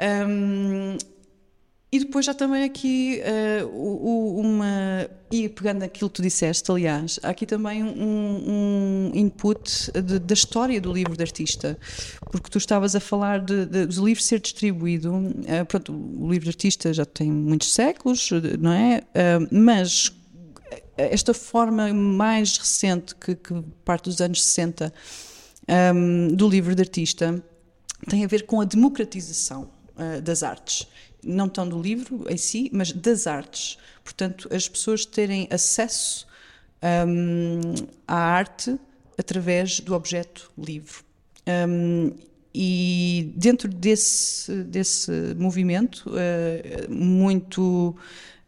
Um, 0.00 0.96
e 1.90 2.00
depois 2.00 2.26
já 2.26 2.34
também 2.34 2.64
aqui 2.64 3.22
uh, 3.62 4.38
uma. 4.38 5.08
E 5.30 5.48
pegando 5.48 5.82
aquilo 5.84 6.10
que 6.10 6.16
tu 6.16 6.22
disseste, 6.22 6.70
aliás, 6.70 7.18
há 7.22 7.30
aqui 7.30 7.46
também 7.46 7.82
um, 7.82 9.10
um 9.10 9.12
input 9.14 9.90
de, 9.92 10.18
da 10.18 10.34
história 10.34 10.80
do 10.80 10.92
livro 10.92 11.16
de 11.16 11.22
artista, 11.22 11.78
porque 12.30 12.50
tu 12.50 12.58
estavas 12.58 12.94
a 12.94 13.00
falar 13.00 13.40
de, 13.40 13.64
de, 13.66 13.86
do 13.86 14.04
livro 14.04 14.22
ser 14.22 14.40
distribuído. 14.40 15.14
Uh, 15.14 15.64
pronto, 15.66 15.92
o 15.92 16.30
livro 16.30 16.44
de 16.44 16.50
artista 16.50 16.92
já 16.92 17.04
tem 17.04 17.30
muitos 17.30 17.72
séculos, 17.72 18.30
não 18.58 18.72
é? 18.72 19.02
Uh, 19.14 19.48
mas 19.50 20.12
esta 20.96 21.32
forma 21.32 21.92
mais 21.94 22.58
recente, 22.58 23.14
que, 23.14 23.34
que 23.34 23.54
parte 23.84 24.04
dos 24.04 24.20
anos 24.20 24.44
60, 24.44 24.92
um, 25.68 26.28
do 26.28 26.48
livro 26.48 26.74
de 26.74 26.82
artista, 26.82 27.42
tem 28.08 28.24
a 28.24 28.28
ver 28.28 28.46
com 28.46 28.60
a 28.60 28.64
democratização 28.64 29.70
uh, 29.96 30.20
das 30.20 30.42
artes. 30.42 30.86
Não 31.22 31.48
tão 31.48 31.68
do 31.68 31.80
livro 31.80 32.24
em 32.28 32.36
si, 32.36 32.70
mas 32.72 32.92
das 32.92 33.26
artes. 33.26 33.78
Portanto, 34.04 34.48
as 34.52 34.68
pessoas 34.68 35.04
terem 35.04 35.48
acesso 35.50 36.26
um, 37.08 37.74
à 38.06 38.16
arte 38.16 38.78
através 39.18 39.80
do 39.80 39.94
objeto 39.94 40.50
livro. 40.56 41.04
Um, 41.68 42.12
e 42.54 43.32
dentro 43.36 43.68
desse, 43.68 44.62
desse 44.64 45.10
movimento, 45.36 46.08
uh, 46.08 46.92
muito 46.92 47.94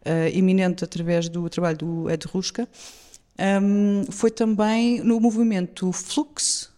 uh, 0.05 0.29
iminente 0.33 0.83
através 0.83 1.29
do 1.29 1.47
trabalho 1.49 1.77
do 1.77 2.09
Ed 2.09 2.25
Ruska, 2.27 2.67
um, 3.61 4.11
foi 4.11 4.31
também 4.31 5.01
no 5.01 5.19
movimento 5.19 5.91
Flux, 5.91 6.68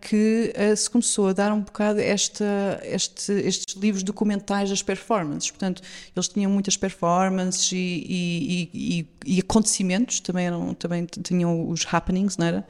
que 0.00 0.52
uh, 0.56 0.76
se 0.76 0.90
começou 0.90 1.28
a 1.28 1.32
dar 1.32 1.52
um 1.52 1.60
bocado 1.60 2.00
esta, 2.00 2.80
este, 2.82 3.32
estes 3.32 3.76
livros 3.76 4.02
documentais 4.02 4.68
das 4.68 4.82
performances. 4.82 5.50
Portanto, 5.50 5.82
eles 6.14 6.28
tinham 6.28 6.50
muitas 6.50 6.76
performances 6.76 7.70
e, 7.72 7.76
e, 7.76 8.70
e, 8.74 9.36
e 9.36 9.40
acontecimentos, 9.40 10.20
também, 10.20 10.46
eram, 10.46 10.74
também 10.74 11.06
tinham 11.06 11.68
os 11.68 11.86
happenings, 11.90 12.36
não 12.36 12.46
era? 12.46 12.66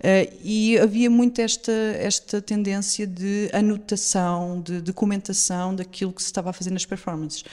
Uh, 0.00 0.32
e 0.42 0.78
havia 0.78 1.10
muito 1.10 1.40
esta, 1.40 1.72
esta 1.72 2.40
tendência 2.40 3.06
de 3.06 3.50
anotação, 3.52 4.60
de 4.60 4.80
documentação 4.80 5.74
daquilo 5.74 6.12
que 6.12 6.22
se 6.22 6.28
estava 6.28 6.50
a 6.50 6.52
fazer 6.52 6.70
nas 6.70 6.86
performances. 6.86 7.44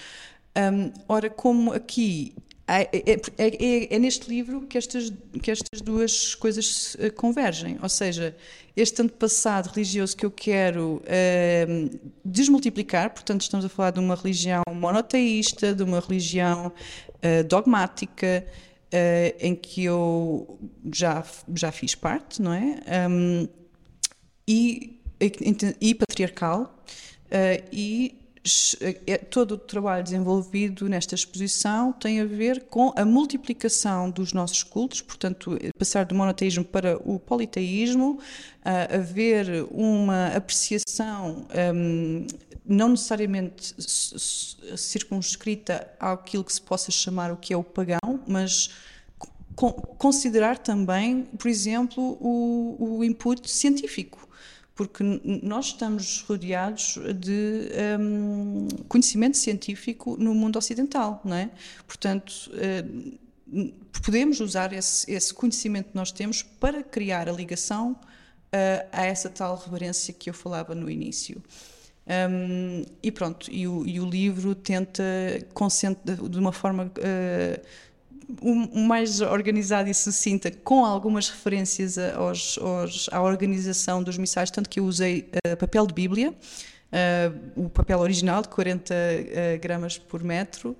Um, 0.55 0.91
ora, 1.07 1.30
como 1.30 1.73
aqui 1.73 2.34
é, 2.68 2.89
é, 2.93 3.22
é, 3.38 3.95
é, 3.95 3.99
neste 3.99 4.30
livro 4.30 4.61
que 4.61 4.78
estas, 4.78 5.11
que 5.41 5.51
estas 5.51 5.82
duas 5.82 6.36
coisas 6.36 6.97
convergem. 7.15 7.78
Ou 7.82 7.88
seja, 7.88 8.36
este 8.78 9.01
antepassado 9.01 9.70
religioso 9.70 10.15
que 10.15 10.24
eu 10.24 10.30
quero 10.30 11.01
uh, 11.01 11.99
desmultiplicar, 12.24 13.09
portanto, 13.09 13.41
estamos 13.41 13.65
a 13.65 13.70
falar 13.70 13.89
de 13.89 13.99
uma 13.99 14.13
religião 14.13 14.61
monoteísta, 14.72 15.74
de 15.74 15.82
uma 15.82 15.99
religião 15.99 16.68
uh, 16.68 17.43
dogmática, 17.47 18.45
uh, 18.45 19.36
em 19.39 19.55
que 19.55 19.86
eu 19.86 20.59
já, 20.93 21.24
já 21.55 21.72
fiz 21.72 21.95
parte, 21.95 22.39
não 22.39 22.53
é? 22.53 22.80
Um, 23.09 23.47
e, 24.47 25.01
e, 25.20 25.34
e 25.82 25.95
patriarcal, 25.95 26.84
e 27.72 28.15
é, 28.22 28.26
todo 29.30 29.54
o 29.54 29.58
trabalho 29.58 30.04
desenvolvido 30.04 30.88
nesta 30.88 31.16
exposição 31.16 31.91
tem 31.93 32.22
a 32.22 32.26
ver 32.26 32.64
com 32.66 32.93
a 32.95 33.06
multiplicação 33.06 34.10
dos 34.10 34.34
nossos 34.34 34.64
cultos, 34.64 35.02
portanto, 35.02 35.58
passar 35.78 36.06
do 36.06 36.16
monoteísmo 36.16 36.64
para 36.64 36.98
o 36.98 37.20
politeísmo, 37.20 38.20
haver 38.64 39.66
uma 39.72 40.28
apreciação 40.28 41.48
um, 41.74 42.28
não 42.66 42.89
necessariamente 42.89 43.74
circunscrita 44.76 45.89
àquilo 46.00 46.43
que 46.43 46.52
se 46.54 46.62
possa 46.62 46.91
chamar 46.91 47.32
o 47.32 47.38
que 47.38 47.54
é 47.54 47.58
o 47.58 47.64
pagão, 47.64 48.20
mas 48.28 48.70
considerar 49.98 50.58
também, 50.60 51.24
por 51.24 51.48
exemplo, 51.48 52.18
o, 52.22 52.98
o 52.98 53.04
input 53.04 53.50
científico 53.50 54.26
porque 54.78 55.03
nós 55.41 55.65
estamos 55.65 56.21
rodeados 56.21 56.99
de 57.19 57.67
um, 57.99 58.67
conhecimento 58.88 59.36
científico 59.36 60.15
no 60.17 60.36
mundo 60.36 60.57
ocidental, 60.57 61.19
não 61.25 61.36
é? 61.36 61.49
Portanto, 61.88 62.51
uh, 62.53 63.17
podemos 64.03 64.39
usar 64.39 64.71
esse, 64.71 65.11
esse, 65.11 65.34
conhecimento 65.34 65.89
que 65.89 65.95
nós 65.95 66.11
temos 66.11 66.43
para 66.43 66.84
criar 66.84 67.28
a 67.28 67.32
ligação 67.32 67.93
uh, 67.93 68.88
a 68.91 69.03
essa 69.03 69.32
tal 69.32 69.57
reverência 69.57 70.13
que 70.13 70.30
eu 70.30 70.34
falava 70.34 70.75
no 70.75 70.91
início. 70.91 71.41
Um, 72.30 72.86
e 73.01 73.11
pronto, 73.11 73.51
e 73.51 73.67
o, 73.67 73.86
e 73.86 73.99
o, 73.99 74.05
livro 74.07 74.53
tenta, 74.53 75.03
de 76.30 76.39
uma 76.39 76.53
forma 76.53 76.86
uh, 76.86 77.61
o 78.41 78.80
mais 78.80 79.21
organizada 79.21 79.89
e 79.89 79.93
sucinta, 79.93 80.51
com 80.51 80.84
algumas 80.84 81.30
referências 81.30 81.97
aos, 81.97 82.57
aos, 82.57 83.09
à 83.11 83.21
organização 83.21 84.03
dos 84.03 84.17
missais, 84.17 84.51
tanto 84.51 84.69
que 84.69 84.80
eu 84.80 84.86
usei 84.86 85.30
uh, 85.47 85.55
papel 85.55 85.88
de 85.88 85.93
Bíblia, 85.93 86.32
uh, 86.32 87.63
o 87.65 87.69
papel 87.69 87.99
original 87.99 88.41
de 88.41 88.49
40 88.49 88.93
uh, 88.93 88.97
eh, 88.97 89.57
gramas 89.57 89.97
por 89.97 90.23
metro, 90.23 90.75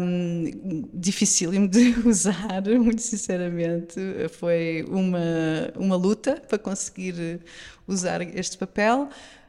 um, 0.00 0.88
dificílimo 0.94 1.68
de 1.68 1.94
usar, 2.06 2.62
muito 2.64 3.02
sinceramente. 3.02 4.00
Foi 4.38 4.84
uma, 4.88 5.72
uma 5.76 5.96
luta 5.96 6.42
para 6.48 6.58
conseguir 6.58 7.40
usar 7.86 8.22
este 8.36 8.56
papel. 8.56 9.08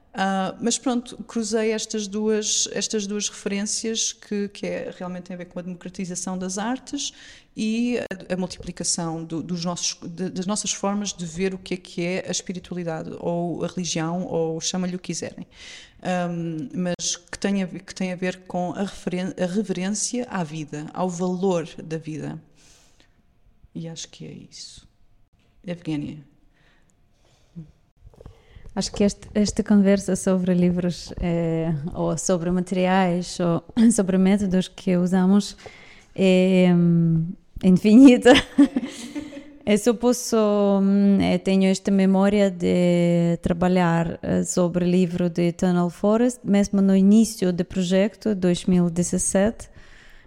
Uh, 0.10 0.58
mas 0.60 0.78
pronto, 0.78 1.16
cruzei 1.24 1.72
estas 1.72 2.08
duas, 2.08 2.68
estas 2.72 3.06
duas 3.06 3.30
referências 3.30 4.12
que, 4.12 4.50
que 4.50 4.66
é, 4.66 4.94
realmente 4.98 5.26
tem 5.26 5.36
a 5.36 5.38
ver 5.38 5.46
com 5.46 5.60
a 5.60 5.62
democratização 5.62 6.36
das 6.36 6.58
artes 6.58 7.14
e 7.56 8.00
a, 8.00 8.34
a 8.34 8.38
multiplicação 8.38 9.24
do, 9.24 9.44
dos 9.44 9.64
nossos, 9.64 10.00
de, 10.02 10.30
das 10.30 10.48
nossas 10.48 10.72
formas 10.74 11.14
de 11.14 11.26
ver 11.26 11.54
o 11.54 11.60
que 11.60 11.76
é 11.76 11.78
que 11.78 12.04
é 12.04 12.26
a 12.28 12.32
espiritualidade 12.32 13.12
ou 13.20 13.64
a 13.64 13.68
religião 13.68 14.26
ou 14.26 14.60
chama-lhe 14.60 14.96
o 14.96 15.00
que 15.00 15.14
quiserem. 15.14 15.46
Um, 16.02 16.70
mas 16.74 17.16
que 17.16 17.38
tem, 17.38 17.62
a, 17.62 17.68
que 17.68 17.94
tem 17.94 18.12
a 18.12 18.16
ver 18.16 18.40
com 18.48 18.74
a, 18.74 18.82
a 18.82 19.46
reverência 19.46 20.26
à 20.28 20.44
vida, 20.44 20.88
ao 20.92 21.08
valor 21.08 21.68
da 21.84 21.98
vida. 21.98 22.42
E 23.76 23.88
acho 23.88 24.10
que 24.10 24.26
é 24.26 24.32
isso. 24.32 24.88
Evgenia. 25.64 26.29
Acho 28.80 28.94
que 28.94 29.04
este, 29.04 29.28
esta 29.34 29.62
conversa 29.62 30.16
sobre 30.16 30.54
livros 30.54 31.14
é, 31.20 31.74
ou 31.94 32.18
sobre 32.18 32.50
materiais 32.50 33.38
ou 33.42 33.62
sobre 33.92 34.18
métodos 34.18 34.70
que 34.70 34.96
usamos 34.96 35.58
é 36.16 36.72
hum, 36.74 37.26
infinita. 37.62 38.32
Eu 39.66 39.78
só 39.78 39.94
posso, 39.94 40.36
hum, 40.82 41.20
eu 41.22 41.38
tenho 41.38 41.66
esta 41.66 41.92
memória 41.92 42.50
de 42.50 43.38
trabalhar 43.40 44.18
eh, 44.24 44.44
sobre 44.44 44.84
o 44.84 44.88
livro 44.88 45.30
de 45.30 45.50
Eternal 45.50 45.92
Forest, 45.92 46.40
mesmo 46.44 46.82
no 46.82 46.96
início 46.96 47.54
do 47.54 47.64
projeto, 47.64 48.34
2017, 48.34 49.70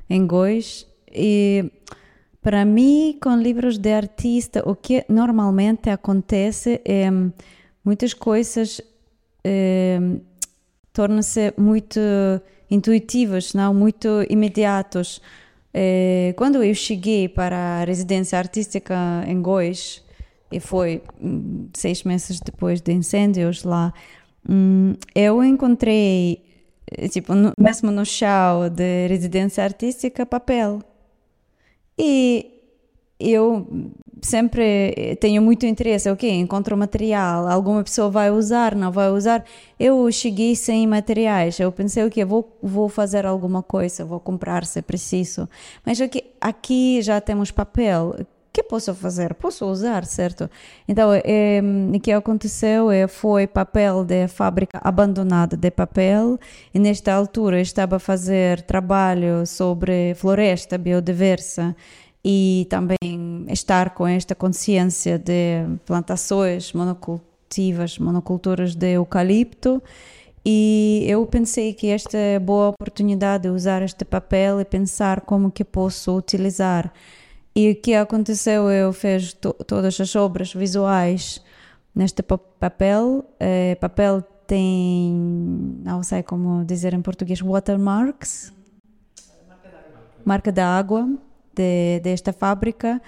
em 0.08 0.24
Goiás. 0.28 0.86
E 1.10 1.72
para 2.40 2.64
mim, 2.64 3.18
com 3.20 3.34
livros 3.34 3.78
de 3.78 3.92
artista, 3.92 4.62
o 4.64 4.76
que 4.76 5.04
normalmente 5.08 5.90
acontece 5.90 6.80
é 6.84 7.10
hum, 7.10 7.32
muitas 7.84 8.14
coisas 8.14 8.80
eh, 9.44 9.98
tornam-se 10.92 11.52
muito 11.56 12.00
intuitivas, 12.70 13.54
não 13.54 13.74
muito 13.74 14.08
imediatas. 14.28 15.20
Eh, 15.74 16.34
quando 16.36 16.62
eu 16.62 16.74
cheguei 16.74 17.28
para 17.28 17.56
a 17.80 17.84
residência 17.84 18.38
artística 18.38 18.94
em 19.26 19.40
Goiás, 19.40 20.02
e 20.50 20.60
foi 20.60 21.02
hum, 21.20 21.68
seis 21.74 22.04
meses 22.04 22.38
depois 22.40 22.80
de 22.80 22.92
incêndios 22.92 23.64
lá, 23.64 23.92
hum, 24.48 24.94
eu 25.14 25.42
encontrei, 25.42 26.44
eh, 26.90 27.08
tipo, 27.08 27.34
no, 27.34 27.52
mesmo 27.58 27.90
no 27.90 28.04
chão 28.04 28.68
de 28.68 29.06
residência 29.08 29.64
artística, 29.64 30.26
papel. 30.26 30.82
E 31.98 32.61
eu 33.30 33.66
sempre 34.20 35.16
tenho 35.20 35.42
muito 35.42 35.66
interesse, 35.66 36.08
ok, 36.10 36.30
encontro 36.30 36.76
material, 36.76 37.48
alguma 37.48 37.82
pessoa 37.82 38.08
vai 38.08 38.30
usar, 38.30 38.74
não 38.74 38.92
vai 38.92 39.10
usar. 39.10 39.44
Eu 39.78 40.10
cheguei 40.12 40.54
sem 40.54 40.86
materiais, 40.86 41.58
eu 41.58 41.70
pensei, 41.72 42.04
ok, 42.04 42.24
vou, 42.24 42.56
vou 42.62 42.88
fazer 42.88 43.26
alguma 43.26 43.62
coisa, 43.62 44.04
vou 44.04 44.20
comprar 44.20 44.64
se 44.64 44.80
preciso. 44.80 45.48
Mas 45.84 46.00
aqui, 46.00 46.24
aqui 46.40 47.02
já 47.02 47.20
temos 47.20 47.50
papel, 47.50 48.14
que 48.52 48.62
posso 48.62 48.94
fazer? 48.94 49.34
Posso 49.34 49.64
usar, 49.64 50.04
certo? 50.04 50.48
Então, 50.86 51.10
é, 51.24 51.60
o 51.94 51.98
que 51.98 52.12
aconteceu 52.12 52.90
é, 52.90 53.08
foi 53.08 53.46
papel 53.46 54.04
de 54.04 54.28
fábrica 54.28 54.78
abandonada 54.84 55.56
de 55.56 55.70
papel 55.70 56.38
e 56.74 56.78
nesta 56.78 57.14
altura 57.14 57.60
estava 57.60 57.96
a 57.96 57.98
fazer 57.98 58.60
trabalho 58.62 59.46
sobre 59.46 60.14
floresta 60.16 60.76
biodiversa 60.76 61.74
e 62.24 62.66
também 62.70 63.46
estar 63.48 63.90
com 63.90 64.06
esta 64.06 64.34
consciência 64.34 65.18
de 65.18 65.64
plantações 65.84 66.72
monocultivas, 66.72 67.98
monoculturas 67.98 68.74
de 68.74 68.92
eucalipto. 68.92 69.82
E 70.44 71.04
eu 71.06 71.24
pensei 71.26 71.72
que 71.72 71.88
esta 71.88 72.16
é 72.16 72.38
boa 72.38 72.68
oportunidade 72.68 73.44
de 73.44 73.48
usar 73.48 73.82
este 73.82 74.04
papel 74.04 74.60
e 74.60 74.64
pensar 74.64 75.22
como 75.22 75.50
que 75.50 75.64
posso 75.64 76.16
utilizar. 76.16 76.92
E 77.54 77.70
o 77.70 77.76
que 77.76 77.94
aconteceu, 77.94 78.70
eu 78.70 78.92
fiz 78.92 79.32
to 79.34 79.52
todas 79.66 80.00
as 80.00 80.16
obras 80.16 80.52
visuais 80.52 81.40
neste 81.94 82.22
papel. 82.22 83.24
É, 83.38 83.74
papel 83.76 84.22
tem, 84.46 85.12
não 85.84 86.02
sei 86.02 86.22
como 86.22 86.64
dizer 86.64 86.94
em 86.94 87.02
português, 87.02 87.40
watermarks. 87.40 88.52
Marca 90.24 90.50
da 90.52 90.66
água 90.66 91.08
de, 91.54 92.00
desta 92.00 92.32
fábrica 92.32 93.00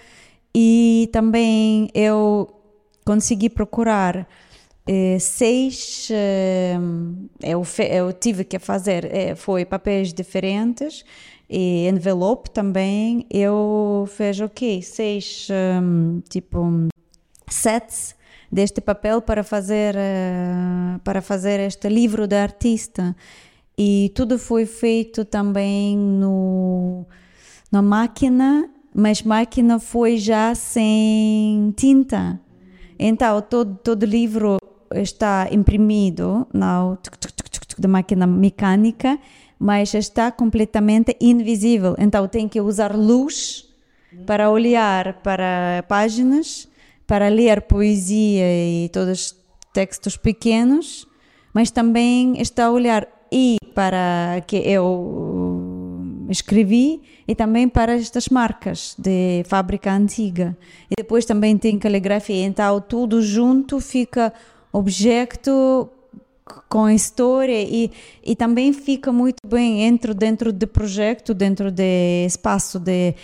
e 0.55 1.09
também 1.13 1.89
eu 1.95 2.49
consegui 3.05 3.49
procurar 3.51 4.27
eh, 4.87 5.19
seis 5.19 6.09
eh, 6.11 6.77
eu, 7.43 7.63
eu, 7.91 8.13
tive 8.13 8.45
que 8.45 8.59
fazer 8.59 9.07
eh, 9.07 9.35
foi 9.35 9.65
papéis 9.65 10.13
diferentes 10.13 11.05
e 11.49 11.89
envelope 11.89 12.51
também. 12.51 13.27
Eu 13.31 14.07
fiz 14.09 14.41
ok 14.41 14.83
seis 14.83 15.49
um, 15.51 16.21
tipo 16.29 16.89
sets 17.49 18.15
deste 18.51 18.81
papel 18.81 19.23
para 19.23 19.43
fazer 19.43 19.97
uh, 19.97 20.99
para 21.01 21.21
fazer 21.23 21.61
este 21.61 21.89
livro 21.89 22.27
da 22.29 22.43
artista. 22.43 23.17
E 23.77 24.13
tudo 24.15 24.39
foi 24.39 24.67
feito 24.67 25.25
também 25.25 25.97
no 25.97 27.07
na 27.75 27.83
máquina, 27.83 28.71
mas 28.95 29.25
máquina 29.25 29.81
foi 29.81 30.17
já 30.17 30.55
sem 30.55 31.75
tinta. 31.77 32.41
Então, 32.97 33.43
todo, 33.43 33.77
todo 33.83 34.07
livro 34.07 34.59
está 34.95 35.49
imprimido 35.51 36.47
na 36.55 36.97
da 37.77 37.89
máquina 37.89 38.29
mecânica, 38.29 39.19
mas 39.59 39.93
está 39.93 40.31
completamente 40.31 41.17
invisível. 41.21 41.97
Então, 41.99 42.29
tem 42.29 42.49
que 42.49 42.61
usar 42.61 42.95
luz 42.95 43.69
para 44.25 44.49
olhar 44.49 45.21
para 45.25 45.85
páginas, 45.89 46.69
para 47.09 47.27
ler 47.27 47.63
poesia 47.63 48.85
e 48.85 48.89
todos 48.91 49.11
os 49.11 49.37
textos 49.73 50.17
pequenos, 50.17 51.09
mas 51.53 51.73
também 51.73 52.41
está 52.41 52.67
a 52.67 52.71
olhar 52.71 53.09
e 53.33 53.57
para 53.75 54.41
que 54.47 54.59
eu 54.59 55.34
escrevi 56.29 57.03
e 57.27 57.35
também 57.35 57.69
para 57.69 57.95
estas 57.95 58.29
marcas 58.29 58.95
de 58.99 59.43
fábrica 59.47 59.93
antiga. 59.93 60.57
E 60.91 60.95
depois 60.97 61.25
também 61.25 61.57
tem 61.57 61.79
caligrafia, 61.79 62.45
então 62.45 62.81
tudo 62.81 63.23
junto 63.23 63.81
fica 63.81 64.33
objeto 64.73 65.89
com 66.69 66.91
história 66.91 67.63
e, 67.63 67.91
e 68.23 68.37
também 68.37 68.73
fica 68.73 69.11
muito 69.11 69.37
bem 69.47 69.79
dentro 69.79 70.13
dentro 70.13 70.53
do 70.53 70.67
projeto 70.67 71.33
dentro 71.33 71.73
do 71.73 71.83
espaço 72.27 72.79
de 72.79 73.15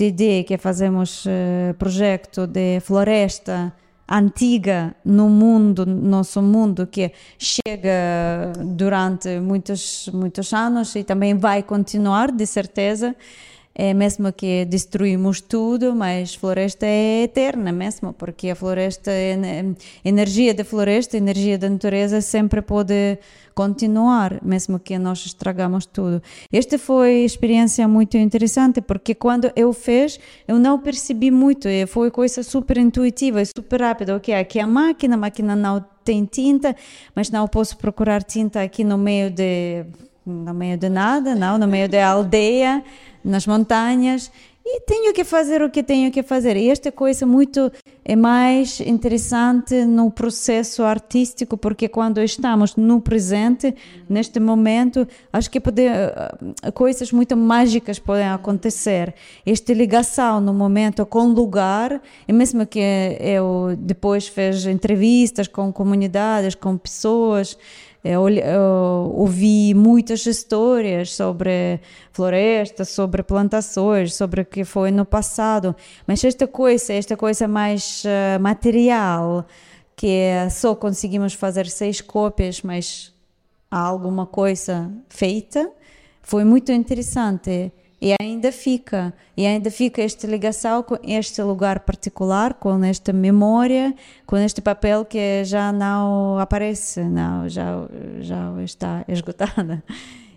ideia 0.00 0.42
que 0.42 0.56
fazemos 0.56 1.26
uh, 1.26 1.74
projeto 1.78 2.46
de 2.46 2.80
floresta 2.80 3.72
antiga 4.10 4.94
no 5.04 5.28
mundo, 5.28 5.86
nosso 5.86 6.42
mundo, 6.42 6.86
que 6.86 7.12
chega 7.38 8.52
durante 8.58 9.38
muitos, 9.38 10.10
muitos 10.12 10.52
anos 10.52 10.96
e 10.96 11.04
também 11.04 11.38
vai 11.38 11.62
continuar, 11.62 12.32
de 12.32 12.44
certeza. 12.44 13.14
É 13.82 13.94
mesmo 13.94 14.30
que 14.30 14.66
destruímos 14.66 15.40
tudo, 15.40 15.94
mas 15.94 16.34
floresta 16.34 16.84
é 16.84 17.22
eterna 17.22 17.72
mesmo, 17.72 18.12
porque 18.12 18.50
a 18.50 18.54
floresta, 18.54 19.10
energia 20.04 20.52
da 20.52 20.66
floresta, 20.66 21.16
energia 21.16 21.56
da 21.56 21.70
natureza 21.70 22.20
sempre 22.20 22.60
pode 22.60 23.18
continuar, 23.54 24.38
mesmo 24.44 24.78
que 24.78 24.98
nós 24.98 25.24
estragamos 25.24 25.86
tudo. 25.86 26.22
Esta 26.52 26.78
foi 26.78 27.24
experiência 27.24 27.88
muito 27.88 28.18
interessante, 28.18 28.82
porque 28.82 29.14
quando 29.14 29.50
eu 29.56 29.72
fiz, 29.72 30.20
eu 30.46 30.58
não 30.58 30.78
percebi 30.78 31.30
muito, 31.30 31.66
foi 31.88 32.10
coisa 32.10 32.42
super 32.42 32.76
intuitiva, 32.76 33.42
super 33.46 33.80
rápida. 33.80 34.14
Ok, 34.14 34.34
aqui 34.34 34.58
é 34.58 34.62
a 34.62 34.66
máquina, 34.66 35.14
a 35.14 35.18
máquina 35.18 35.56
não 35.56 35.82
tem 36.04 36.26
tinta, 36.26 36.76
mas 37.16 37.30
não 37.30 37.48
posso 37.48 37.78
procurar 37.78 38.22
tinta 38.22 38.60
aqui 38.60 38.84
no 38.84 38.98
meio 38.98 39.30
de 39.30 39.86
no 40.26 40.54
meio 40.54 40.76
de 40.76 40.88
nada, 40.88 41.34
não, 41.34 41.58
no 41.58 41.66
meio 41.66 41.88
da 41.88 42.06
aldeia, 42.06 42.84
nas 43.24 43.46
montanhas 43.46 44.30
e 44.64 44.80
tenho 44.82 45.12
que 45.12 45.24
fazer 45.24 45.62
o 45.62 45.70
que 45.70 45.82
tenho 45.82 46.12
que 46.12 46.22
fazer. 46.22 46.56
E 46.56 46.68
esta 46.68 46.92
coisa 46.92 47.24
muito 47.24 47.72
é 48.04 48.14
mais 48.14 48.80
interessante 48.80 49.84
no 49.84 50.10
processo 50.10 50.82
artístico, 50.82 51.56
porque 51.56 51.88
quando 51.88 52.22
estamos 52.22 52.76
no 52.76 53.00
presente, 53.00 53.74
neste 54.08 54.38
momento, 54.38 55.08
acho 55.32 55.50
que 55.50 55.60
pode, 55.60 55.86
eh, 55.86 56.70
coisas 56.74 57.10
muito 57.10 57.36
mágicas 57.36 57.98
podem 57.98 58.28
acontecer. 58.28 59.14
Esta 59.44 59.72
ligação 59.72 60.40
no 60.40 60.52
momento 60.52 61.04
com 61.06 61.26
o 61.26 61.32
lugar, 61.32 62.00
e 62.28 62.32
mesmo 62.32 62.66
que 62.66 62.80
eu 63.18 63.74
depois 63.78 64.28
fiz 64.28 64.66
entrevistas 64.66 65.48
com 65.48 65.72
comunidades, 65.72 66.54
com 66.54 66.76
pessoas, 66.76 67.56
ouvi 69.12 69.74
muitas 69.74 70.24
histórias 70.24 71.12
sobre 71.12 71.80
florestas, 72.12 72.88
sobre 72.88 73.22
plantações, 73.22 74.14
sobre 74.14 74.40
o 74.40 74.44
que 74.44 74.64
foi 74.64 74.90
no 74.90 75.04
passado, 75.04 75.76
mas 76.06 76.24
esta 76.24 76.46
coisa, 76.46 76.94
esta 76.94 77.16
coisa 77.16 77.46
mais 77.46 78.02
uh, 78.04 78.40
material, 78.40 79.46
que 79.94 80.08
é 80.08 80.48
só 80.48 80.74
conseguimos 80.74 81.34
fazer 81.34 81.66
seis 81.66 82.00
cópias, 82.00 82.62
mas 82.62 83.12
há 83.70 83.78
alguma 83.78 84.26
coisa 84.26 84.90
feita, 85.08 85.70
foi 86.22 86.44
muito 86.44 86.72
interessante. 86.72 87.70
E 88.00 88.14
ainda 88.18 88.50
fica, 88.50 89.12
e 89.36 89.44
ainda 89.44 89.70
fica 89.70 90.00
esta 90.00 90.26
ligação 90.26 90.82
com 90.82 90.96
este 91.02 91.42
lugar 91.42 91.80
particular, 91.80 92.54
com 92.54 92.82
esta 92.82 93.12
memória, 93.12 93.94
com 94.26 94.38
este 94.38 94.62
papel 94.62 95.04
que 95.04 95.44
já 95.44 95.70
não 95.70 96.38
aparece, 96.38 97.02
não, 97.02 97.46
já, 97.46 97.86
já 98.20 98.62
está 98.62 99.04
esgotada. 99.06 99.82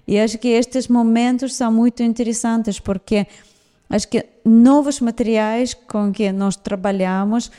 E 0.06 0.20
acho 0.20 0.38
que 0.38 0.50
estes 0.50 0.90
momentos 0.90 1.56
são 1.56 1.72
muito 1.72 2.04
interessantes 2.04 2.78
porque 2.78 3.26
acho 3.90 4.10
que 4.10 4.26
novos 4.44 5.00
materiais 5.00 5.74
com 5.74 6.12
que 6.12 6.30
nós 6.34 6.58
trabalhamos 6.58 7.50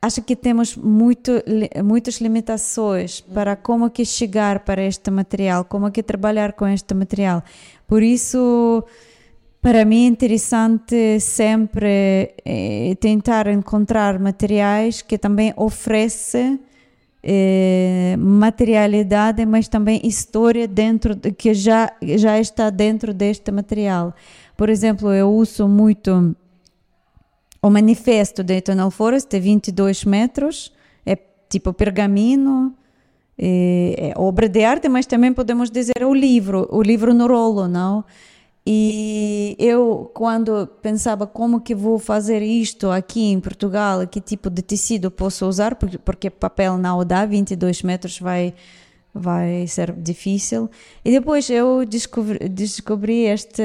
acho 0.00 0.22
que 0.22 0.36
temos 0.36 0.76
muito, 0.76 1.32
muitas 1.84 2.20
limitações 2.20 3.20
para 3.20 3.56
como 3.56 3.90
que 3.90 4.04
chegar 4.04 4.60
para 4.60 4.82
este 4.82 5.10
material, 5.10 5.64
como 5.64 5.90
que 5.90 6.02
trabalhar 6.02 6.52
com 6.52 6.66
este 6.68 6.94
material. 6.94 7.42
Por 7.88 8.02
isso, 8.02 8.84
para 9.62 9.82
mim 9.86 10.04
é 10.04 10.08
interessante 10.08 11.18
sempre 11.20 12.34
eh, 12.44 12.94
tentar 13.00 13.46
encontrar 13.48 14.18
materiais 14.18 15.00
que 15.00 15.16
também 15.16 15.54
oferecem 15.56 16.60
eh, 17.22 18.14
materialidade, 18.18 19.44
mas 19.46 19.68
também 19.68 20.00
história 20.04 20.68
dentro 20.68 21.14
de, 21.14 21.32
que 21.32 21.54
já 21.54 21.90
já 22.02 22.38
está 22.38 22.68
dentro 22.68 23.14
deste 23.14 23.50
material. 23.50 24.14
Por 24.54 24.68
exemplo, 24.68 25.10
eu 25.12 25.32
uso 25.32 25.66
muito 25.66 26.36
o 27.62 27.70
manifesto 27.70 28.44
de 28.44 28.54
Eternal 28.58 28.90
Forest, 28.90 29.30
de 29.30 29.40
22 29.40 30.04
metros, 30.04 30.72
é 31.06 31.16
tipo 31.48 31.72
pergaminho, 31.72 32.74
é, 33.38 34.12
obra 34.16 34.48
de 34.48 34.64
arte, 34.64 34.88
mas 34.88 35.06
também 35.06 35.32
podemos 35.32 35.70
dizer 35.70 36.04
o 36.04 36.12
livro, 36.12 36.68
o 36.70 36.82
livro 36.82 37.14
no 37.14 37.26
rolo, 37.26 37.68
não? 37.68 38.04
E 38.66 39.56
eu, 39.58 40.10
quando 40.12 40.66
pensava 40.82 41.26
como 41.26 41.60
que 41.60 41.74
vou 41.74 41.98
fazer 41.98 42.42
isto 42.42 42.90
aqui 42.90 43.30
em 43.30 43.40
Portugal, 43.40 44.06
que 44.06 44.20
tipo 44.20 44.50
de 44.50 44.60
tecido 44.60 45.10
posso 45.10 45.46
usar, 45.46 45.74
porque 45.76 46.28
papel 46.28 46.76
não 46.76 47.02
dá, 47.04 47.24
22 47.24 47.82
metros 47.82 48.18
vai 48.18 48.54
vai 49.14 49.66
ser 49.66 49.92
difícil. 49.92 50.70
E 51.04 51.10
depois 51.10 51.48
eu 51.50 51.84
descobri, 51.84 52.48
descobri 52.48 53.24
este, 53.24 53.62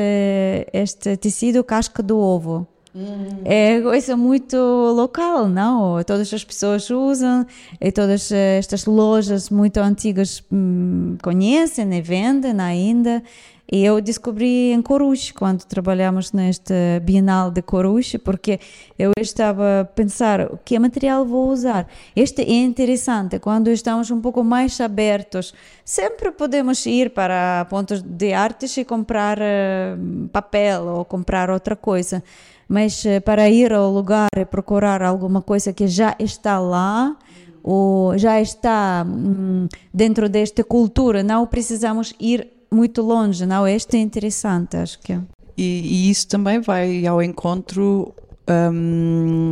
este 0.72 1.18
tecido 1.18 1.64
casca 1.64 2.02
do 2.02 2.18
ovo. 2.18 2.68
Hum. 2.96 3.42
É 3.44 3.82
coisa 3.82 4.16
muito 4.16 4.56
local, 4.56 5.48
não? 5.48 6.04
Todas 6.04 6.32
as 6.32 6.44
pessoas 6.44 6.90
usam 6.90 7.46
e 7.82 7.92
todas 7.92 8.32
estas 8.32 8.86
lojas 8.86 9.50
muito 9.50 9.78
antigas 9.78 10.44
hum, 10.52 11.18
conhecem 11.22 11.92
e 11.92 12.02
vendem 12.02 12.60
ainda. 12.60 13.24
E 13.72 13.84
eu 13.84 14.00
descobri 14.02 14.72
em 14.72 14.82
Coruche, 14.84 15.34
quando 15.34 15.64
trabalhamos 15.64 16.32
neste 16.32 16.74
Bienal 17.02 17.50
de 17.50 17.62
Coruche, 17.62 18.20
porque 18.20 18.60
eu 19.00 19.12
estava 19.20 19.82
a 19.82 19.86
pensar 19.86 20.48
que 20.64 20.78
material 20.78 21.26
vou 21.26 21.50
usar. 21.50 21.88
Este 22.16 22.44
é 22.44 22.54
interessante, 22.54 23.40
quando 23.40 23.70
estamos 23.70 24.12
um 24.12 24.22
pouco 24.22 24.44
mais 24.44 24.80
abertos, 24.80 25.56
sempre 25.84 26.32
podemos 26.32 26.86
ir 26.86 27.12
para 27.12 27.66
pontos 27.66 28.02
de 28.02 28.34
artes 28.34 28.78
e 28.78 28.86
comprar 28.86 29.40
uh, 29.40 30.28
papel 30.32 30.84
ou 30.84 31.06
comprar 31.06 31.50
outra 31.50 31.76
coisa. 31.76 32.22
Mas 32.68 33.04
uh, 33.06 33.22
para 33.24 33.50
ir 33.50 33.74
ao 33.74 33.92
lugar 33.92 34.30
e 34.38 34.46
procurar 34.46 35.02
alguma 35.02 35.42
coisa 35.42 35.74
que 35.74 35.88
já 35.88 36.16
está 36.20 36.60
lá, 36.60 37.16
ou 37.64 38.18
já 38.18 38.42
está 38.42 39.06
hum, 39.08 39.68
dentro 39.94 40.28
desta 40.28 40.64
cultura, 40.64 41.24
não 41.24 41.48
precisamos 41.48 42.14
ir 42.20 42.48
muito 42.70 43.02
longe, 43.02 43.46
não? 43.46 43.68
Este 43.68 43.98
é 43.98 44.00
interessante, 44.00 44.76
acho 44.76 45.00
que. 45.00 45.14
E, 45.56 46.08
e 46.08 46.10
isso 46.10 46.28
também 46.28 46.60
vai 46.60 47.06
ao 47.06 47.22
encontro 47.22 48.14
um, 48.50 49.52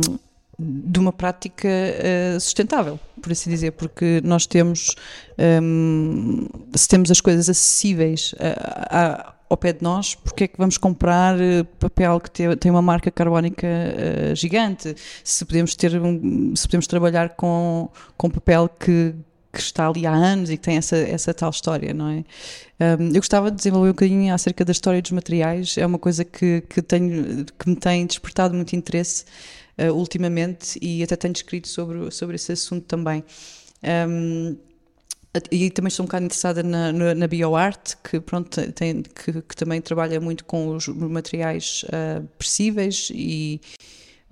de 0.58 0.98
uma 0.98 1.12
prática 1.12 1.68
uh, 1.68 2.40
sustentável, 2.40 2.98
por 3.20 3.32
assim 3.32 3.48
dizer, 3.48 3.72
porque 3.72 4.20
nós 4.24 4.46
temos, 4.46 4.94
um, 5.62 6.46
se 6.74 6.88
temos 6.88 7.10
as 7.10 7.20
coisas 7.20 7.48
acessíveis 7.48 8.34
a, 8.38 8.98
a, 9.00 9.34
ao 9.52 9.56
pé 9.56 9.72
de 9.72 9.82
nós, 9.82 10.14
porque 10.14 10.44
é 10.44 10.48
que 10.48 10.56
vamos 10.56 10.78
comprar 10.78 11.38
eh, 11.38 11.62
papel 11.78 12.18
que 12.20 12.30
tem, 12.30 12.70
uma 12.70 12.80
marca 12.80 13.10
carbónica 13.10 13.66
uh, 13.66 14.34
gigante? 14.34 14.94
Se 15.22 15.44
podemos 15.44 15.76
ter, 15.76 15.92
se 16.54 16.66
podemos 16.66 16.86
trabalhar 16.86 17.30
com, 17.30 17.90
com 18.16 18.30
papel 18.30 18.68
que 18.68 19.14
que 19.52 19.60
está 19.60 19.86
ali 19.86 20.06
há 20.06 20.12
anos 20.12 20.48
e 20.48 20.56
que 20.56 20.62
tem 20.62 20.78
essa, 20.78 20.96
essa 20.96 21.34
tal 21.34 21.50
história, 21.50 21.92
não 21.92 22.08
é? 22.08 22.24
Eu 22.80 23.20
gostava 23.20 23.50
de 23.50 23.58
desenvolver 23.58 23.90
um 23.90 23.92
bocadinho 23.92 24.32
acerca 24.32 24.64
da 24.64 24.72
história 24.72 25.02
dos 25.02 25.10
materiais, 25.10 25.76
é 25.76 25.84
uma 25.84 25.98
coisa 25.98 26.24
que, 26.24 26.62
que, 26.62 26.80
tenho, 26.80 27.44
que 27.44 27.68
me 27.68 27.76
tem 27.76 28.06
despertado 28.06 28.54
muito 28.54 28.74
interesse 28.74 29.26
uh, 29.78 29.92
ultimamente 29.92 30.78
e 30.80 31.02
até 31.02 31.16
tenho 31.16 31.32
escrito 31.32 31.68
sobre, 31.68 32.10
sobre 32.10 32.36
esse 32.36 32.50
assunto 32.52 32.86
também. 32.86 33.22
Um, 34.08 34.56
e 35.50 35.70
também 35.70 35.88
estou 35.88 36.04
um 36.04 36.06
bocado 36.06 36.26
interessada 36.26 36.62
na, 36.62 36.92
na, 36.92 37.14
na 37.14 37.26
bioarte, 37.26 37.96
que, 38.04 38.20
pronto, 38.20 38.70
tem, 38.72 39.02
que, 39.02 39.40
que, 39.40 39.56
também 39.56 39.80
trabalha 39.80 40.20
muito 40.20 40.44
com 40.44 40.68
os 40.76 40.86
materiais 40.88 41.84
uh, 41.84 42.28
e, 43.10 43.60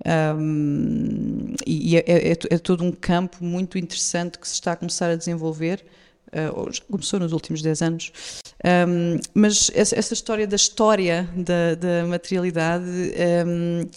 um, 0.05 1.55
e 1.65 1.97
é, 1.97 2.03
é, 2.05 2.31
é, 2.31 2.57
todo 2.59 2.83
um 2.83 2.91
campo 2.91 3.43
muito 3.43 3.79
interessante 3.79 4.37
que 4.37 4.47
se 4.47 4.55
está 4.55 4.73
a 4.73 4.75
começar 4.75 5.09
a 5.09 5.15
desenvolver, 5.15 5.83
uh, 6.27 6.71
já 6.71 6.83
começou 6.83 7.19
nos 7.19 7.33
últimos 7.33 7.63
10 7.63 7.81
anos, 7.81 8.11
um, 8.87 9.19
mas 9.33 9.71
essa, 9.73 9.97
essa, 9.97 10.13
história 10.13 10.45
da 10.45 10.55
história 10.55 11.27
da, 11.35 11.73
da 11.73 12.05
materialidade 12.07 12.85
um, 13.47 13.87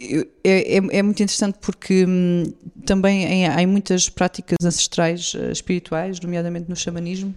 é, 0.00 0.76
é, 0.76 0.76
é, 0.76 1.02
muito 1.02 1.22
interessante 1.22 1.58
porque 1.60 2.04
hum, 2.06 2.44
também 2.86 3.24
em, 3.24 3.48
há 3.48 3.60
em 3.60 3.66
muitas 3.66 4.08
práticas 4.08 4.56
ancestrais 4.62 5.34
uh, 5.34 5.50
espirituais, 5.50 6.20
nomeadamente 6.20 6.68
no 6.68 6.76
xamanismo, 6.76 7.34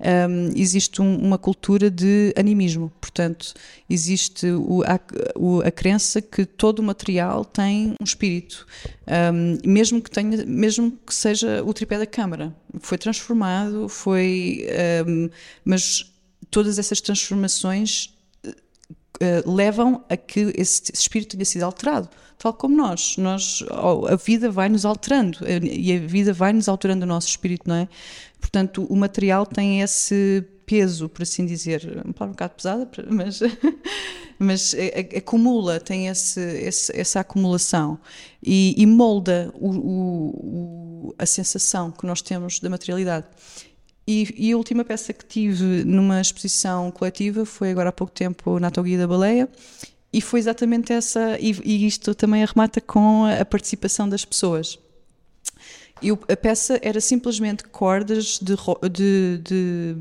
um, 0.00 0.50
existe 0.56 1.00
um, 1.00 1.16
uma 1.16 1.38
cultura 1.38 1.88
de 1.88 2.34
animismo. 2.36 2.92
Portanto, 3.00 3.54
existe 3.88 4.50
o, 4.50 4.82
a, 4.82 4.98
o, 5.36 5.60
a, 5.60 5.70
crença 5.70 6.20
que 6.20 6.44
todo 6.44 6.80
o 6.80 6.82
material 6.82 7.44
tem 7.44 7.94
um 8.00 8.04
espírito, 8.04 8.66
um, 9.32 9.58
mesmo 9.64 10.02
que 10.02 10.10
tenha, 10.10 10.44
mesmo 10.44 10.98
que 11.06 11.14
seja 11.14 11.62
o 11.64 11.72
tripé 11.72 11.98
da 11.98 12.06
câmara, 12.06 12.52
foi 12.80 12.98
transformado, 12.98 13.88
foi, 13.88 14.66
mas 15.64 16.10
todas 16.50 16.78
essas 16.78 17.00
transformações 17.00 18.12
uh, 19.20 19.50
levam 19.50 20.04
a 20.08 20.16
que 20.16 20.52
esse 20.56 20.92
espírito 20.92 21.36
tenha 21.36 21.44
sido 21.44 21.64
alterado 21.64 22.08
tal 22.42 22.52
como 22.52 22.76
nós. 22.76 23.16
nós 23.18 23.64
a 24.08 24.16
vida 24.16 24.50
vai 24.50 24.68
nos 24.68 24.84
alterando 24.84 25.38
e 25.48 25.92
a 25.92 25.98
vida 26.00 26.32
vai 26.32 26.52
nos 26.52 26.68
alterando 26.68 27.04
o 27.04 27.08
nosso 27.08 27.28
espírito, 27.28 27.68
não 27.68 27.76
é? 27.76 27.88
Portanto, 28.40 28.84
o 28.90 28.96
material 28.96 29.46
tem 29.46 29.80
esse 29.80 30.44
peso, 30.66 31.08
por 31.08 31.22
assim 31.22 31.46
dizer, 31.46 32.02
um 32.04 32.10
bocado 32.10 32.54
pesada, 32.54 32.90
mas, 33.08 33.40
mas 34.40 34.74
acumula, 35.16 35.78
tem 35.78 36.08
esse, 36.08 36.40
esse, 36.40 36.98
essa 36.98 37.20
acumulação 37.20 37.96
e, 38.42 38.74
e 38.76 38.86
molda 38.86 39.52
o, 39.54 39.70
o, 39.70 41.14
a 41.16 41.26
sensação 41.26 41.92
que 41.92 42.04
nós 42.04 42.20
temos 42.20 42.58
da 42.58 42.68
materialidade. 42.68 43.26
E, 44.06 44.48
e, 44.48 44.52
a 44.52 44.56
última 44.56 44.84
peça 44.84 45.12
que 45.12 45.24
tive 45.24 45.84
numa 45.84 46.20
exposição 46.20 46.90
coletiva 46.90 47.44
foi 47.44 47.70
agora 47.70 47.90
há 47.90 47.92
pouco 47.92 48.12
tempo 48.12 48.58
na 48.58 48.70
Toguia 48.70 48.98
da 48.98 49.06
Baleia 49.06 49.48
e 50.12 50.20
foi 50.20 50.40
exatamente 50.40 50.92
essa, 50.92 51.38
e, 51.40 51.52
e 51.64 51.86
isto 51.86 52.14
também 52.14 52.42
arremata 52.42 52.80
com 52.80 53.24
a 53.24 53.44
participação 53.44 54.08
das 54.08 54.24
pessoas. 54.24 54.78
Eu, 56.02 56.18
a 56.28 56.36
peça 56.36 56.80
era 56.82 57.00
simplesmente 57.00 57.62
cordas 57.64 58.40
de, 58.42 58.56
de, 58.90 59.38
de 59.38 59.96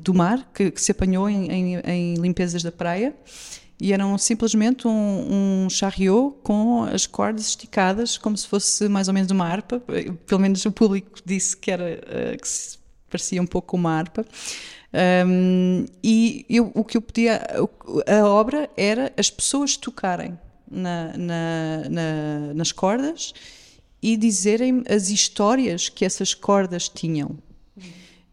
do 0.00 0.14
mar 0.14 0.48
que, 0.54 0.70
que, 0.70 0.80
se 0.80 0.92
apanhou 0.92 1.28
em, 1.28 1.50
em, 1.50 1.74
em, 1.84 2.14
limpezas 2.14 2.62
da 2.62 2.70
praia 2.70 3.12
e 3.80 3.92
eram 3.92 4.16
simplesmente 4.16 4.86
um, 4.86 5.64
um 5.64 5.68
chariot 5.68 6.36
com 6.44 6.84
as 6.84 7.06
cordas 7.06 7.48
esticadas 7.48 8.16
como 8.16 8.36
se 8.36 8.46
fosse 8.46 8.88
mais 8.88 9.08
ou 9.08 9.14
menos 9.14 9.30
uma 9.32 9.46
harpa. 9.46 9.82
Pelo 10.26 10.40
menos 10.40 10.64
o 10.64 10.70
público 10.70 11.18
disse 11.24 11.56
que 11.56 11.72
era 11.72 11.84
uh, 11.84 12.40
que 12.40 12.48
parecia 13.08 13.40
um 13.40 13.46
pouco 13.46 13.76
uma 13.76 13.92
harpa. 13.92 14.24
Um, 15.26 15.84
e 16.02 16.46
eu, 16.48 16.70
o 16.74 16.84
que 16.84 16.96
eu 16.96 17.02
podia, 17.02 17.46
a 18.06 18.26
obra 18.26 18.70
era 18.76 19.12
as 19.16 19.30
pessoas 19.30 19.76
tocarem 19.76 20.38
na, 20.70 21.16
na, 21.16 21.88
na, 21.90 22.54
nas 22.54 22.72
cordas 22.72 23.34
e 24.02 24.16
dizerem 24.16 24.82
as 24.88 25.10
histórias 25.10 25.88
que 25.88 26.04
essas 26.04 26.34
cordas 26.34 26.88
tinham. 26.88 27.36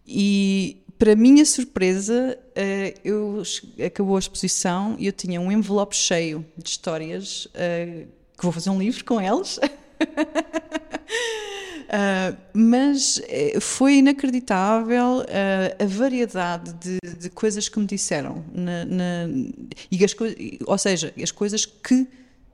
E 0.06 0.84
para 0.98 1.16
minha 1.16 1.46
surpresa, 1.46 2.38
uh, 2.38 3.00
eu, 3.04 3.44
acabou 3.86 4.16
a 4.16 4.20
exposição 4.20 4.96
e 4.98 5.08
eu 5.08 5.12
tinha 5.12 5.42
um 5.42 5.52
envelope 5.52 5.96
cheio 5.96 6.46
de 6.58 6.70
histórias 6.70 7.46
uh, 7.46 8.08
que 8.38 8.44
vou 8.44 8.52
fazer 8.52 8.70
um 8.70 8.80
livro 8.80 9.04
com 9.04 9.20
elas. 9.20 9.60
Uh, 11.94 12.36
mas 12.56 13.22
eh, 13.28 13.60
foi 13.60 13.98
inacreditável 13.98 15.20
uh, 15.20 15.84
a 15.84 15.86
variedade 15.86 16.74
de, 16.74 16.98
de, 17.20 17.30
coisas 17.30 17.70
que 17.70 17.78
me 17.78 17.86
disseram, 17.86 18.44
na, 18.52 18.84
na, 18.84 19.28
e 19.92 20.04
as 20.04 20.16
ou 20.66 20.78
seja, 20.80 21.14
as 21.22 21.30
coisas 21.30 21.68
que 21.68 22.08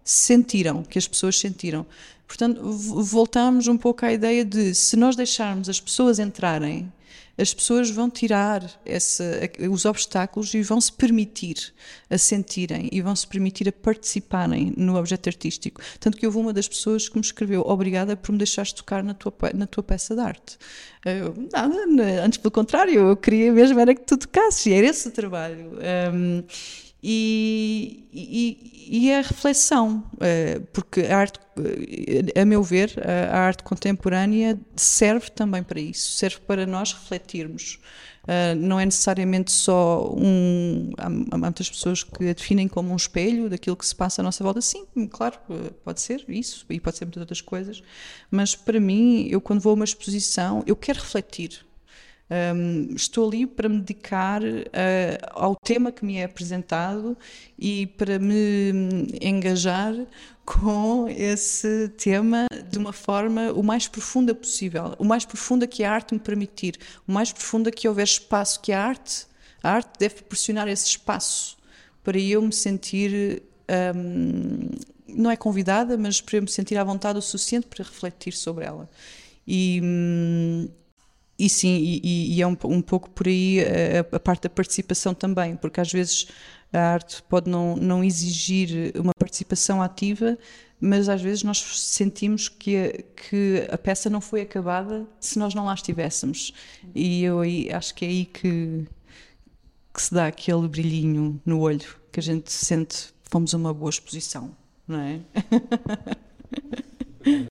sentiram, 0.04 0.84
que 0.84 0.98
as 0.98 1.08
pessoas 1.08 1.40
sentiram. 1.40 1.86
Portanto, 2.30 2.62
voltamos 2.72 3.68
um 3.68 3.76
pouco 3.76 4.06
à 4.06 4.14
ideia 4.14 4.46
de 4.46 4.76
se 4.76 4.96
nós 4.96 5.16
deixarmos 5.16 5.68
as 5.68 5.82
pessoas 5.82 6.20
entrarem 6.20 6.94
as 7.40 7.54
pessoas 7.54 7.90
vão 7.90 8.10
tirar 8.10 8.70
essa, 8.86 9.24
os 9.72 9.86
obstáculos 9.86 10.54
e 10.54 10.62
vão 10.62 10.82
se 10.82 10.92
permitir 10.92 11.74
a 12.10 12.18
sentirem 12.18 12.90
e 12.92 13.02
vão 13.02 13.16
se 13.16 13.26
permitir 13.26 13.70
a 13.70 13.72
participarem 13.72 14.74
no 14.76 14.98
objeto 14.98 15.30
artístico. 15.30 15.82
Tanto 16.02 16.18
que 16.18 16.26
houve 16.26 16.38
uma 16.38 16.52
das 16.52 16.68
pessoas 16.68 17.08
que 17.08 17.16
me 17.16 17.22
escreveu: 17.22 17.62
Obrigada 17.66 18.18
por 18.18 18.34
me 18.34 18.38
deixares 18.38 18.74
tocar 18.74 19.02
na 19.02 19.14
tua, 19.14 19.34
na 19.56 19.66
tua 19.66 19.82
peça 19.82 20.16
de 20.16 20.22
arte. 20.22 20.58
Eu, 21.06 21.34
nada, 21.50 22.26
antes 22.26 22.38
pelo 22.38 22.52
contrário, 22.52 22.94
eu 22.94 23.16
queria 23.16 23.54
mesmo 23.54 23.80
era 23.80 23.96
que 23.96 24.02
tu 24.02 24.18
tocasses, 24.18 24.68
era 24.68 24.88
esse 24.88 25.08
o 25.08 25.12
trabalho. 25.12 25.80
Um, 26.14 26.44
e, 27.02 28.10
e, 28.12 29.06
e, 29.06 29.14
a 29.14 29.22
reflexão, 29.22 30.04
eh, 30.20 30.60
porque 30.74 31.02
a 31.02 31.18
arte, 31.18 31.40
eh, 31.58 32.42
a 32.42 32.44
meu 32.44 32.62
ver, 32.62 32.94
a 33.32 33.40
arte 33.40 33.64
contemporânea 33.64 34.60
serve 34.76 35.30
também 35.30 35.64
para 35.64 35.80
isso, 35.80 36.12
serve 36.12 36.40
para 36.46 36.66
nós 36.66 36.92
refletirmos. 36.92 37.80
Eh, 38.28 38.54
não 38.56 38.78
é 38.78 38.86
necessariamente 38.86 39.50
só 39.50 40.14
um. 40.14 40.92
Há, 40.98 41.38
muitas 41.38 41.70
pessoas 41.70 42.04
que 42.04 42.30
a 42.30 42.34
definem 42.34 42.68
como 42.68 42.92
um 42.92 42.98
espelho 42.98 43.50
daquilo 43.50 43.78
que 43.78 43.88
se 43.88 43.96
passa 43.96 44.22
à 44.22 44.24
nossa 44.24 44.44
volta. 44.44 44.60
Sim, 44.60 44.86
claro, 45.10 45.38
pode 45.86 46.02
ser 46.02 46.26
isso 46.28 46.66
e 46.70 46.82
pode 46.82 46.98
ser 46.98 47.06
muitas 47.06 47.22
outras 47.22 47.40
coisas, 47.40 47.82
mas 48.30 48.56
para 48.56 48.80
mim, 48.80 49.26
eu 49.30 49.40
quando 49.40 49.62
vou 49.62 49.72
a 49.72 49.76
uma 49.76 49.86
exposição, 49.86 50.64
eu 50.68 50.76
quero 50.76 51.00
refletir 51.00 51.69
um, 52.30 52.94
estou 52.96 53.28
ali 53.28 53.48
para 53.48 53.68
me 53.68 53.80
dedicar 53.80 54.42
ao 55.32 55.56
tema 55.56 55.92
que 55.92 56.06
me 56.06 56.18
é 56.18 56.26
apresentado 56.26 57.18
e 57.58 57.88
para 57.88 58.20
me 58.20 59.08
engajar 59.22 59.96
com 60.46 61.08
esse 61.08 61.90
tema 61.90 62.48
de 62.70 62.78
uma 62.78 62.94
forma 62.94 63.52
o 63.52 63.64
mais 63.64 63.88
profunda 63.88 64.34
possível, 64.34 64.96
o 64.98 65.04
mais 65.04 65.26
profunda 65.26 65.68
que 65.68 65.84
a 65.84 65.92
arte 65.92 66.14
me 66.14 66.20
permitir, 66.20 66.76
o 67.08 67.12
mais 67.12 67.32
profunda 67.32 67.72
que 67.72 67.88
houver 67.88 68.04
espaço 68.04 68.60
que 68.60 68.72
a 68.72 68.84
arte, 68.84 69.28
a 69.62 69.72
arte 69.72 70.00
deve 70.00 70.16
proporcionar 70.16 70.68
esse 70.68 70.88
espaço 70.88 71.58
para 72.04 72.18
eu 72.18 72.42
me 72.42 72.54
sentir 72.54 73.44
um, 73.96 74.70
não 75.08 75.30
é 75.30 75.36
convidada, 75.36 75.98
mas 75.98 76.22
para 76.22 76.38
eu 76.38 76.42
me 76.42 76.50
sentir 76.50 76.78
à 76.78 76.84
vontade 76.84 77.18
o 77.20 77.22
suficiente 77.22 77.68
para 77.68 77.84
refletir 77.84 78.34
sobre 78.34 78.66
ela. 78.66 78.90
E, 79.48 79.82
hum, 79.84 80.70
e 81.40 81.50
sim, 81.50 81.78
e, 82.04 82.36
e 82.36 82.42
é 82.42 82.46
um, 82.46 82.58
um, 82.66 82.82
pouco 82.82 83.10
por 83.10 83.28
aí 83.28 83.60
a, 83.62 84.16
a, 84.18 84.20
parte 84.20 84.44
da 84.44 84.50
participação 84.50 85.14
também, 85.14 85.56
porque 85.56 85.80
às 85.80 85.92
vezes 85.92 86.28
a 86.74 86.80
arte 86.80 87.24
pode 87.24 87.50
não, 87.50 87.78
não 87.78 88.04
exigir 88.04 88.92
uma 88.96 89.14
participação 89.18 89.82
ativa, 89.82 90.38
mas 90.82 91.08
às 91.08 91.22
vezes 91.22 91.44
nós 91.44 91.60
sentimos 91.80 92.50
que 92.50 92.78
a, 92.78 92.92
que 93.16 93.68
a 93.72 93.78
peça 93.78 94.10
não 94.10 94.20
foi 94.20 94.42
acabada 94.42 95.08
se 95.20 95.40
nós 95.40 95.54
não 95.56 95.66
lá 95.66 95.74
estivéssemos. 95.74 96.54
E 96.94 97.24
eu 97.24 97.40
aí, 97.40 97.72
acho 97.72 97.96
que 97.96 98.06
é 98.06 98.08
aí 98.10 98.26
que, 98.26 98.86
que 99.94 100.02
se 100.02 100.14
dá 100.14 100.28
aquele 100.28 100.68
brilhinho 100.68 101.42
no 101.46 101.62
olho, 101.62 101.88
que 102.12 102.20
a 102.20 102.24
gente 102.24 102.52
sente 102.52 103.14
fomos 103.24 103.54
uma 103.54 103.74
boa 103.74 103.90
exposição, 103.90 104.56
não 104.88 105.00
é? 105.00 105.20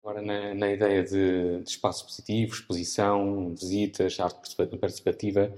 Agora, 0.03 0.23
na, 0.23 0.55
na 0.55 0.71
ideia 0.73 1.03
de, 1.03 1.63
de, 1.63 1.71
espaço 1.71 2.05
positivo, 2.05 2.55
exposição, 2.55 3.55
visitas, 3.55 4.19
arte 4.19 4.57
participativa, 4.79 5.53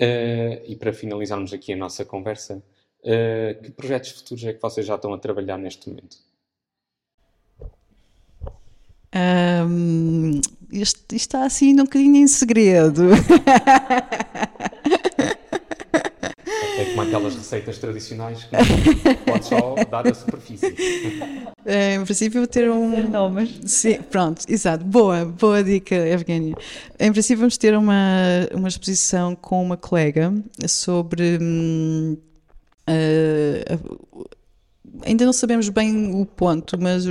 uh, 0.00 0.64
e 0.64 0.76
para 0.76 0.92
finalizarmos 0.92 1.52
aqui 1.52 1.72
a 1.72 1.76
nossa 1.76 2.04
conversa, 2.04 2.62
uh, 3.02 3.62
que 3.62 3.70
projetos 3.72 4.10
futuros 4.12 4.44
é 4.44 4.52
que 4.52 4.62
vocês 4.62 4.86
já 4.86 4.94
estão 4.94 5.12
a 5.12 5.18
trabalhar 5.18 5.58
neste 5.58 5.88
momento? 5.88 6.16
Um, 9.14 10.40
isto, 10.70 11.00
isto 11.00 11.14
está 11.14 11.44
assim 11.44 11.72
um 11.72 11.84
bocadinho 11.84 12.16
em 12.16 12.26
segredo. 12.26 13.02
Aquelas 17.08 17.34
receitas 17.36 17.78
tradicionais 17.78 18.44
que 18.44 19.14
pode 19.26 19.44
só 19.44 19.74
dar 19.90 20.06
a 20.06 20.14
superfície. 20.14 20.74
É, 21.70 21.96
em 21.96 22.04
princípio, 22.04 22.40
vou 22.40 22.48
ter 22.48 22.70
um. 22.70 23.10
Nomes. 23.10 23.60
Sim, 23.66 24.00
pronto, 24.00 24.42
exato. 24.48 24.82
Boa, 24.86 25.26
boa 25.26 25.62
dica, 25.62 25.94
Evgenia. 25.94 26.54
Em 26.98 27.12
princípio, 27.12 27.40
vamos 27.40 27.58
ter 27.58 27.76
uma, 27.76 28.48
uma 28.54 28.68
exposição 28.68 29.36
com 29.36 29.62
uma 29.62 29.76
colega 29.76 30.32
sobre. 30.66 31.36
Hum, 31.38 32.16
uh, 32.88 34.37
ainda 35.04 35.24
não 35.24 35.32
sabemos 35.32 35.68
bem 35.68 36.14
o 36.14 36.24
ponto, 36.24 36.78
mas 36.80 37.04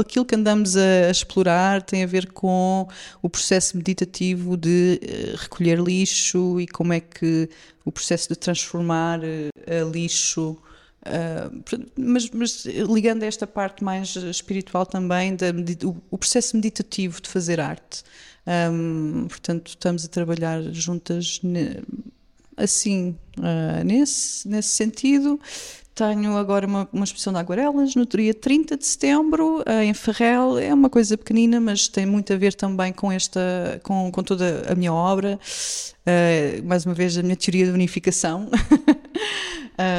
aquilo, 0.00 0.24
que 0.24 0.34
andamos 0.34 0.76
a, 0.76 1.10
explorar 1.10 1.82
tem 1.82 2.02
a 2.02 2.06
ver 2.06 2.32
com 2.32 2.86
o 3.20 3.28
processo 3.28 3.76
meditativo 3.76 4.56
de 4.56 5.00
uh, 5.02 5.36
recolher 5.36 5.78
lixo 5.78 6.60
e 6.60 6.66
como 6.66 6.92
é 6.92 7.00
que 7.00 7.48
o 7.84 7.92
processo 7.92 8.28
de 8.28 8.36
transformar 8.36 9.20
uh, 9.20 9.90
lixo. 9.90 10.56
Uh, 11.04 11.62
mas, 11.96 12.30
mas, 12.30 12.64
ligando 12.64 13.24
a 13.24 13.26
esta 13.26 13.46
parte 13.46 13.82
mais 13.82 14.14
espiritual 14.14 14.86
também, 14.86 15.34
da, 15.34 15.46
o, 16.10 16.18
processo 16.18 16.56
meditativo 16.56 17.20
de 17.20 17.28
fazer 17.28 17.60
arte. 17.60 18.04
Portanto, 19.28 19.68
estamos 19.68 20.04
a 20.04 20.08
trabalhar 20.08 20.60
juntas 20.72 21.40
assim, 22.56 23.16
nesse, 23.84 24.48
nesse 24.48 24.70
sentido. 24.70 25.40
Tenho 25.94 26.38
agora 26.38 26.66
uma, 26.66 26.88
uma 26.90 27.04
exposição 27.04 27.34
de 27.34 27.38
aguarelas 27.38 27.94
no 27.94 28.06
dia 28.06 28.32
30 28.32 28.78
de 28.78 28.86
setembro, 28.86 29.62
eh, 29.66 29.84
em 29.84 29.92
Ferrel. 29.92 30.58
É 30.58 30.72
uma 30.72 30.88
coisa 30.88 31.18
pequenina, 31.18 31.60
mas 31.60 31.86
tem 31.86 32.06
muito 32.06 32.32
a 32.32 32.36
ver 32.36 32.54
também 32.54 32.94
com 32.94 33.12
esta, 33.12 33.78
com, 33.82 34.10
com 34.10 34.22
toda 34.22 34.64
a 34.72 34.74
minha 34.74 34.92
obra. 34.92 35.38
Uh, 36.02 36.66
mais 36.66 36.86
uma 36.86 36.94
vez, 36.94 37.16
a 37.18 37.22
minha 37.22 37.36
teoria 37.36 37.66
de 37.66 37.72
unificação. 37.72 38.48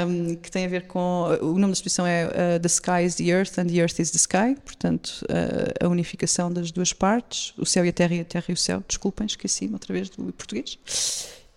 um, 0.07 0.35
que 0.41 0.49
tem 0.49 0.65
a 0.65 0.67
ver 0.67 0.87
com. 0.87 1.27
O 1.41 1.53
nome 1.53 1.67
da 1.67 1.73
exposição 1.73 2.07
é 2.07 2.25
uh, 2.25 2.59
The 2.59 2.67
Sky 2.67 3.05
is 3.05 3.15
the 3.15 3.25
Earth 3.25 3.59
and 3.59 3.67
the 3.67 3.79
Earth 3.79 3.99
is 3.99 4.09
the 4.09 4.17
Sky, 4.17 4.59
portanto, 4.65 5.23
uh, 5.29 5.85
a 5.85 5.87
unificação 5.87 6.51
das 6.51 6.71
duas 6.71 6.91
partes, 6.91 7.53
o 7.55 7.67
céu 7.67 7.85
e 7.85 7.89
a 7.89 7.93
terra 7.93 8.15
e 8.15 8.19
a 8.21 8.25
terra 8.25 8.45
e 8.49 8.53
o 8.53 8.57
céu. 8.57 8.83
Desculpem, 8.87 9.27
esqueci-me 9.27 9.73
outra 9.73 9.93
vez 9.93 10.09
do 10.09 10.33
português 10.33 10.79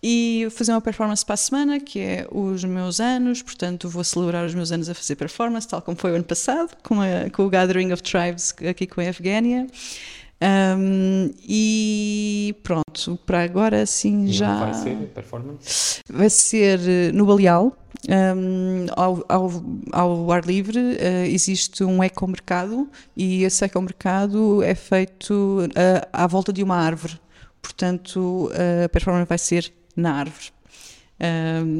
e 0.08 0.46
fazer 0.52 0.70
uma 0.70 0.80
performance 0.80 1.26
para 1.26 1.34
a 1.34 1.36
semana, 1.36 1.80
que 1.80 1.98
é 1.98 2.28
os 2.30 2.62
meus 2.62 3.00
anos, 3.00 3.42
portanto 3.42 3.88
vou 3.88 4.04
celebrar 4.04 4.46
os 4.46 4.54
meus 4.54 4.70
anos 4.70 4.88
a 4.88 4.94
fazer 4.94 5.16
performance, 5.16 5.66
tal 5.66 5.82
como 5.82 5.98
foi 5.98 6.12
o 6.12 6.14
ano 6.14 6.22
passado, 6.22 6.76
com, 6.80 7.00
a, 7.00 7.28
com 7.28 7.44
o 7.44 7.50
Gathering 7.50 7.92
of 7.92 8.04
Tribes 8.04 8.54
aqui 8.70 8.86
com 8.86 9.00
a 9.00 9.04
Evgenia. 9.06 9.66
Um, 10.78 11.32
e 11.42 12.54
pronto, 12.62 13.18
para 13.26 13.42
agora 13.42 13.84
sim 13.84 14.28
já. 14.28 14.66
Vai 14.66 14.74
ser 14.74 14.96
performance? 15.12 16.00
Vai 16.08 16.30
ser 16.30 16.78
eh, 16.88 17.10
no 17.10 17.26
Baleal, 17.26 17.76
um, 18.08 18.86
ao, 18.94 19.24
ao, 19.28 19.50
ao, 19.90 20.30
ar 20.30 20.44
livre, 20.44 20.78
uh, 20.78 21.26
existe 21.26 21.82
um 21.82 22.04
ecomercado 22.04 22.88
e 23.16 23.42
esse 23.42 23.64
ecomercado 23.64 24.62
é 24.62 24.76
feito 24.76 25.32
uh, 25.64 26.06
à 26.12 26.28
volta 26.28 26.52
de 26.52 26.62
uma 26.62 26.76
árvore. 26.76 27.18
Portanto, 27.60 28.52
a 28.84 28.88
performance 28.88 29.28
vai 29.28 29.38
ser 29.38 29.72
na 29.96 30.12
árvore. 30.12 30.46
Um... 31.20 31.78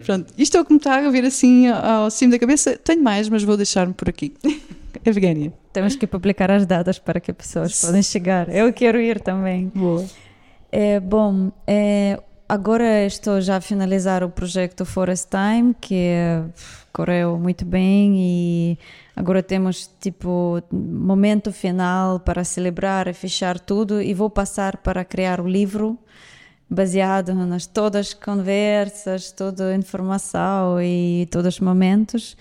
Pronto, 0.04 0.32
isto 0.36 0.56
é 0.56 0.60
o 0.60 0.64
que 0.64 0.72
me 0.72 0.78
está 0.78 0.96
a 0.96 1.10
ver 1.10 1.24
assim 1.24 1.68
ao 1.68 2.10
cimo 2.10 2.32
da 2.32 2.38
cabeça. 2.38 2.76
Tenho 2.76 3.02
mais, 3.02 3.28
mas 3.28 3.42
vou 3.42 3.56
deixar-me 3.56 3.92
por 3.92 4.08
aqui. 4.08 4.34
Evgenia. 5.04 5.52
Temos 5.72 5.94
que 5.94 6.06
publicar 6.06 6.50
as 6.50 6.66
datas 6.66 6.98
para 6.98 7.20
que 7.20 7.30
as 7.30 7.36
pessoas 7.36 7.80
possam 7.80 8.02
chegar. 8.02 8.48
Eu 8.54 8.72
quero 8.72 9.00
ir 9.00 9.20
também. 9.20 9.70
Boa. 9.74 10.04
É, 10.72 11.00
bom, 11.00 11.52
é, 11.66 12.20
agora 12.48 13.06
estou 13.06 13.40
já 13.40 13.56
a 13.56 13.60
finalizar 13.60 14.24
o 14.24 14.28
projeto 14.28 14.84
Forest 14.84 15.28
Time, 15.30 15.74
que 15.80 16.12
correu 16.92 17.38
muito 17.38 17.64
bem 17.64 18.14
e 18.18 18.78
agora 19.14 19.42
temos 19.42 19.90
tipo 20.00 20.62
momento 20.72 21.52
final 21.52 22.20
para 22.20 22.44
celebrar 22.44 23.08
e 23.08 23.12
fechar 23.12 23.58
tudo 23.58 24.00
e 24.00 24.12
vou 24.14 24.30
passar 24.30 24.76
para 24.78 25.04
criar 25.04 25.40
o 25.40 25.48
livro 25.48 25.98
baseado 26.68 27.34
nas 27.34 27.66
todas 27.66 28.08
as 28.08 28.14
conversas, 28.14 29.32
toda 29.32 29.70
a 29.70 29.76
informação 29.76 30.80
e 30.80 31.26
todos 31.30 31.54
os 31.54 31.60
momentos. 31.60 32.36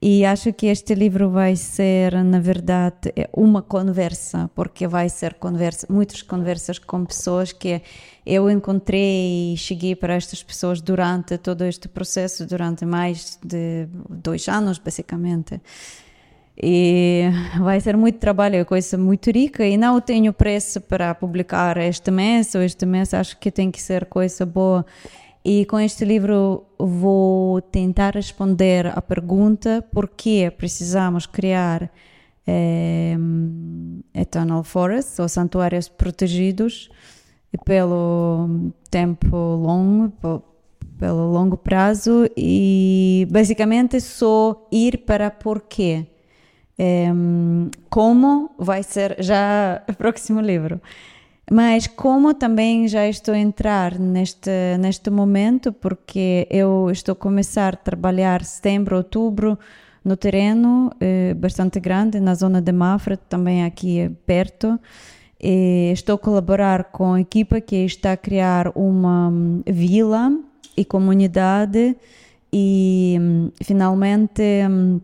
E 0.00 0.26
acho 0.26 0.52
que 0.52 0.66
este 0.66 0.94
livro 0.94 1.30
vai 1.30 1.56
ser, 1.56 2.22
na 2.22 2.38
verdade, 2.38 3.12
é 3.16 3.30
uma 3.32 3.62
conversa, 3.62 4.50
porque 4.54 4.86
vai 4.86 5.08
ser 5.08 5.34
conversa, 5.34 5.86
muitas 5.88 6.20
conversas 6.20 6.78
com 6.78 7.04
pessoas 7.04 7.50
que 7.50 7.80
eu 8.24 8.50
encontrei 8.50 9.54
e 9.54 9.56
cheguei 9.56 9.96
para 9.96 10.14
estas 10.14 10.42
pessoas 10.42 10.82
durante 10.82 11.38
todo 11.38 11.64
este 11.64 11.88
processo, 11.88 12.46
durante 12.46 12.84
mais 12.84 13.38
de 13.42 13.88
dois 14.10 14.46
anos, 14.48 14.78
basicamente. 14.78 15.60
E 16.62 17.24
vai 17.58 17.80
ser 17.80 17.96
muito 17.96 18.18
trabalho, 18.18 18.56
é 18.56 18.64
coisa 18.64 18.98
muito 18.98 19.30
rica 19.30 19.66
e 19.66 19.76
não 19.78 20.00
tenho 20.00 20.32
pressa 20.32 20.80
para 20.80 21.14
publicar 21.14 21.78
este 21.78 22.10
mês 22.10 22.54
ou 22.54 22.62
este 22.62 22.84
mês, 22.84 23.12
acho 23.14 23.38
que 23.38 23.50
tem 23.50 23.70
que 23.70 23.80
ser 23.80 24.06
coisa 24.06 24.44
boa 24.44 24.84
e 25.48 25.64
com 25.64 25.78
este 25.78 26.04
livro 26.04 26.64
vou 26.76 27.60
tentar 27.62 28.16
responder 28.16 28.88
à 28.88 29.00
pergunta 29.00 29.80
por 29.92 30.08
que 30.08 30.50
precisamos 30.50 31.24
criar 31.24 31.88
eh, 32.44 33.16
Eternal 34.12 34.64
Forests, 34.64 35.20
ou 35.20 35.28
santuários 35.28 35.88
protegidos, 35.88 36.90
pelo 37.64 38.72
tempo 38.90 39.36
longo, 39.36 40.42
pelo 40.98 41.30
longo 41.30 41.56
prazo, 41.56 42.28
e 42.36 43.28
basicamente 43.30 44.00
só 44.00 44.66
ir 44.72 45.04
para 45.06 45.30
porquê. 45.30 46.08
Eh, 46.76 47.06
como 47.88 48.50
vai 48.58 48.82
ser 48.82 49.14
já 49.20 49.80
o 49.88 49.94
próximo 49.94 50.40
livro. 50.40 50.80
Mas 51.50 51.86
como 51.86 52.34
também 52.34 52.88
já 52.88 53.06
estou 53.06 53.32
a 53.32 53.38
entrar 53.38 53.98
neste, 53.98 54.50
neste 54.80 55.10
momento, 55.10 55.72
porque 55.72 56.46
eu 56.50 56.90
estou 56.90 57.12
a 57.12 57.16
começar 57.16 57.74
a 57.74 57.76
trabalhar 57.76 58.44
setembro, 58.44 58.96
outubro, 58.96 59.56
no 60.04 60.16
terreno 60.16 60.90
eh, 61.00 61.34
bastante 61.34 61.80
grande, 61.80 62.20
na 62.20 62.34
zona 62.34 62.60
de 62.60 62.72
Mafra, 62.72 63.16
também 63.16 63.64
aqui 63.64 64.10
perto. 64.24 64.78
E 65.40 65.90
estou 65.92 66.16
a 66.16 66.18
colaborar 66.18 66.84
com 66.84 67.14
a 67.14 67.20
equipa 67.20 67.60
que 67.60 67.76
está 67.84 68.12
a 68.12 68.16
criar 68.16 68.72
uma 68.74 69.28
um, 69.28 69.62
vila 69.66 70.32
e 70.76 70.84
comunidade 70.84 71.96
e 72.52 73.16
um, 73.20 73.50
finalmente 73.62 74.42
um, 74.68 75.00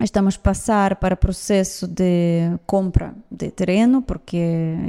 estamos 0.00 0.36
a 0.36 0.38
passar 0.38 0.96
para 0.96 1.14
o 1.14 1.16
processo 1.16 1.86
de 1.86 2.58
compra 2.66 3.14
de 3.30 3.50
terreno, 3.50 4.02
porque 4.02 4.36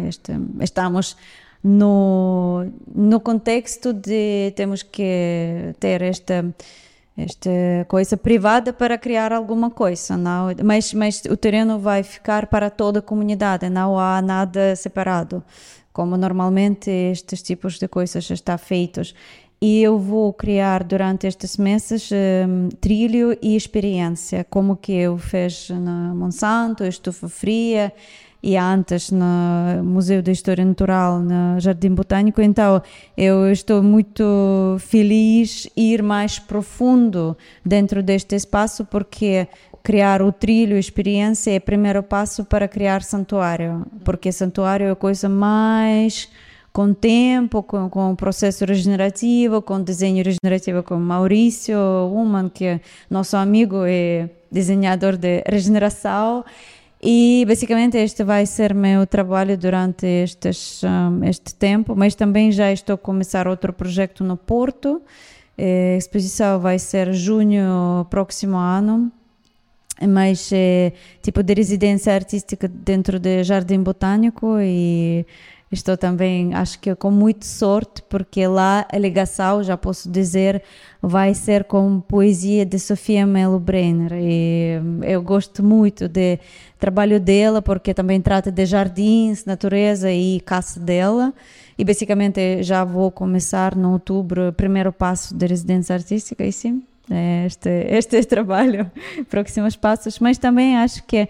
este, 0.07 0.33
estamos 0.61 1.15
no, 1.63 2.65
no 2.93 3.19
contexto 3.19 3.93
de 3.93 4.53
temos 4.55 4.83
que 4.83 5.73
ter 5.79 6.01
esta 6.01 6.45
esta 7.17 7.49
coisa 7.87 8.15
privada 8.15 8.71
para 8.71 8.95
criar 8.95 9.33
alguma 9.33 9.71
coisa, 9.71 10.15
não? 10.15 10.49
Mas, 10.63 10.93
mas 10.93 11.23
o 11.25 11.35
terreno 11.35 11.79
vai 11.79 12.03
ficar 12.03 12.45
para 12.45 12.69
toda 12.69 12.99
a 12.99 13.01
comunidade, 13.01 13.67
não 13.71 13.97
há 13.97 14.21
nada 14.21 14.75
separado, 14.75 15.43
como 15.91 16.15
normalmente 16.15 16.91
estes 16.91 17.41
tipos 17.41 17.79
de 17.79 17.87
coisas 17.87 18.23
já 18.23 18.35
estão 18.35 18.55
feitos. 18.55 19.15
E 19.61 19.81
eu 19.81 19.97
vou 19.97 20.31
criar 20.31 20.83
durante 20.83 21.25
estes 21.25 21.57
meses 21.57 22.09
um, 22.11 22.69
trilho 22.79 23.37
e 23.41 23.55
experiência, 23.55 24.45
como 24.49 24.75
que 24.75 24.91
eu 24.91 25.17
fiz 25.17 25.69
na 25.69 26.13
Monsanto, 26.13 26.83
Estufa 26.83 27.27
Fria 27.27 27.91
e 28.41 28.55
antes 28.55 29.09
no 29.09 29.83
Museu 29.83 30.21
da 30.21 30.31
História 30.31 30.63
Natural, 30.63 31.19
no 31.19 31.59
Jardim 31.59 31.89
Botânico. 31.89 32.39
Então, 32.39 32.81
eu 33.17 33.51
estou 33.51 33.81
muito 33.81 34.77
feliz 34.79 35.67
ir 35.75 36.03
mais 36.03 36.37
profundo 36.37 37.35
dentro 37.65 38.03
deste 38.03 38.35
espaço, 38.35 38.85
porque 38.85 39.47
criar 39.81 40.21
o 40.21 40.31
trilho, 40.31 40.77
experiência 40.77 41.51
é 41.51 41.57
o 41.57 41.61
primeiro 41.61 42.03
passo 42.03 42.45
para 42.45 42.67
criar 42.67 43.01
santuário, 43.01 43.85
porque 44.05 44.31
santuário 44.31 44.85
é 44.85 44.91
a 44.91 44.95
coisa 44.95 45.27
mais 45.27 46.29
com 46.77 46.93
tempo, 46.93 47.63
com, 47.63 47.89
com 47.89 48.15
processo 48.15 48.63
regenerativo, 48.63 49.63
com 49.63 49.81
desenho 49.81 50.23
regenerativo 50.23 50.83
com 50.83 50.95
Maurício 50.97 51.75
Uman, 52.13 52.49
que 52.49 52.65
é 52.65 52.81
nosso 53.09 53.35
amigo 53.35 53.77
e 53.87 54.29
desenhador 54.51 55.17
de 55.17 55.41
regeneração. 55.47 56.45
E 57.01 57.43
basicamente 57.47 57.97
este 57.97 58.23
vai 58.23 58.45
ser 58.45 58.75
meu 58.75 59.07
trabalho 59.07 59.57
durante 59.57 60.05
estes, 60.05 60.83
este 61.25 61.55
tempo, 61.55 61.95
mas 61.95 62.13
também 62.13 62.51
já 62.51 62.71
estou 62.71 62.93
a 62.93 62.97
começar 62.99 63.47
outro 63.47 63.73
projeto 63.73 64.23
no 64.23 64.37
Porto. 64.37 65.01
A 65.57 65.97
exposição 65.97 66.59
vai 66.59 66.77
ser 66.77 67.11
junho 67.11 68.05
próximo 68.07 68.55
ano, 68.55 69.11
mas 70.07 70.51
é 70.53 70.93
tipo 71.23 71.41
de 71.41 71.55
residência 71.55 72.13
artística 72.13 72.67
dentro 72.67 73.19
do 73.19 73.43
Jardim 73.43 73.81
Botânico 73.81 74.59
e 74.61 75.25
Estou 75.69 75.97
também, 75.97 76.53
acho 76.53 76.79
que 76.79 76.95
com 76.95 77.11
muita 77.11 77.45
sorte, 77.45 78.01
porque 78.03 78.47
lá 78.47 78.87
a 78.89 78.97
ligação, 78.97 79.61
já 79.61 79.75
posso 79.75 80.09
dizer, 80.09 80.63
vai 81.01 81.33
ser 81.33 81.65
com 81.65 81.99
poesia 81.99 82.65
de 82.65 82.79
Sofia 82.79 83.27
Melo 83.27 83.59
Brenner. 83.59 84.13
E 84.13 84.79
eu 85.03 85.21
gosto 85.21 85.61
muito 85.61 86.07
do 86.07 86.39
trabalho 86.79 87.19
dela, 87.19 87.61
porque 87.61 87.93
também 87.93 88.21
trata 88.21 88.49
de 88.49 88.65
jardins, 88.65 89.43
natureza 89.43 90.09
e 90.09 90.39
caça 90.39 90.79
dela. 90.79 91.33
E 91.77 91.83
basicamente 91.83 92.63
já 92.63 92.85
vou 92.85 93.11
começar 93.11 93.75
no 93.75 93.91
outubro 93.91 94.53
primeiro 94.53 94.93
passo 94.93 95.35
da 95.35 95.47
residência 95.47 95.93
artística, 95.93 96.45
e 96.45 96.51
sim, 96.53 96.81
é 97.11 97.45
este, 97.45 97.69
este 97.91 98.23
trabalho, 98.23 98.89
próximos 99.29 99.75
passos. 99.75 100.17
Mas 100.19 100.37
também 100.37 100.77
acho 100.77 101.03
que 101.03 101.27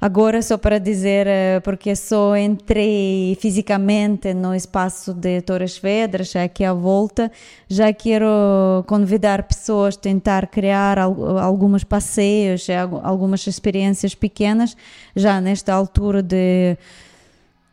Agora, 0.00 0.40
só 0.40 0.56
para 0.56 0.78
dizer, 0.78 1.26
eh, 1.26 1.60
porque 1.60 1.94
só 1.94 2.34
entrei 2.34 3.36
fisicamente 3.38 4.32
no 4.32 4.54
espaço 4.54 5.12
de 5.12 5.42
Torres 5.42 5.76
Vedras, 5.76 6.34
aqui 6.36 6.64
à 6.64 6.72
volta, 6.72 7.30
já 7.68 7.92
quero 7.92 8.82
convidar 8.86 9.42
pessoas 9.42 9.98
a 9.98 10.00
tentar 10.00 10.46
criar 10.46 10.98
alguns 10.98 11.84
passeios, 11.84 12.66
eh, 12.70 12.78
algumas 12.78 13.46
experiências 13.46 14.14
pequenas, 14.14 14.74
já 15.14 15.38
nesta 15.38 15.74
altura 15.74 16.22
de 16.22 16.78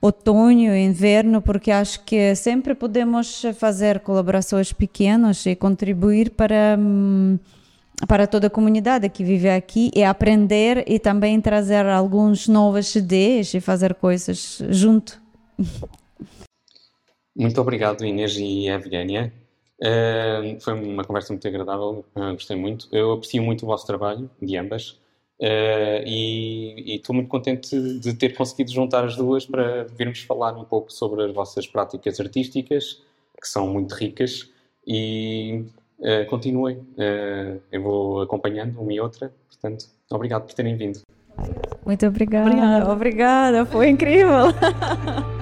outono 0.02 0.76
inverno, 0.76 1.42
porque 1.42 1.72
acho 1.72 2.04
que 2.04 2.36
sempre 2.36 2.76
podemos 2.76 3.44
fazer 3.58 4.02
colaborações 4.02 4.74
pequenas 4.74 5.46
e 5.46 5.56
contribuir 5.56 6.32
para. 6.32 6.76
Hum, 6.78 7.40
para 8.06 8.28
toda 8.28 8.48
a 8.48 8.50
comunidade 8.50 9.10
que 9.10 9.24
vive 9.24 9.50
aqui 9.50 9.90
é 9.96 10.06
aprender 10.06 10.84
e 10.88 11.00
também 11.00 11.42
trazer 11.42 11.86
alguns 11.86 12.48
novas 12.48 12.94
ideias 12.94 13.54
e 13.54 13.62
fazer 13.62 13.96
coisas 13.96 14.62
junto. 14.70 15.20
Muito 17.36 17.60
obrigado, 17.62 18.06
Inês 18.06 18.36
e 18.38 18.68
Evgenia. 18.68 19.32
Uh, 19.80 20.60
foi 20.60 20.74
uma 20.74 21.04
conversa 21.04 21.32
muito 21.32 21.48
agradável, 21.48 22.04
uh, 22.16 22.34
gostei 22.34 22.58
muito. 22.58 22.88
Eu 22.92 23.14
aprecio 23.14 23.42
muito 23.44 23.64
o 23.64 23.68
vosso 23.68 23.86
trabalho, 23.86 24.30
de 24.42 24.58
ambas, 24.58 25.00
uh, 25.40 26.02
e 26.04 26.96
estou 26.96 27.16
muito 27.16 27.30
contente 27.30 28.00
de 28.00 28.14
ter 28.16 28.36
conseguido 28.36 28.72
juntar 28.72 29.06
as 29.06 29.16
duas 29.16 29.46
para 29.46 29.84
virmos 29.84 30.22
falar 30.22 30.58
um 30.58 30.64
pouco 30.64 30.92
sobre 30.92 31.24
as 31.24 31.32
vossas 31.32 31.68
práticas 31.68 32.20
artísticas, 32.20 33.04
que 33.40 33.48
são 33.48 33.68
muito 33.68 33.94
ricas, 33.94 34.50
e 34.86 35.64
uh, 36.00 36.26
continuem. 36.30 36.78
Uh, 36.78 37.62
eu 37.72 37.82
vou 37.82 38.22
acompanhando 38.22 38.80
uma 38.80 38.94
e 38.94 39.00
outra. 39.00 39.32
Portanto, 39.48 39.86
obrigado 40.10 40.46
por 40.46 40.54
terem 40.54 40.76
vindo. 40.76 41.00
Muito 41.86 42.06
obrigada. 42.06 42.50
Obrigada, 42.50 42.92
obrigada 42.92 43.66
foi 43.66 43.90
incrível. 43.90 44.48